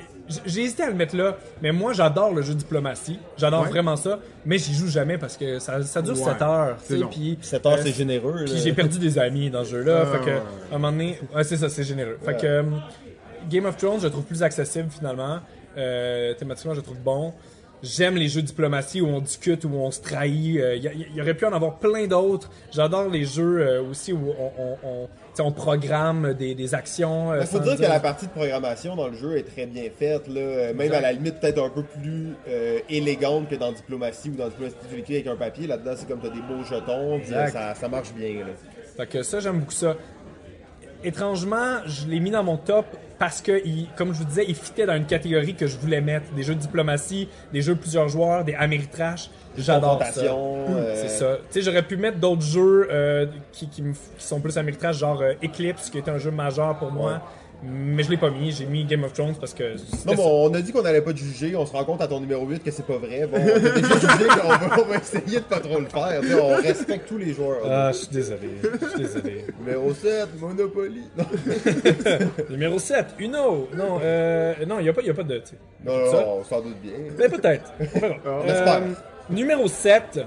[0.46, 3.70] j'ai hésité à le mettre là, mais moi j'adore le jeu diplomatie, j'adore Ouais.
[3.70, 6.76] vraiment ça, mais j'y joue jamais parce que ça, ça dure Ouais, 7 heures.
[6.80, 7.10] c'est tu sais, long.
[7.10, 8.46] Puis 7 heures, euh, c'est généreux.
[8.46, 10.04] puis j'ai perdu des amis dans ce jeu-là.
[10.04, 10.42] Ah, fait que, ouais.
[10.72, 12.18] à un moment donné, ouais, c'est ça, c'est généreux.
[12.24, 12.64] Fait que euh,
[13.50, 15.40] Game of Thrones, je le trouve plus accessible finalement.
[15.78, 17.34] Euh, thématiquement, je le trouve bon.
[17.82, 20.58] J'aime les jeux de diplomatie où on discute, où on se trahit.
[20.58, 22.50] Euh, Il y, aurait pu en avoir plein d'autres.
[22.72, 25.10] J'adore les jeux euh, aussi où on,
[25.42, 27.32] on programme des, des actions.
[27.32, 29.84] euh, Il faut dire que la partie de programmation dans le jeu est très bien
[29.98, 30.40] faite, là.
[30.42, 30.98] Euh, même Exact.
[30.98, 34.76] à la limite peut-être un peu plus euh, élégante que dans Diplomatie ou dans Diplomatie
[34.90, 35.68] tu l'écris avec un papier.
[35.68, 38.40] Là-dedans, c'est comme t'as des beaux jetons, puis ça, ça marche bien.
[38.46, 38.52] Là.
[38.98, 39.96] Fait que ça, j'aime beaucoup ça.
[41.04, 42.86] Étrangement, je l'ai mis dans mon top
[43.20, 46.02] parce que, il, comme je vous disais, il fitait dans une catégorie que je voulais
[46.02, 46.32] mettre.
[46.34, 49.30] Des jeux de diplomatie, des jeux plusieurs joueurs, des Ameritrash.
[49.58, 50.22] J'adore ça.
[50.22, 51.38] Euh, C'est ça.
[51.38, 53.84] Tu sais, j'aurais pu mettre d'autres jeux euh, qui, qui
[54.18, 57.22] sont plus Ameritrash, genre euh, Eclipse, qui est un jeu majeur pour moi.
[57.66, 58.52] Mais je l'ai pas mis.
[58.52, 59.64] J'ai mis Game of Thrones parce que
[60.06, 60.22] Non, mais ça.
[60.24, 61.56] on a dit qu'on n'allait pas te juger.
[61.56, 63.26] On se rend compte à ton numéro 8 que c'est pas vrai.
[63.26, 66.20] Bon, on a déjà jugé qu'on va, on va essayer de pas trop le faire.
[66.22, 67.62] Tu sais, on respecte tous les joueurs.
[67.70, 68.50] Ah, je suis désolé.
[68.82, 69.46] Je suis désolé.
[69.60, 71.04] Numéro 7, Monopoly.
[71.18, 71.26] Non,
[72.50, 73.70] Numéro 7, Uno.
[73.78, 75.42] Non, euh, non, il n'y a, pas- y a pas de.
[75.86, 76.92] non, non, on s'en doute bien.
[77.18, 77.72] Mais peut-être.
[77.80, 78.40] On verra.
[78.42, 78.82] On espère.
[79.30, 80.20] numéro 7.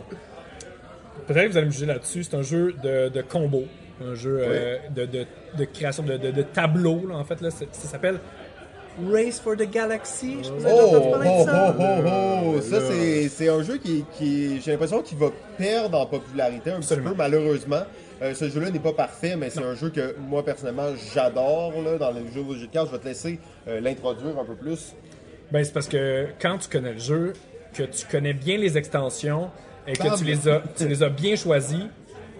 [1.26, 2.24] Peut-être que vous allez me juger là-dessus.
[2.24, 3.64] C'est un jeu de, de combo.
[4.04, 5.26] Un jeu euh, de, de,
[5.56, 7.40] de création de, de, de tableau, là, en fait.
[7.40, 7.50] Là.
[7.50, 8.18] Ça s'appelle
[9.10, 10.38] Race for the Galaxy.
[10.42, 11.76] Je vous ai Oh, entendu oh, parler de ça.
[11.78, 12.60] oh, oh, oh.
[12.62, 12.80] Ça,
[13.28, 15.28] c'est, un jeu qui, qui j'ai l'impression qu'il va
[15.58, 17.10] perdre en popularité un Absolument.
[17.10, 17.82] petit peu, malheureusement.
[18.22, 21.72] Euh, ce jeu-là n'est pas parfait, mais c'est un jeu que moi, personnellement, j'adore.
[21.82, 23.38] Là, dans les jeux de jeux de cartes, je vais te laisser
[23.68, 24.94] euh, l'introduire un peu plus.
[25.52, 27.34] Ben, c'est parce que quand tu connais le jeu,
[27.74, 29.50] que tu connais bien les extensions
[29.86, 31.84] et que tu les as, tu les as bien choisis,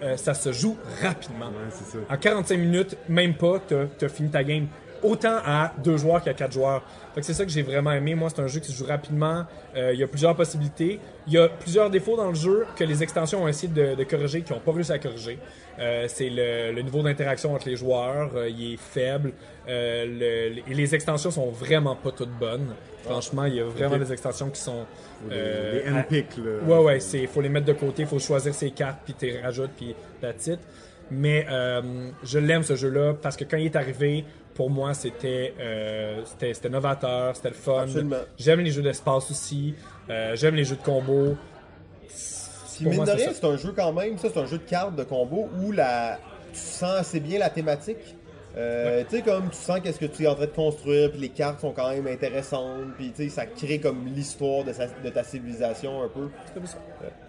[0.03, 1.47] euh, ça se joue rapidement.
[1.47, 1.97] Ouais, ça.
[2.09, 4.67] En 45 minutes, même pas, tu as, fini ta game.
[5.03, 6.83] Autant à deux joueurs qu'à quatre joueurs.
[7.21, 8.15] C'est ça que j'ai vraiment aimé.
[8.15, 9.45] Moi, c'est un jeu qui se joue rapidement.
[9.75, 10.99] Euh, Il y a plusieurs possibilités.
[11.27, 14.03] Il y a plusieurs défauts dans le jeu que les extensions ont essayé de, de
[14.03, 15.37] corriger, qui n'ont pas réussi à corriger.
[15.79, 19.31] Euh, c'est le, le niveau d'interaction entre les joueurs, euh, il est faible.
[19.67, 20.05] Euh,
[20.65, 22.73] le- les, extensions sont vraiment pas toutes bonnes.
[23.03, 24.85] Franchement, il y a vraiment des extensions qui sont...
[25.31, 26.51] euh, Les handpicks, là.
[26.65, 29.71] Ouais, ouais, c'est faut les mettre de côté, faut choisir ses cartes, puis tu rajoutes,
[29.77, 30.59] puis that's it.
[31.11, 31.81] Mais euh,
[32.23, 34.25] je l'aime ce jeu-là parce que quand il est arrivé,
[34.55, 37.85] pour moi, c'était euh, c'était c'était novateur, c'était le fun.
[38.37, 39.73] J'aime les jeux d'espace aussi,
[40.09, 41.37] euh, j'aime les jeux de combo.
[42.77, 44.57] Puis Pour mine moi, de rien, c'est un jeu quand même, ça c'est un jeu
[44.57, 46.19] de cartes de combo où la...
[46.53, 47.97] tu sens assez bien la thématique.
[48.55, 51.19] Euh, Tu sais, comme tu sens qu'est-ce que tu es en train de construire, puis
[51.19, 54.87] les cartes sont quand même intéressantes, puis tu sais, ça crée comme l'histoire de, sa-
[54.87, 56.29] de ta civilisation un peu.
[56.53, 56.77] C'est peu ça.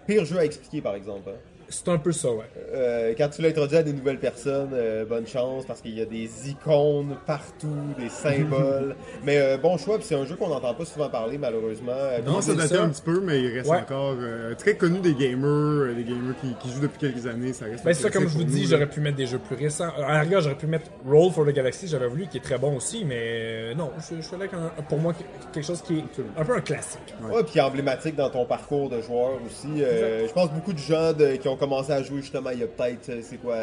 [0.07, 1.29] Pire jeu à expliquer par exemple.
[1.29, 1.37] hein.
[1.69, 2.45] C'est un peu ça, ouais.
[2.73, 6.01] Euh, quand tu l'as introduit à des nouvelles personnes, euh, bonne chance parce qu'il y
[6.01, 7.67] a des icônes partout,
[7.99, 8.95] des symboles.
[9.23, 11.91] Mais euh, bon choix, puis c'est un jeu qu'on n'entend pas souvent parler malheureusement.
[12.25, 12.83] Non, ça ça.
[12.83, 13.77] un petit peu, mais il reste Ouais.
[13.77, 17.53] encore euh, très connu des gamers, euh, des gamers qui, qui jouent depuis quelques années.
[17.53, 18.87] Ça reste Ben, c'est ça, comme je vous dis, j'aurais là.
[18.87, 19.89] pu mettre des jeux plus récents.
[19.97, 22.57] À la rigueur, j'aurais pu mettre Roll for the Galaxy, j'avais voulu, qui est très
[22.57, 25.13] bon aussi, mais non, je, je suis un- pour moi
[25.53, 26.03] quelque chose qui est
[26.37, 27.13] un peu un classique.
[27.31, 29.83] Ouais, puis emblématique dans ton parcours de joueur aussi.
[29.83, 32.63] Euh, je pense beaucoup de gens de- qui ont commencé à jouer justement il y
[32.63, 33.55] a peut-être, euh, c'est quoi,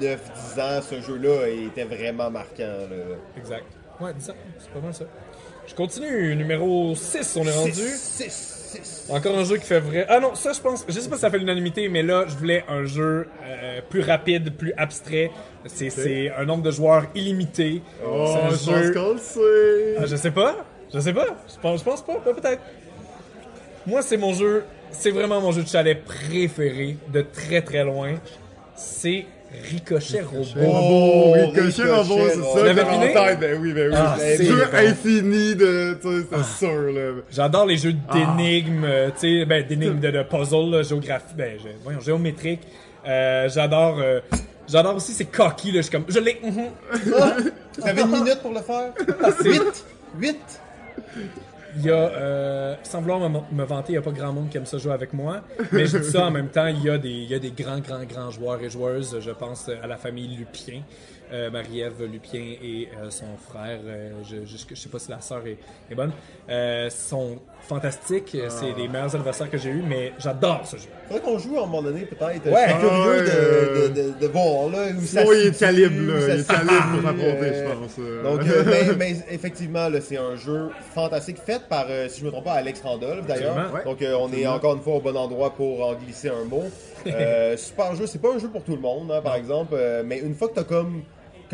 [0.00, 2.64] 9-10 ans, ce jeu-là était vraiment marquant.
[2.90, 3.16] Là.
[3.38, 3.66] Exact.
[4.00, 5.04] Ouais, 10 ans, c'est pas mal ça.
[5.66, 7.72] Je continue, numéro 6, on est rendu.
[7.72, 9.06] 6, 6.
[9.10, 10.04] Encore un jeu qui fait vrai.
[10.08, 12.36] Ah non, ça je pense, je sais pas si ça fait l'unanimité, mais là je
[12.36, 15.30] voulais un jeu euh, plus rapide, plus abstrait.
[15.66, 17.82] C'est un nombre de joueurs illimité.
[18.04, 19.96] Oh, un je pense qu'on le sait.
[19.98, 22.62] Ah, je sais pas, je sais pas, je pense, je pense pas, pas peut-être.
[23.86, 24.64] Moi c'est mon jeu,
[24.98, 28.12] c'est vraiment mon jeu de chalet préféré de très très loin.
[28.76, 29.26] C'est
[29.70, 30.44] Ricochet Robot.
[30.56, 32.66] Robot, Oh, Ricochet Ricochet, Robot, c'est ça.
[32.66, 33.94] J'avais tête, Ben oui, ben oui.
[33.96, 37.12] Ah, Un c'est jeu infini de, tu sais, c'est sûr, là.
[37.30, 38.14] J'adore les jeux Ah.
[38.14, 42.62] d'énigmes, euh, tu sais, ben, d'énigmes de, de puzzle, là, géographie, ben, je- voyons, géométrique.
[43.06, 44.18] Euh, j'adore, euh,
[44.66, 46.64] j'adore aussi c'est cocky, là, je suis comme, je l'ai, mhm.
[47.20, 47.36] Ah,
[47.80, 48.92] T'avais une minute pour le faire?
[49.44, 49.84] 8
[50.18, 50.36] 8
[51.76, 54.48] Il y a, euh, sans vouloir me, me vanter, il n'y a pas grand monde
[54.48, 56.90] qui aime ça jouer avec moi, mais je dis ça en même temps, il y,
[56.90, 59.18] a des, il y a des grands, grands, grands joueurs et joueuses.
[59.20, 60.82] Je pense à la famille Lupien,
[61.32, 65.46] euh, Marie-Ève Lupien et euh, son frère, euh, je, je sais pas si la sœur
[65.46, 65.58] est,
[65.90, 66.12] est bonne,
[66.48, 66.88] euh,
[67.68, 68.36] sont fantastiques.
[68.48, 70.84] C'est les meilleurs adversaires que j'ai eus, mais j'adore ce jeu.
[71.08, 72.46] Faudrait qu'on joue à un moment donné, peut-être.
[72.46, 72.66] Ouais.
[72.66, 75.58] Je suis curieux Ouais, de, euh, de, de, de voir là, où ça il est
[75.58, 76.20] calibre, là.
[76.34, 77.92] Il est calibre pour s'affronter, euh, je pense.
[77.98, 78.22] euh.
[78.22, 82.26] Donc, euh, mais, mais effectivement, c'est un jeu fantastique fait par, euh, si je ne
[82.28, 83.56] me trompe pas, Alex Randolph d'ailleurs.
[83.74, 83.84] Ouais.
[83.84, 86.64] Donc, euh, on est encore une fois au bon endroit pour en glisser un mot.
[87.06, 90.02] Euh, super jeu, c'est pas un jeu pour tout le monde, hein, par exemple, euh,
[90.06, 91.02] mais une fois que t'as comme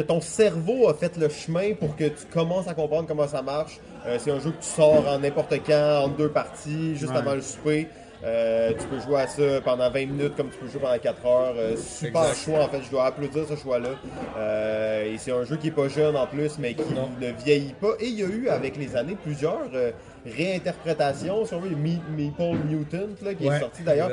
[0.01, 3.42] que ton cerveau a fait le chemin pour que tu commences à comprendre comment ça
[3.42, 7.12] marche, euh, c'est un jeu que tu sors en n'importe quand, en deux parties, juste
[7.12, 7.18] Ouais.
[7.18, 7.88] avant le souper.
[8.22, 11.24] Euh, tu peux jouer à ça pendant 20 minutes comme tu peux jouer pendant 4
[11.26, 11.55] heures.
[11.57, 12.36] Euh, super Exact.
[12.44, 13.88] choix en fait, je dois applaudir ce choix-là.
[14.38, 17.09] Euh, et c'est un jeu qui est pas jeune en plus, mais qui Non.
[17.20, 17.92] ne vieillit pas.
[17.98, 19.61] Et il y a eu avec les années plusieurs
[20.26, 21.44] réinterprétations.
[21.46, 24.11] Si on veut, Me- Meeple Mutant là, qui Ouais, est sorti d'ailleurs.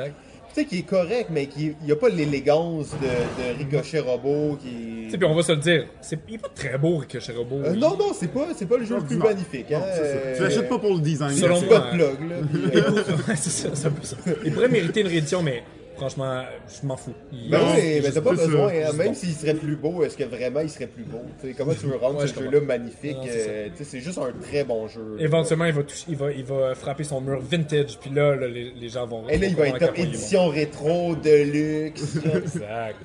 [0.58, 3.05] Tu sais, qui est correct, mais qui il n'y a pas l'élégance de,
[3.53, 6.38] de Ricochet Robot qui Tu sais, puis on va se le dire, c'est, il est
[6.39, 7.58] pas très beau Ricochet Robot.
[7.64, 9.26] Euh, non, non, c'est pas, c'est pas le jeu le plus Non.
[9.26, 9.72] magnifique.
[9.72, 9.80] Hein?
[9.82, 10.18] Non, c'est ça.
[10.18, 11.30] euh, Tu l'achètes pas pour le design.
[11.36, 12.36] Selon pas de plug, là.
[12.51, 12.91] puis, euh,
[13.28, 14.18] Ouais, c'est ça, c'est un peu ça.
[14.45, 15.62] Il pourrait mériter une réédition, mais
[15.98, 16.43] franchement,
[16.82, 17.14] je m'en fous.
[17.32, 18.70] Il- Ben oui, mais t'as pas besoin.
[18.70, 18.89] ça.
[18.89, 18.93] hein.
[18.93, 21.22] Même s'il serait plus beau, est-ce que vraiment il serait plus beau?
[21.58, 23.18] Comment tu veux rendre Ouais, ce je jeu-là magnifique?
[23.28, 25.18] Euh, c'est juste un très bon jeu.
[25.20, 28.48] Éventuellement, il va, toucher- il, va, il va frapper son mur vintage, puis là, là,
[28.48, 29.28] les, les gens vont.
[29.28, 32.18] Et là, il va être édition rétro, de luxe.
[32.34, 32.95] Exact.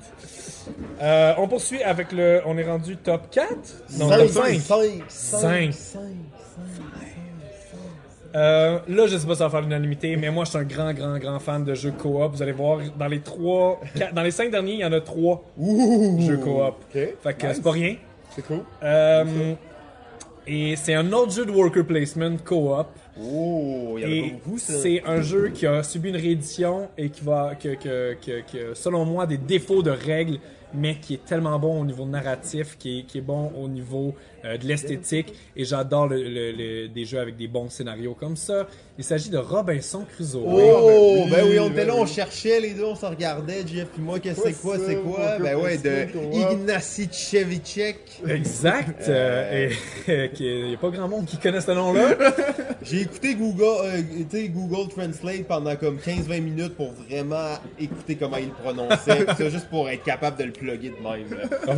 [1.01, 2.41] Euh, on poursuit avec le.
[2.45, 3.49] On est rendu top 4
[3.99, 5.03] Non, 5, top 5, 5.
[5.09, 6.01] 5, Cinq.
[8.35, 10.63] Euh, là, je sais pas si ça va faire l'unanimité, mais moi, je suis un
[10.63, 12.31] grand, grand, grand fan de jeux coop.
[12.31, 15.01] Vous allez voir, dans les trois, quatre- dans les cinq derniers, il y en a
[15.01, 16.19] trois Ouh!
[16.21, 16.59] jeux coop.
[16.59, 16.93] Ok.
[16.93, 17.55] Fait que Nice.
[17.57, 17.95] c'est pas rien.
[18.35, 18.61] C'est cool.
[18.81, 19.53] Euh,
[20.47, 22.87] et c'est un autre jeu de worker placement coop.
[23.21, 24.73] Oh, il y en a Et pas beaucoup, ça.
[24.73, 28.73] c'est un jeu qui a subi une réédition et qui va, que, que, que, que,
[28.73, 30.39] selon moi, des défauts de règles,
[30.73, 34.15] mais qui est tellement bon au niveau narratif, qui est, qui est bon au niveau
[34.45, 35.33] euh, de l'esthétique.
[35.55, 38.67] Et j'adore le, le- le- des jeux avec des bons scénarios comme ça.
[38.97, 40.43] Il s'agit de Robinson Crusoe.
[40.45, 43.65] Oh, ben ben oui, on ben était là, on cherchait les deux, on se regardait,
[43.65, 45.37] Jeff et moi, qu'est-ce que c'est quoi, c'est quoi?
[45.39, 46.07] Ben ouais, de?
[46.53, 47.97] Ignacy Chevicek.
[48.27, 49.09] Exact.
[49.09, 49.69] euh,
[50.07, 52.15] et il n'y a pas grand monde qui connaît ce nom-là.
[52.83, 58.15] J'ai écouté Google, euh, tu sais, Google Translate pendant comme 15-20 minutes pour vraiment écouter
[58.15, 61.29] comment il le prononçait, ça juste pour être capable de le plugger de même.
[61.31, 61.75] là.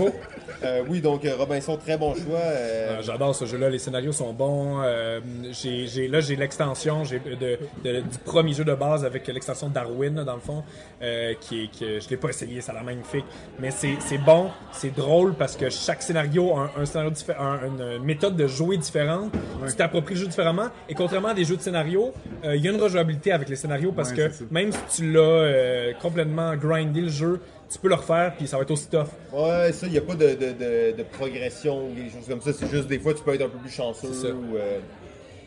[0.63, 2.39] Euh, oui, donc euh, Robinson, très bon choix.
[2.55, 4.81] Euh, Euh, J'adore ce jeu-là, les scénarios sont bons.
[4.83, 5.19] euh,
[5.51, 9.69] j'ai, j'ai- là, j'ai l'extension j'ai de, de- du premier jeu de base avec l'extension
[9.69, 10.63] Darwin, dans le fond,
[11.01, 13.25] euh, qui que je l'ai pas essayé, ça a l'air magnifique.
[13.59, 17.35] Mais c'est, c'est bon, c'est drôle parce que chaque scénario a un, un scénario diffé-
[17.39, 17.59] un-
[17.97, 19.31] une méthode de jouer différente.
[19.67, 20.67] Tu t'appropries le jeu différemment.
[20.89, 23.55] Et contrairement à des jeux de scénario, euh, il y a une rejouabilité avec les
[23.55, 27.87] scénarios parce Ouais, que même si tu l'as euh, complètement grindé le jeu, tu peux
[27.89, 29.07] le refaire puis ça va être aussi tough.
[29.33, 32.41] Ouais, ça, il n'y a pas de, de, de, de progression ou des choses comme
[32.41, 32.51] ça.
[32.53, 34.13] C'est juste des fois, tu peux être un peu plus chanceux.
[34.13, 34.27] Ça.
[34.29, 34.79] Ou, euh,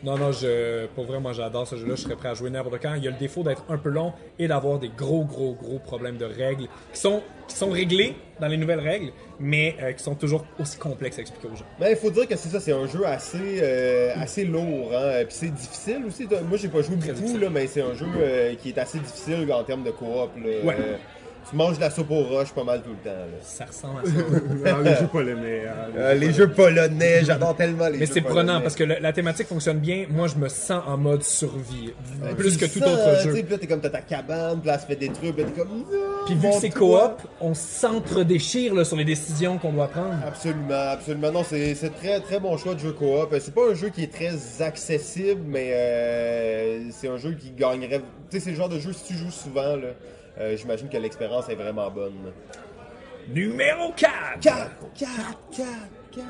[0.03, 2.81] Non, non, je, pour vrai, moi j'adore ce jeu-là, je serais prêt à jouer n'importe
[2.81, 2.93] quand.
[2.95, 5.79] Il y a le défaut d'être un peu long et d'avoir des gros, gros, gros
[5.79, 10.01] problèmes de règles qui sont, qui sont réglés dans les nouvelles règles, mais euh, qui
[10.01, 11.65] sont toujours aussi complexes à expliquer aux gens.
[11.81, 15.25] Mais il faut dire que c'est ça, c'est un jeu assez, euh, assez lourd, hein.
[15.27, 16.25] Puis c'est difficile aussi.
[16.47, 19.51] Moi, j'ai pas joué beaucoup, là, mais c'est un jeu euh, qui est assez difficile
[19.51, 20.29] en termes de coop.
[20.37, 20.49] là.
[20.63, 20.77] Ouais.
[21.49, 23.15] Tu manges de la soupe aux roches pas mal tout le temps.
[23.17, 23.37] là.
[23.41, 24.69] Ça ressemble à ça.
[24.69, 25.61] Alors, les jeux polonais.
[25.67, 28.97] hein, Euh, les jeux polonais, j'adore tellement les mais jeux c'est prenant parce que le-
[28.99, 30.05] la thématique fonctionne bien.
[30.09, 31.91] Moi, je me sens en mode survie.
[32.23, 33.31] Euh, plus que tout sens, autre tu sais, jeu.
[33.43, 35.59] Puis là, t'es comme, t'as ta cabane, puis là, se fait détruire, puis là, t'es
[35.59, 35.85] comme.
[36.27, 40.13] Puis vu que c'est coop, on s'entre-déchire là, sur les décisions qu'on doit prendre.
[40.27, 41.31] Absolument, absolument.
[41.31, 43.33] Non, c'est c'est très très bon choix de jeu coop.
[43.39, 48.01] C'est pas un jeu qui est très accessible, mais euh, c'est un jeu qui gagnerait.
[48.29, 49.89] Tu sais, c'est le genre de jeu si tu joues souvent, là.
[50.39, 52.31] Euh, J'imagine que l'expérience est vraiment bonne.
[53.33, 54.11] Numéro 4!
[54.41, 55.11] 4, 4,
[55.55, 55.67] 4,
[56.11, 56.25] 4.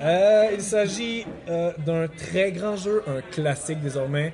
[0.00, 4.32] Euh, il s'agit euh, d'un très grand jeu, un classique désormais.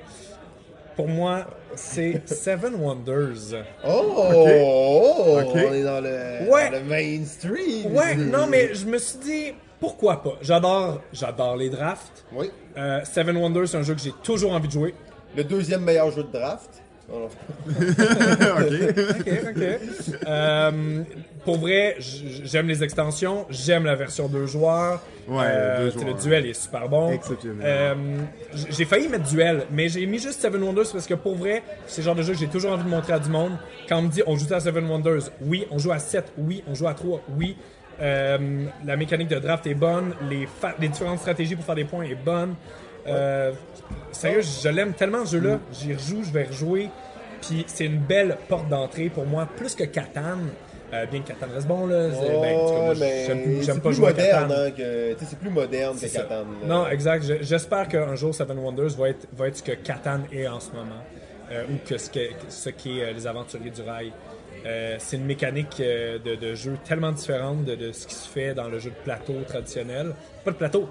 [0.95, 3.55] Pour moi, c'est Seven Wonders.
[3.87, 6.69] Oh, on est dans le, Ouais.
[6.71, 7.93] dans le mainstream.
[7.95, 10.37] Ouais, non, mais je me suis dit, pourquoi pas?
[10.41, 12.25] J'adore, j'adore les drafts.
[12.33, 12.49] Oui.
[12.77, 14.93] Euh, Seven Wonders, c'est un jeu que j'ai toujours envie de jouer.
[15.37, 16.81] Le deuxième meilleur jeu de draft.
[17.11, 17.27] Oh,
[17.69, 18.73] ok.
[19.19, 19.63] Ok, ok.
[20.27, 21.03] Euh,
[21.43, 25.01] pour vrai, j'aime les extensions, j'aime la version deux joueurs.
[25.27, 26.17] Ouais, Euh, deux sais, Le joueurs.
[26.21, 27.11] duel est super bon.
[27.11, 27.61] Exceptionnel.
[27.65, 27.95] Euh,
[28.69, 32.01] j'ai failli mettre duel, mais j'ai mis juste Seven Wonders parce que pour vrai, c'est
[32.01, 33.53] le genre de jeu que j'ai toujours envie de montrer à du monde.
[33.87, 35.65] Quand on me dit on joue à Seven Wonders, oui.
[35.71, 36.63] On joue à 7, oui.
[36.67, 37.57] On joue à 3, oui.
[37.99, 40.47] La mécanique de draft est bonne, les,
[40.79, 42.55] les différentes stratégies pour faire des points est bonne.
[43.07, 43.51] Euh,
[44.11, 45.59] sérieux, je l'aime tellement ce jeu-là.
[45.73, 46.89] J'y rejoue, je vais rejouer.
[47.41, 50.37] Puis c'est une belle porte d'entrée pour moi, plus que Catan.
[50.91, 52.09] Euh, bien que Catan reste bon, là.
[52.11, 52.93] c'est- ben, moi,
[53.61, 54.61] j'aime pas plus jouer à moderne, Catan.
[54.61, 56.21] hein, que, c'est plus moderne que C'est ça.
[56.23, 56.35] Catan.
[56.39, 56.67] là.
[56.67, 57.23] Non, exact.
[57.23, 60.59] Je- J'espère qu'un jour Seven Wonders va être, va être ce que Catan est en
[60.59, 61.03] ce moment.
[61.51, 64.11] euh, ou que ce qu'est ce qu'est, euh, les aventuriers du rail.
[64.99, 68.67] C'est une mécanique de, de jeu tellement différente de, de ce qui se fait dans
[68.67, 70.13] le jeu de plateau traditionnel.
[70.45, 70.87] Pas de plateau,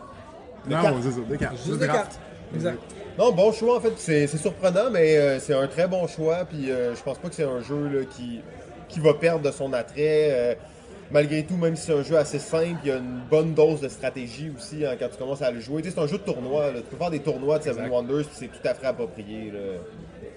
[0.76, 0.96] Non, cartes.
[1.02, 1.56] c'est ça, des cartes.
[1.66, 2.18] juste Des cartes.
[2.54, 2.78] Exact.
[3.18, 3.92] Non, bon choix en fait.
[3.96, 6.44] C'est c'est surprenant, mais euh, c'est un très bon choix.
[6.44, 8.40] Puis euh, je pense pas que c'est un jeu là, qui,
[8.88, 10.28] qui va perdre de son attrait.
[10.30, 10.54] Euh,
[11.10, 13.80] malgré tout, même si c'est un jeu assez simple, il y a une bonne dose
[13.80, 15.82] de stratégie aussi hein, quand tu commences à le jouer.
[15.82, 16.70] Tu sais, c'est un jeu de tournoi.
[16.70, 16.78] là.
[16.80, 17.94] Tu peux faire des tournois de Seven Exact.
[17.94, 19.50] Wonders, puis c'est tout à fait approprié.
[19.50, 19.60] là.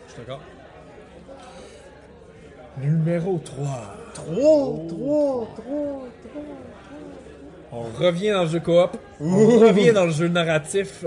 [0.07, 0.41] Je suis d'accord.
[2.81, 3.65] Numéro 3.
[4.13, 6.09] 3, 3, 3, 3.
[7.71, 8.97] On revient dans le jeu coop.
[9.19, 11.05] On revient dans le jeu narratif.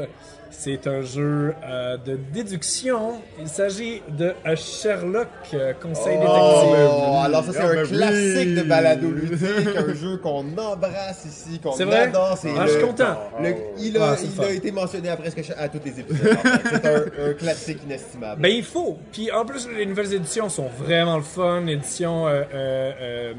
[0.56, 3.14] C'est un jeu euh, de déduction.
[3.40, 6.30] Il s'agit de Sherlock, euh, Conseil détective.
[6.32, 7.88] Oh, alors ça c'est Ah, un oui.
[7.88, 12.02] classique de balado ludique, un jeu qu'on embrasse ici, qu'on C'est vrai?
[12.04, 12.38] adore.
[12.40, 13.18] C'est Ah, le- je suis content.
[13.42, 16.28] le- il a, Ah, il a été mentionné à presque à tous les épisodes.
[16.32, 16.68] en fait.
[16.70, 18.40] C'est un, un classique inestimable.
[18.40, 18.96] Ben il faut.
[19.12, 21.60] Puis en plus les nouvelles éditions sont vraiment le fun.
[21.62, 23.32] L'édition euh, euh, euh,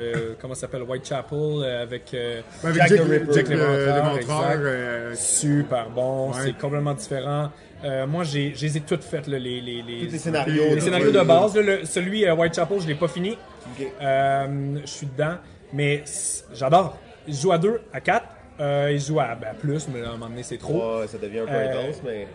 [0.00, 0.82] euh, comment ça s'appelle?
[0.84, 3.32] Whitechapel euh, avec euh, Avec Jack Jack, the Ripper.
[3.34, 4.16] Jack Le le
[5.10, 5.16] exact.
[5.16, 6.28] super bon.
[6.30, 6.34] Ouais.
[6.44, 7.50] C'est complètement différent.
[7.84, 10.74] Euh, moi j'ai je les ai toutes faites là, les les les, scénarios.
[10.74, 11.56] les scénarios de base.
[11.56, 13.30] là, le- celui euh, Whitechapel je l'ai pas fini.
[13.32, 13.86] Ok.
[14.00, 15.36] Euh, je suis dedans,
[15.72, 16.04] mais
[16.54, 16.96] j'adore.
[17.26, 18.26] Il joue à 2, à 4.
[18.60, 21.00] Euh, il joue à ben, plus, mais à un moment donné, c'est trop.
[21.00, 22.26] Ouais, ça devient un peu Euh, intense, mais.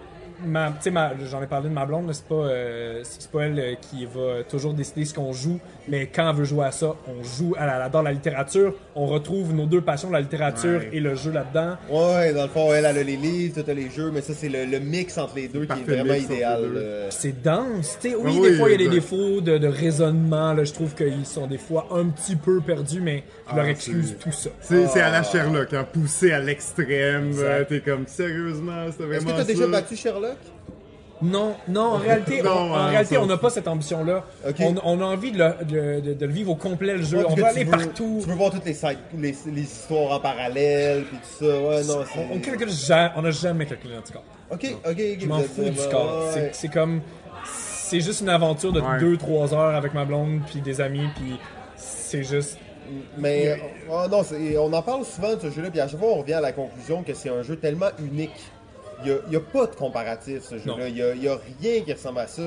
[0.45, 3.29] Ma, tu sais, ma- j'en ai parlé de ma blonde, là, c'est pas, euh, c'est
[3.31, 6.65] pas elle euh, qui va toujours décider ce qu'on joue, mais quand elle veut jouer
[6.65, 7.55] à ça, on joue.
[7.59, 8.75] Elle, elle adore la littérature.
[8.95, 10.89] On retrouve nos deux passions, la littérature Ouais.
[10.93, 11.77] et le jeu là-dedans.
[11.89, 14.33] Ouais, dans le fond, elle, elle a les livres, toi t'as les jeux, mais ça
[14.35, 16.73] c'est le, le mix entre les deux qui est vraiment idéal.
[16.73, 16.81] là.
[17.09, 17.97] C'est dense.
[18.01, 18.15] tu sais.
[18.15, 20.53] oui, Ah des fois, il y a des défauts de, de raisonnement.
[20.53, 23.69] Là, je trouve qu'ils sont des fois un petit peu perdus, mais je leur Ah,
[23.69, 24.49] excuse c'est- tout ça.
[24.61, 27.31] C'est c'est à la Sherlock, hein, poussé à l'extrême.
[27.37, 29.43] Euh, T'es comme, sérieusement, Est-ce vraiment que t'as ça?
[29.45, 30.26] déjà battu Sherlock
[31.19, 34.23] Non, non, en réalité, Non, on, en hein, réalité, ça- on n'a pas cette ambition-là.
[34.59, 37.17] On, on a envie de le, de- de- de le vivre au complet, le jeu.
[37.19, 38.19] Ouais, on veut aller veux- partout.
[38.21, 41.59] Tu veux voir toutes les sites, les, les histoires en parallèle, puis tout ça.
[41.59, 42.19] Ouais, non, c'est.
[42.19, 44.23] On, on calcule jamais, on n'a jamais calculé notre score.
[44.51, 45.17] Ok, ok, ok.
[45.19, 46.29] Je m'en êtes fous du vraiment- score.
[46.33, 46.49] C'est- ouais.
[46.53, 47.01] C'est comme.
[47.45, 48.99] C'est juste une aventure de Ouais.
[48.99, 51.39] 2-3 heures avec ma blonde, puis des amis, puis
[51.77, 52.59] c'est juste.
[53.17, 53.59] Mais
[53.89, 54.21] oh, non,
[54.61, 56.51] on en parle souvent de ce jeu-là, puis à chaque fois on revient à la
[56.53, 58.35] conclusion que c'est un jeu tellement unique.
[59.03, 60.87] Il n'y a, a pas de comparatif, ce jeu-là.
[60.87, 62.41] Il n'y a, il y a rien qui ressemble à ça.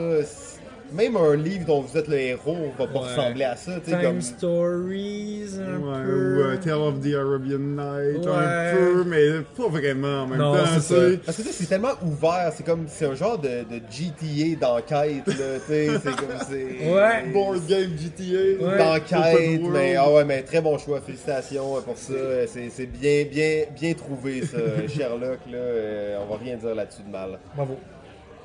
[0.92, 3.06] Même un livre dont vous êtes le héros va pas Ouais.
[3.06, 3.72] ressembler à ça.
[3.84, 4.20] tu sais, Time comme...
[4.20, 6.36] Stories, un Ouais, peu.
[6.36, 8.32] ou euh, Tale of the Arabian Night, Ouais.
[8.32, 10.80] un peu, mais pas vraiment en même Non, temps.
[10.80, 11.18] sais.
[11.24, 15.34] Parce que c'est tellement ouvert, c'est comme c'est un genre de, de GTA d'enquête là,
[15.34, 17.26] tu sais, c'est comme c'est Ouais.
[17.32, 18.64] Board game GTA.
[18.64, 18.78] Ouais.
[18.78, 22.14] d'enquête, mais ah ouais, mais très bon choix, félicitations pour ça,
[22.48, 24.58] c'est c'est bien bien bien trouvé ça,
[24.88, 27.38] Sherlock là, euh, on va rien dire là-dessus de mal.
[27.54, 27.76] Bravo.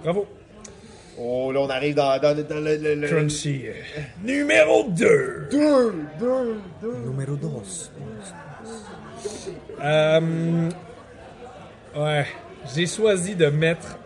[0.04, 0.28] Bravo.
[1.18, 3.64] Oh là on arrive dans, dans, dans le, le, le- Crunchy.
[4.24, 5.48] Numéro 2.
[5.52, 6.96] deux, deux, deux.
[7.06, 7.48] Numéro 2.
[9.84, 10.70] Euh,
[11.96, 12.26] ouais.
[12.76, 13.98] J'ai choisi de mettre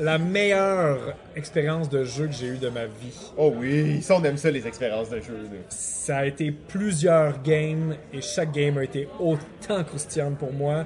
[0.00, 3.16] la meilleure expérience de jeu que j'ai eue de ma vie.
[3.36, 5.34] Oh oui, ça on aime ça les expériences de jeu.
[5.44, 5.58] là.
[5.68, 10.84] Ça a été plusieurs games et chaque game a été autant croustillante pour moi.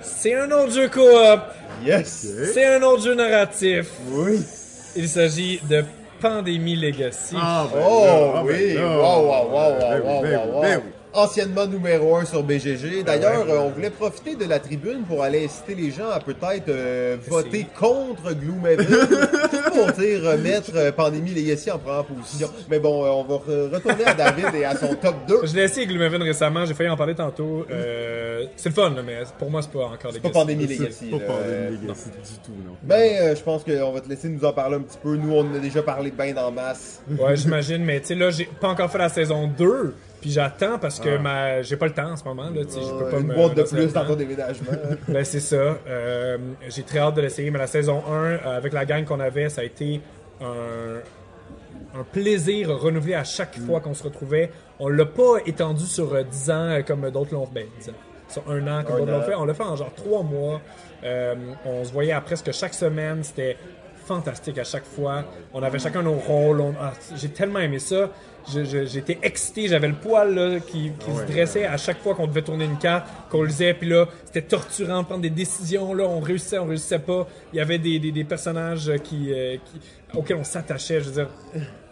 [0.00, 1.40] C'est un autre jeu coop.
[1.84, 2.26] Yes.
[2.54, 3.90] C'est un autre jeu narratif.
[4.10, 4.38] Oui.
[4.98, 5.84] Il s'agit de
[6.20, 7.36] Pandémie Legacy.
[7.38, 8.98] Ah, ben Oh là, ah, ben oui, là.
[8.98, 10.82] wow, wow, wow, wow, Ben oui, wow, ben wow, oui, wow.
[11.12, 11.18] Ben.
[11.20, 13.02] Anciennement numéro 1 sur BGG.
[13.04, 16.20] D'ailleurs, ouais, euh, on voulait profiter de la tribune pour aller inciter les gens à
[16.20, 18.86] peut-être euh, voter contre Gloomhaven
[19.72, 22.48] pour dire euh, mettre euh, Pandémie Legacy en première position.
[22.70, 25.40] Mais bon, euh, on va re- retourner à David et à son top 2.
[25.46, 27.64] Je l'ai essayé Gloomhaven récemment, j'ai failli en parler tantôt.
[27.70, 30.32] Euh, c'est le fun, là, mais pour moi, c'est pas encore C'est pas Legacy.
[30.32, 31.10] Pandémie C'est Legacy.
[31.10, 31.24] pas là.
[31.26, 32.76] Pandemic Legacy du tout, non.
[32.82, 35.16] Ben, euh, je pense qu'on va te laisser nous en parler un petit peu.
[35.16, 37.00] Nous, on en a déjà parlé bien en masse.
[37.18, 40.78] Ouais, j'imagine, mais tu sais, là, j'ai pas encore fait la saison 2, puis j'attends
[40.78, 41.62] parce que ma...
[41.62, 43.20] j'ai pas le temps en ce moment, là, tu sais, je peux pas Ah.
[43.20, 44.72] Une me boîte de plus dans ton déménagement.
[45.08, 45.56] Ben, c'est ça.
[45.86, 46.38] Euh,
[46.68, 49.48] j'ai très hâte de l'essayer, mais la saison 1, euh, avec la gang qu'on avait,
[49.48, 50.00] ça a été
[50.40, 54.50] un, un plaisir renouvelé à chaque fois qu'on se retrouvait.
[54.78, 57.66] On l'a pas étendu sur euh, 10 ans euh, comme d'autres l'ont fait.
[57.80, 57.92] 10 ans.
[58.28, 59.34] Sur un an comme d'autres l'ont fait.
[59.34, 60.60] On l'a fait en genre 3 mois.
[61.04, 61.34] Euh,
[61.64, 63.22] on se voyait à presque chaque semaine.
[63.24, 63.56] C'était
[64.04, 65.24] fantastique à chaque fois.
[65.54, 66.60] On avait chacun nos rôles.
[66.60, 68.10] On- ah, j'ai tellement aimé ça.
[68.52, 72.42] J'étais excité, j'avais le poil là, qui, qui se dressait à chaque fois qu'on devait
[72.42, 76.04] tourner une carte, qu'on le lisait, puis là, c'était torturant de prendre des décisions, là,
[76.04, 77.26] on réussissait, on réussissait pas.
[77.52, 81.12] Il y avait des, des, des personnages qui, euh, qui- auxquels on s'attachait, je veux
[81.24, 81.28] dire,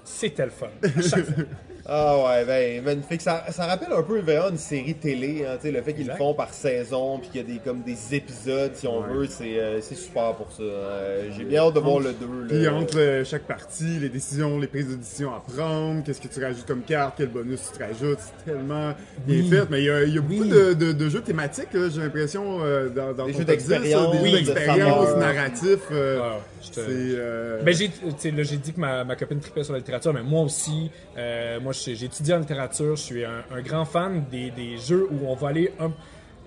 [0.04, 0.68] c'était le fun.
[1.88, 3.20] Ah ouais, ben magnifique.
[3.22, 6.34] Ça, ça rappelle un peu vraiment une série télé, hein, le fait qu'ils le font
[6.34, 9.08] par saison, puis qu'il y a des comme des épisodes, si on Ouais.
[9.14, 10.62] veut, c'est euh, c'est super pour ça.
[10.62, 12.26] Euh, J'ai bien hâte de voir le 2.
[12.48, 16.26] Puis entre euh, chaque partie, les décisions, les prises de décision à prendre, qu'est-ce que
[16.28, 18.92] tu rajoutes comme carte, quel bonus tu te rajoutes, c'est tellement
[19.26, 19.48] bien Oui.
[19.48, 19.70] fait.
[19.70, 22.00] Mais il y a, il y a beaucoup de, de- de jeux thématiques, là, j'ai
[22.00, 24.44] l'impression, euh, dans, dans Des ton jeux top 10, là, d'expérience, Des oui, jeux de
[24.46, 25.18] d'expérience, saveur.
[25.18, 25.78] narratifs.
[25.92, 26.38] euh, Ah,
[26.74, 29.72] te- euh, Ben, j'ai, tu sais, là, j'ai dit que ma, ma copine tripait sur
[29.72, 33.84] la littérature, mais moi aussi, euh, moi, étudié en littérature, je suis un, un grand
[33.84, 35.90] fan des, des jeux où on va aller un...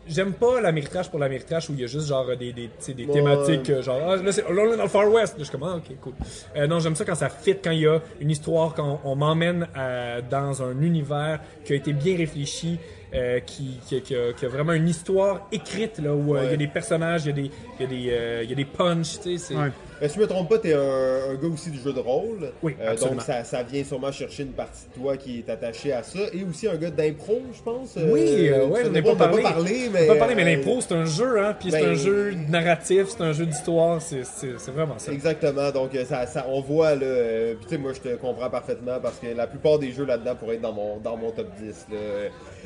[0.08, 2.54] J'aime pas l'améritrage pour l'améritrage où il y a juste genre des,
[2.96, 5.36] thématiques euh, genre ah, là, c'est, là on est dans le Far West.
[5.38, 6.14] Je suis comme ah, ok cool.
[6.56, 9.16] Euh, non j'aime ça quand ça fit quand il y a une histoire quand on,
[9.16, 12.80] m'emmène euh, dans un univers qui a été bien réfléchi
[13.14, 16.54] euh, qui, qui, qui a, qui a vraiment une histoire écrite là où il y
[16.54, 18.56] a des personnages il y a des il y a des euh, il y a
[18.56, 19.72] des punchs tu sais c'est Ouais.
[20.02, 22.52] Ben, si je me trompe pas, t'es un, un gars aussi du jeu de rôle.
[22.64, 23.18] Oui, Euh, absolument.
[23.18, 26.20] donc ça, ça vient sûrement chercher une partie de toi qui est attachée à ça.
[26.34, 27.96] Et aussi un gars d'impro, je pense.
[27.98, 29.44] Oui, euh, ouais, tu j'en n'en ai pas parlé.
[29.44, 30.00] parlé, mais.
[30.04, 31.94] On peut pas parler, mais euh, l'impro, c'est un jeu, hein, puis c'est ben- un
[31.96, 34.24] jeu narratif, c'est un jeu d'histoire, c'est,
[34.72, 35.12] vraiment ça.
[35.12, 38.16] Exactement, donc euh, ça, ça, on voit là, euh, puis tu sais, moi je te
[38.16, 41.32] comprends parfaitement parce que la plupart des jeux là-dedans pourraient être dans mon, dans mon
[41.32, 41.88] top 10.
[41.92, 41.98] Là.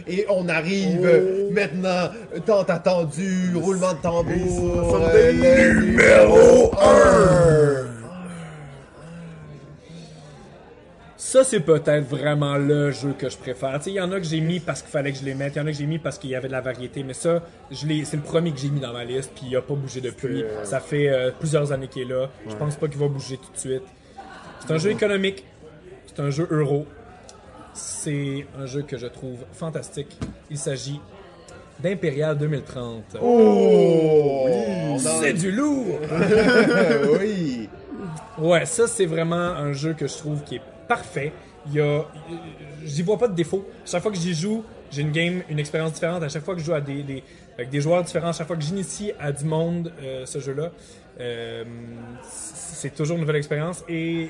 [0.07, 1.05] Et on arrive Oh.
[1.05, 2.09] euh, maintenant,
[2.45, 4.99] tant attendu, roulement de tambour.
[5.81, 7.22] Numéro 1!
[11.33, 13.79] Ça, c'est peut-être vraiment le jeu que je préfère.
[13.87, 15.57] Il y en a que j'ai mis parce qu'il fallait que je les mette, il
[15.57, 17.41] y en a que j'ai mis parce qu'il y avait de la variété, mais ça,
[17.71, 20.43] c'est le premier que j'ai mis dans ma liste, puis il a pas bougé depuis.
[20.43, 22.29] Euh, Ça fait euh, plusieurs années qu'il est là.
[22.47, 23.81] Je pense pas qu'il va bouger tout de suite.
[24.59, 25.43] C'est un jeu économique,
[26.05, 26.85] c'est un jeu euro.
[27.73, 30.15] C'est un jeu que je trouve fantastique.
[30.51, 31.01] Il s'agit
[31.83, 33.17] d'Imperial 2030.
[33.21, 34.47] Oh!
[34.95, 35.99] A- C'est du lourd!
[37.19, 37.69] oui!
[38.37, 41.31] Ouais, ça c'est vraiment un jeu que je trouve qui est parfait.
[41.67, 42.03] Il y a,
[42.83, 43.65] j'y vois pas de défaut.
[43.85, 46.23] Chaque fois que j'y joue, j'ai une game, une expérience différente.
[46.23, 47.23] À chaque fois que je joue à des, des-
[47.57, 50.71] avec des joueurs différents, à chaque fois que j'initie à du monde euh, ce jeu-là,
[51.19, 51.63] euh,
[52.29, 53.83] c'est toujours une nouvelle expérience.
[53.87, 54.29] Et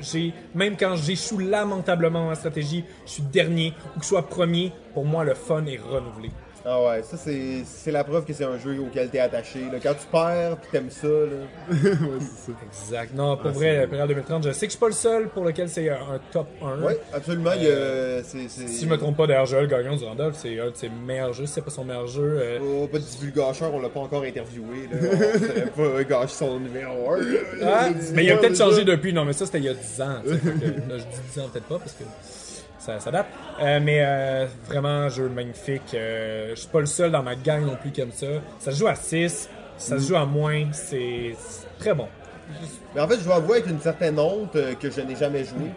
[0.00, 4.72] j'ai, même quand j'échoue lamentablement en stratégie, je suis dernier ou que je sois premier,
[4.94, 6.30] pour moi le fun est renouvelé.
[6.64, 9.60] Ah ouais, ça c'est c'est la preuve que c'est un jeu auquel t'es attaché.
[9.72, 9.78] là.
[9.82, 11.14] Quand tu perds pis t'aimes ça, là.
[11.70, 11.80] ouais,
[12.20, 12.58] c'est ça.
[12.66, 13.14] Exact.
[13.14, 15.28] Non, pour Ah, vrai, c'est- Imperial 2030, je sais que je suis pas le seul
[15.28, 16.82] pour lequel c'est un un top 1.
[16.82, 17.52] Ouais, absolument.
[17.56, 20.36] il y a- c'est- c'est- Si je me trompe pas, d'ailleurs, Joël Gagnon du Randolph,
[20.36, 22.38] c'est un de ses meilleurs jeux, si c'est pas son meilleur jeu.
[22.42, 24.88] euh, Oh, pas de divulgacheur, on l'a pas encore interviewé.
[24.90, 24.98] Là.
[25.34, 27.18] On savait pas gâcher son numéro 1.
[27.62, 29.12] Ah, mais il a peut-être changé depuis.
[29.12, 30.16] Non, mais ça, c'était il y a 10 ans.
[30.24, 32.04] tu sais, fait que, là, je dis 10 ans, peut-être pas, parce que
[32.92, 33.26] ça, ça date.
[33.60, 35.92] Euh, mais euh, vraiment, un jeu magnifique.
[35.94, 38.26] Euh, je suis pas le seul dans ma gang non plus qui aime ça.
[38.58, 40.64] Ça se joue à 6, ça se joue à moins.
[40.72, 41.34] C'est
[41.78, 42.06] très bon.
[42.94, 45.44] Mais en fait, je dois avouer avec une certaine honte euh, que je n'ai jamais
[45.44, 45.68] joué.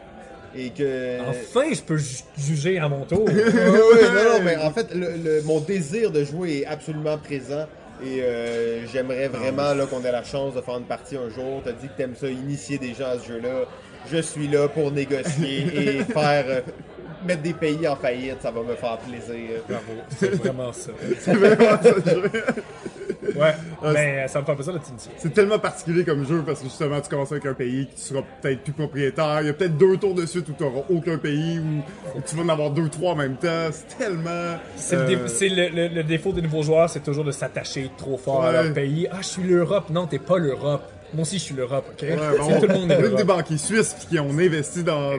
[0.55, 1.19] Et que.
[1.29, 3.25] Enfin, je peux ju- juger à mon tour.
[3.29, 7.65] Ouais, non, non, mais en fait, le, le- mon désir de jouer est absolument présent.
[8.03, 11.61] Et euh, j'aimerais vraiment là, qu'on ait la chance de faire une partie un jour.
[11.63, 13.65] T'as dit que t'aimes ça, initier des gens à ce jeu-là.
[14.11, 15.59] Je suis là pour négocier
[15.99, 16.45] et faire.
[16.47, 16.61] euh,
[17.26, 19.61] mettre des pays en faillite, ça va me faire plaisir.
[19.68, 19.84] Bravo,
[20.18, 20.91] c'est vraiment ça.
[21.19, 22.31] C'est vraiment ça, le jeu.
[23.39, 23.53] Ouais,
[23.84, 25.11] Ah, mais ça me fait plaisir de t'initier.
[25.18, 28.02] C'est tellement particulier comme jeu parce que justement tu commences avec un pays que tu
[28.02, 29.38] seras peut-être plus propriétaire.
[29.41, 32.22] Il y a peut-être deux tours de suite où tu n'auras aucun pays ou où
[32.26, 33.69] tu vas en avoir deux, trois en même temps.
[33.72, 34.57] C'est tellement.
[34.76, 38.18] C'est le, euh, le- le- le défaut des nouveaux joueurs, c'est toujours de s'attacher trop
[38.18, 39.07] fort à leur pays.
[39.11, 39.89] Ah, je suis l'Europe.
[39.91, 40.84] Non, t'es pas l'Europe.
[41.13, 42.01] Moi aussi, je suis l'Europe, ok?
[42.01, 45.11] Ouais, bon, tout le monde est des banquiers suisses qui ont investi dans,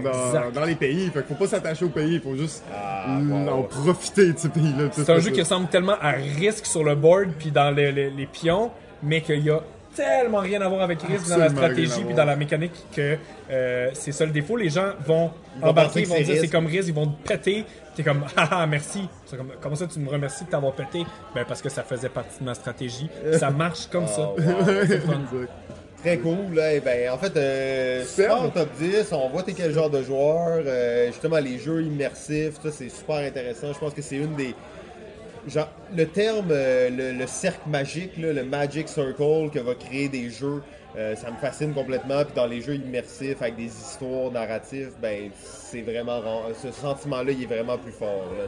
[0.54, 1.10] dans, les pays.
[1.10, 3.48] Fait qu'il faut pas s'attacher aux pays, il faut juste Ah, wow.
[3.48, 4.88] en profiter de ces pays-là.
[4.92, 8.10] C'est un jeu qui ressemble tellement à Risk sur le board puis dans les, les-
[8.10, 8.70] les pions,
[9.02, 9.60] mais qu'il y a
[9.94, 13.18] tellement rien à voir avec Risk dans la stratégie puis dans la mécanique que
[13.50, 14.56] euh, c'est ça le défaut.
[14.56, 17.66] Les gens vont vont embarquer, ils vont dire c'est comme Risk, ils vont te péter.
[17.94, 19.06] T'es comme haha merci.
[19.26, 21.04] C'est comme comment ça tu me remercies de t'avoir pété?
[21.34, 23.10] Ben parce que ça faisait partie de ma stratégie.
[23.38, 24.30] Ça marche comme ça.
[24.30, 25.44] Wow.
[26.02, 26.54] Très cool.
[26.54, 26.74] Là.
[26.74, 29.12] Eh ben, en fait, euh, super top 10.
[29.12, 30.62] On voit t'es quel genre de joueur.
[30.66, 33.72] Euh, justement, les jeux immersifs, ça, c'est super intéressant.
[33.72, 34.54] Je pense que c'est une des.
[35.46, 40.08] Genre, le terme, euh, le, le cercle magique, là, le Magic Circle que va créer
[40.08, 40.62] des jeux,
[40.96, 42.24] euh, ça me fascine complètement.
[42.24, 46.20] Puis dans les jeux immersifs avec des histoires narratives, ben, c'est vraiment.
[46.60, 48.26] Ce sentiment-là, il est vraiment plus fort.
[48.36, 48.44] là.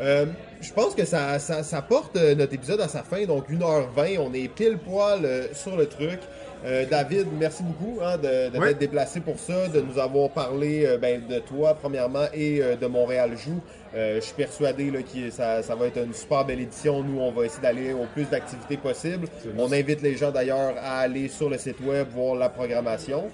[0.00, 0.26] Euh,
[0.60, 4.18] je pense que ça, ça, ça porte notre épisode à sa fin, donc 1h20.
[4.20, 6.20] On est pile poil sur le truc.
[6.64, 10.84] Euh, David, merci beaucoup hein, de, de t'être déplacé pour ça, de nous avoir parlé
[10.86, 13.60] euh, ben, de toi premièrement et euh, de Montréal Joue.
[13.94, 17.02] Euh, je suis persuadé là, que ça, ça va être une super belle édition.
[17.02, 19.28] Nous, on va essayer d'aller au plus d'activités possible.
[19.56, 23.30] On invite les gens d'ailleurs à aller sur le site web voir la programmation.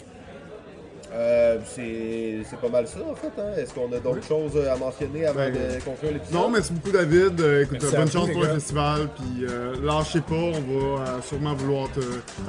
[1.14, 3.28] Euh, c'est c'est pas mal ça en fait.
[3.40, 3.52] Hein?
[3.56, 6.34] Est-ce qu'on a d'autres choses à mentionner avant Ben, de conclure l'épisode?
[6.34, 7.40] Non, merci beaucoup David.
[7.40, 9.08] Euh, écoute, Merci euh, bonne vous, chance pour le festival.
[9.14, 12.00] Puis euh, lâchez pas, on va euh, sûrement vouloir te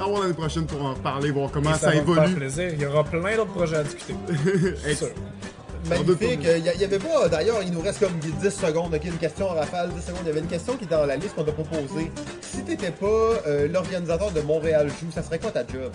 [0.02, 2.34] avoir l'année prochaine pour en reparler, voir comment ça, Ça, va faire évolue.
[2.34, 2.70] plaisir.
[2.72, 4.14] Il y aura plein d'autres projets à discuter.
[4.84, 5.08] C'est sûr.
[5.88, 6.40] Magnifique.
[6.42, 8.92] Il y, avait pas, d'ailleurs, il nous reste comme 10 secondes.
[8.92, 10.20] Ok, une question en rafale, 10 secondes.
[10.24, 12.10] Il y avait une question qui était dans la liste qu'on t'a proposée.
[12.40, 13.06] Si t'étais pas
[13.46, 15.92] euh, l'organisateur de Montréal Joue, ça serait quoi ta job?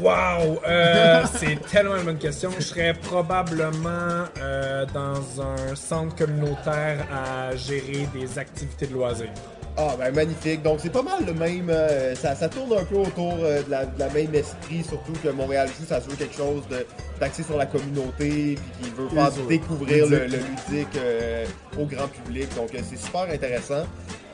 [0.00, 0.60] Wow!
[0.66, 2.50] Euh, c'est tellement une bonne question.
[2.58, 9.30] Je serais probablement euh, dans un centre communautaire à gérer des activités de loisirs.
[9.76, 10.62] Ah, ben magnifique.
[10.62, 11.68] Donc, c'est pas mal le même.
[11.68, 15.14] euh, ça, ça tourne un peu autour euh, de, la, de la même esprit, surtout
[15.20, 16.86] que Montréal Joue, ça se veut quelque chose de
[17.18, 20.38] d'axé sur la communauté, puis qui veut faire découvrir le, ludique.
[20.70, 21.44] le ludique euh,
[21.78, 22.48] au grand public.
[22.56, 23.84] Donc, euh, c'est super intéressant.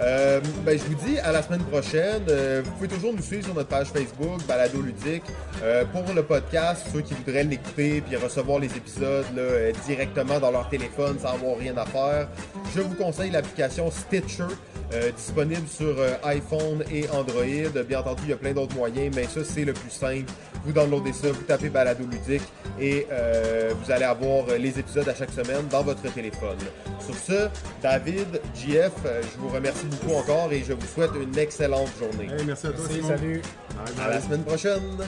[0.00, 2.22] Euh, ben, je vous dis à la semaine prochaine.
[2.28, 5.24] Euh, vous pouvez toujours nous suivre sur notre page Facebook, Balado Ludique.
[5.62, 9.26] Euh, pour le podcast, ceux qui voudraient l'écouter puis recevoir les épisodes
[9.86, 12.28] directement dans leur téléphone sans avoir rien à faire,
[12.74, 14.46] je vous conseille l'application Stitcher.
[15.16, 17.84] disponible sur iPhone et Android.
[17.86, 20.32] Bien entendu, il y a plein d'autres moyens, mais ça, c'est le plus simple.
[20.64, 22.42] Vous downloadez ça, vous tapez Balado Ludique
[22.80, 23.06] et
[23.80, 26.58] vous allez avoir les épisodes à chaque semaine dans votre téléphone.
[26.98, 27.48] Sur ce,
[27.82, 32.28] David, JF, je vous remercie beaucoup encore et je vous souhaite une excellente journée.
[32.32, 32.80] Hey, merci à toi.
[32.88, 33.08] Merci, Simon.
[33.08, 33.42] salut!
[33.96, 34.98] Bye, À la semaine prochaine!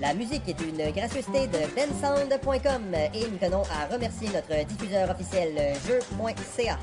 [0.00, 5.74] La musique est une gracieuseté de bensound.com et nous tenons à remercier notre diffuseur officiel
[5.88, 6.78] jeu.ca.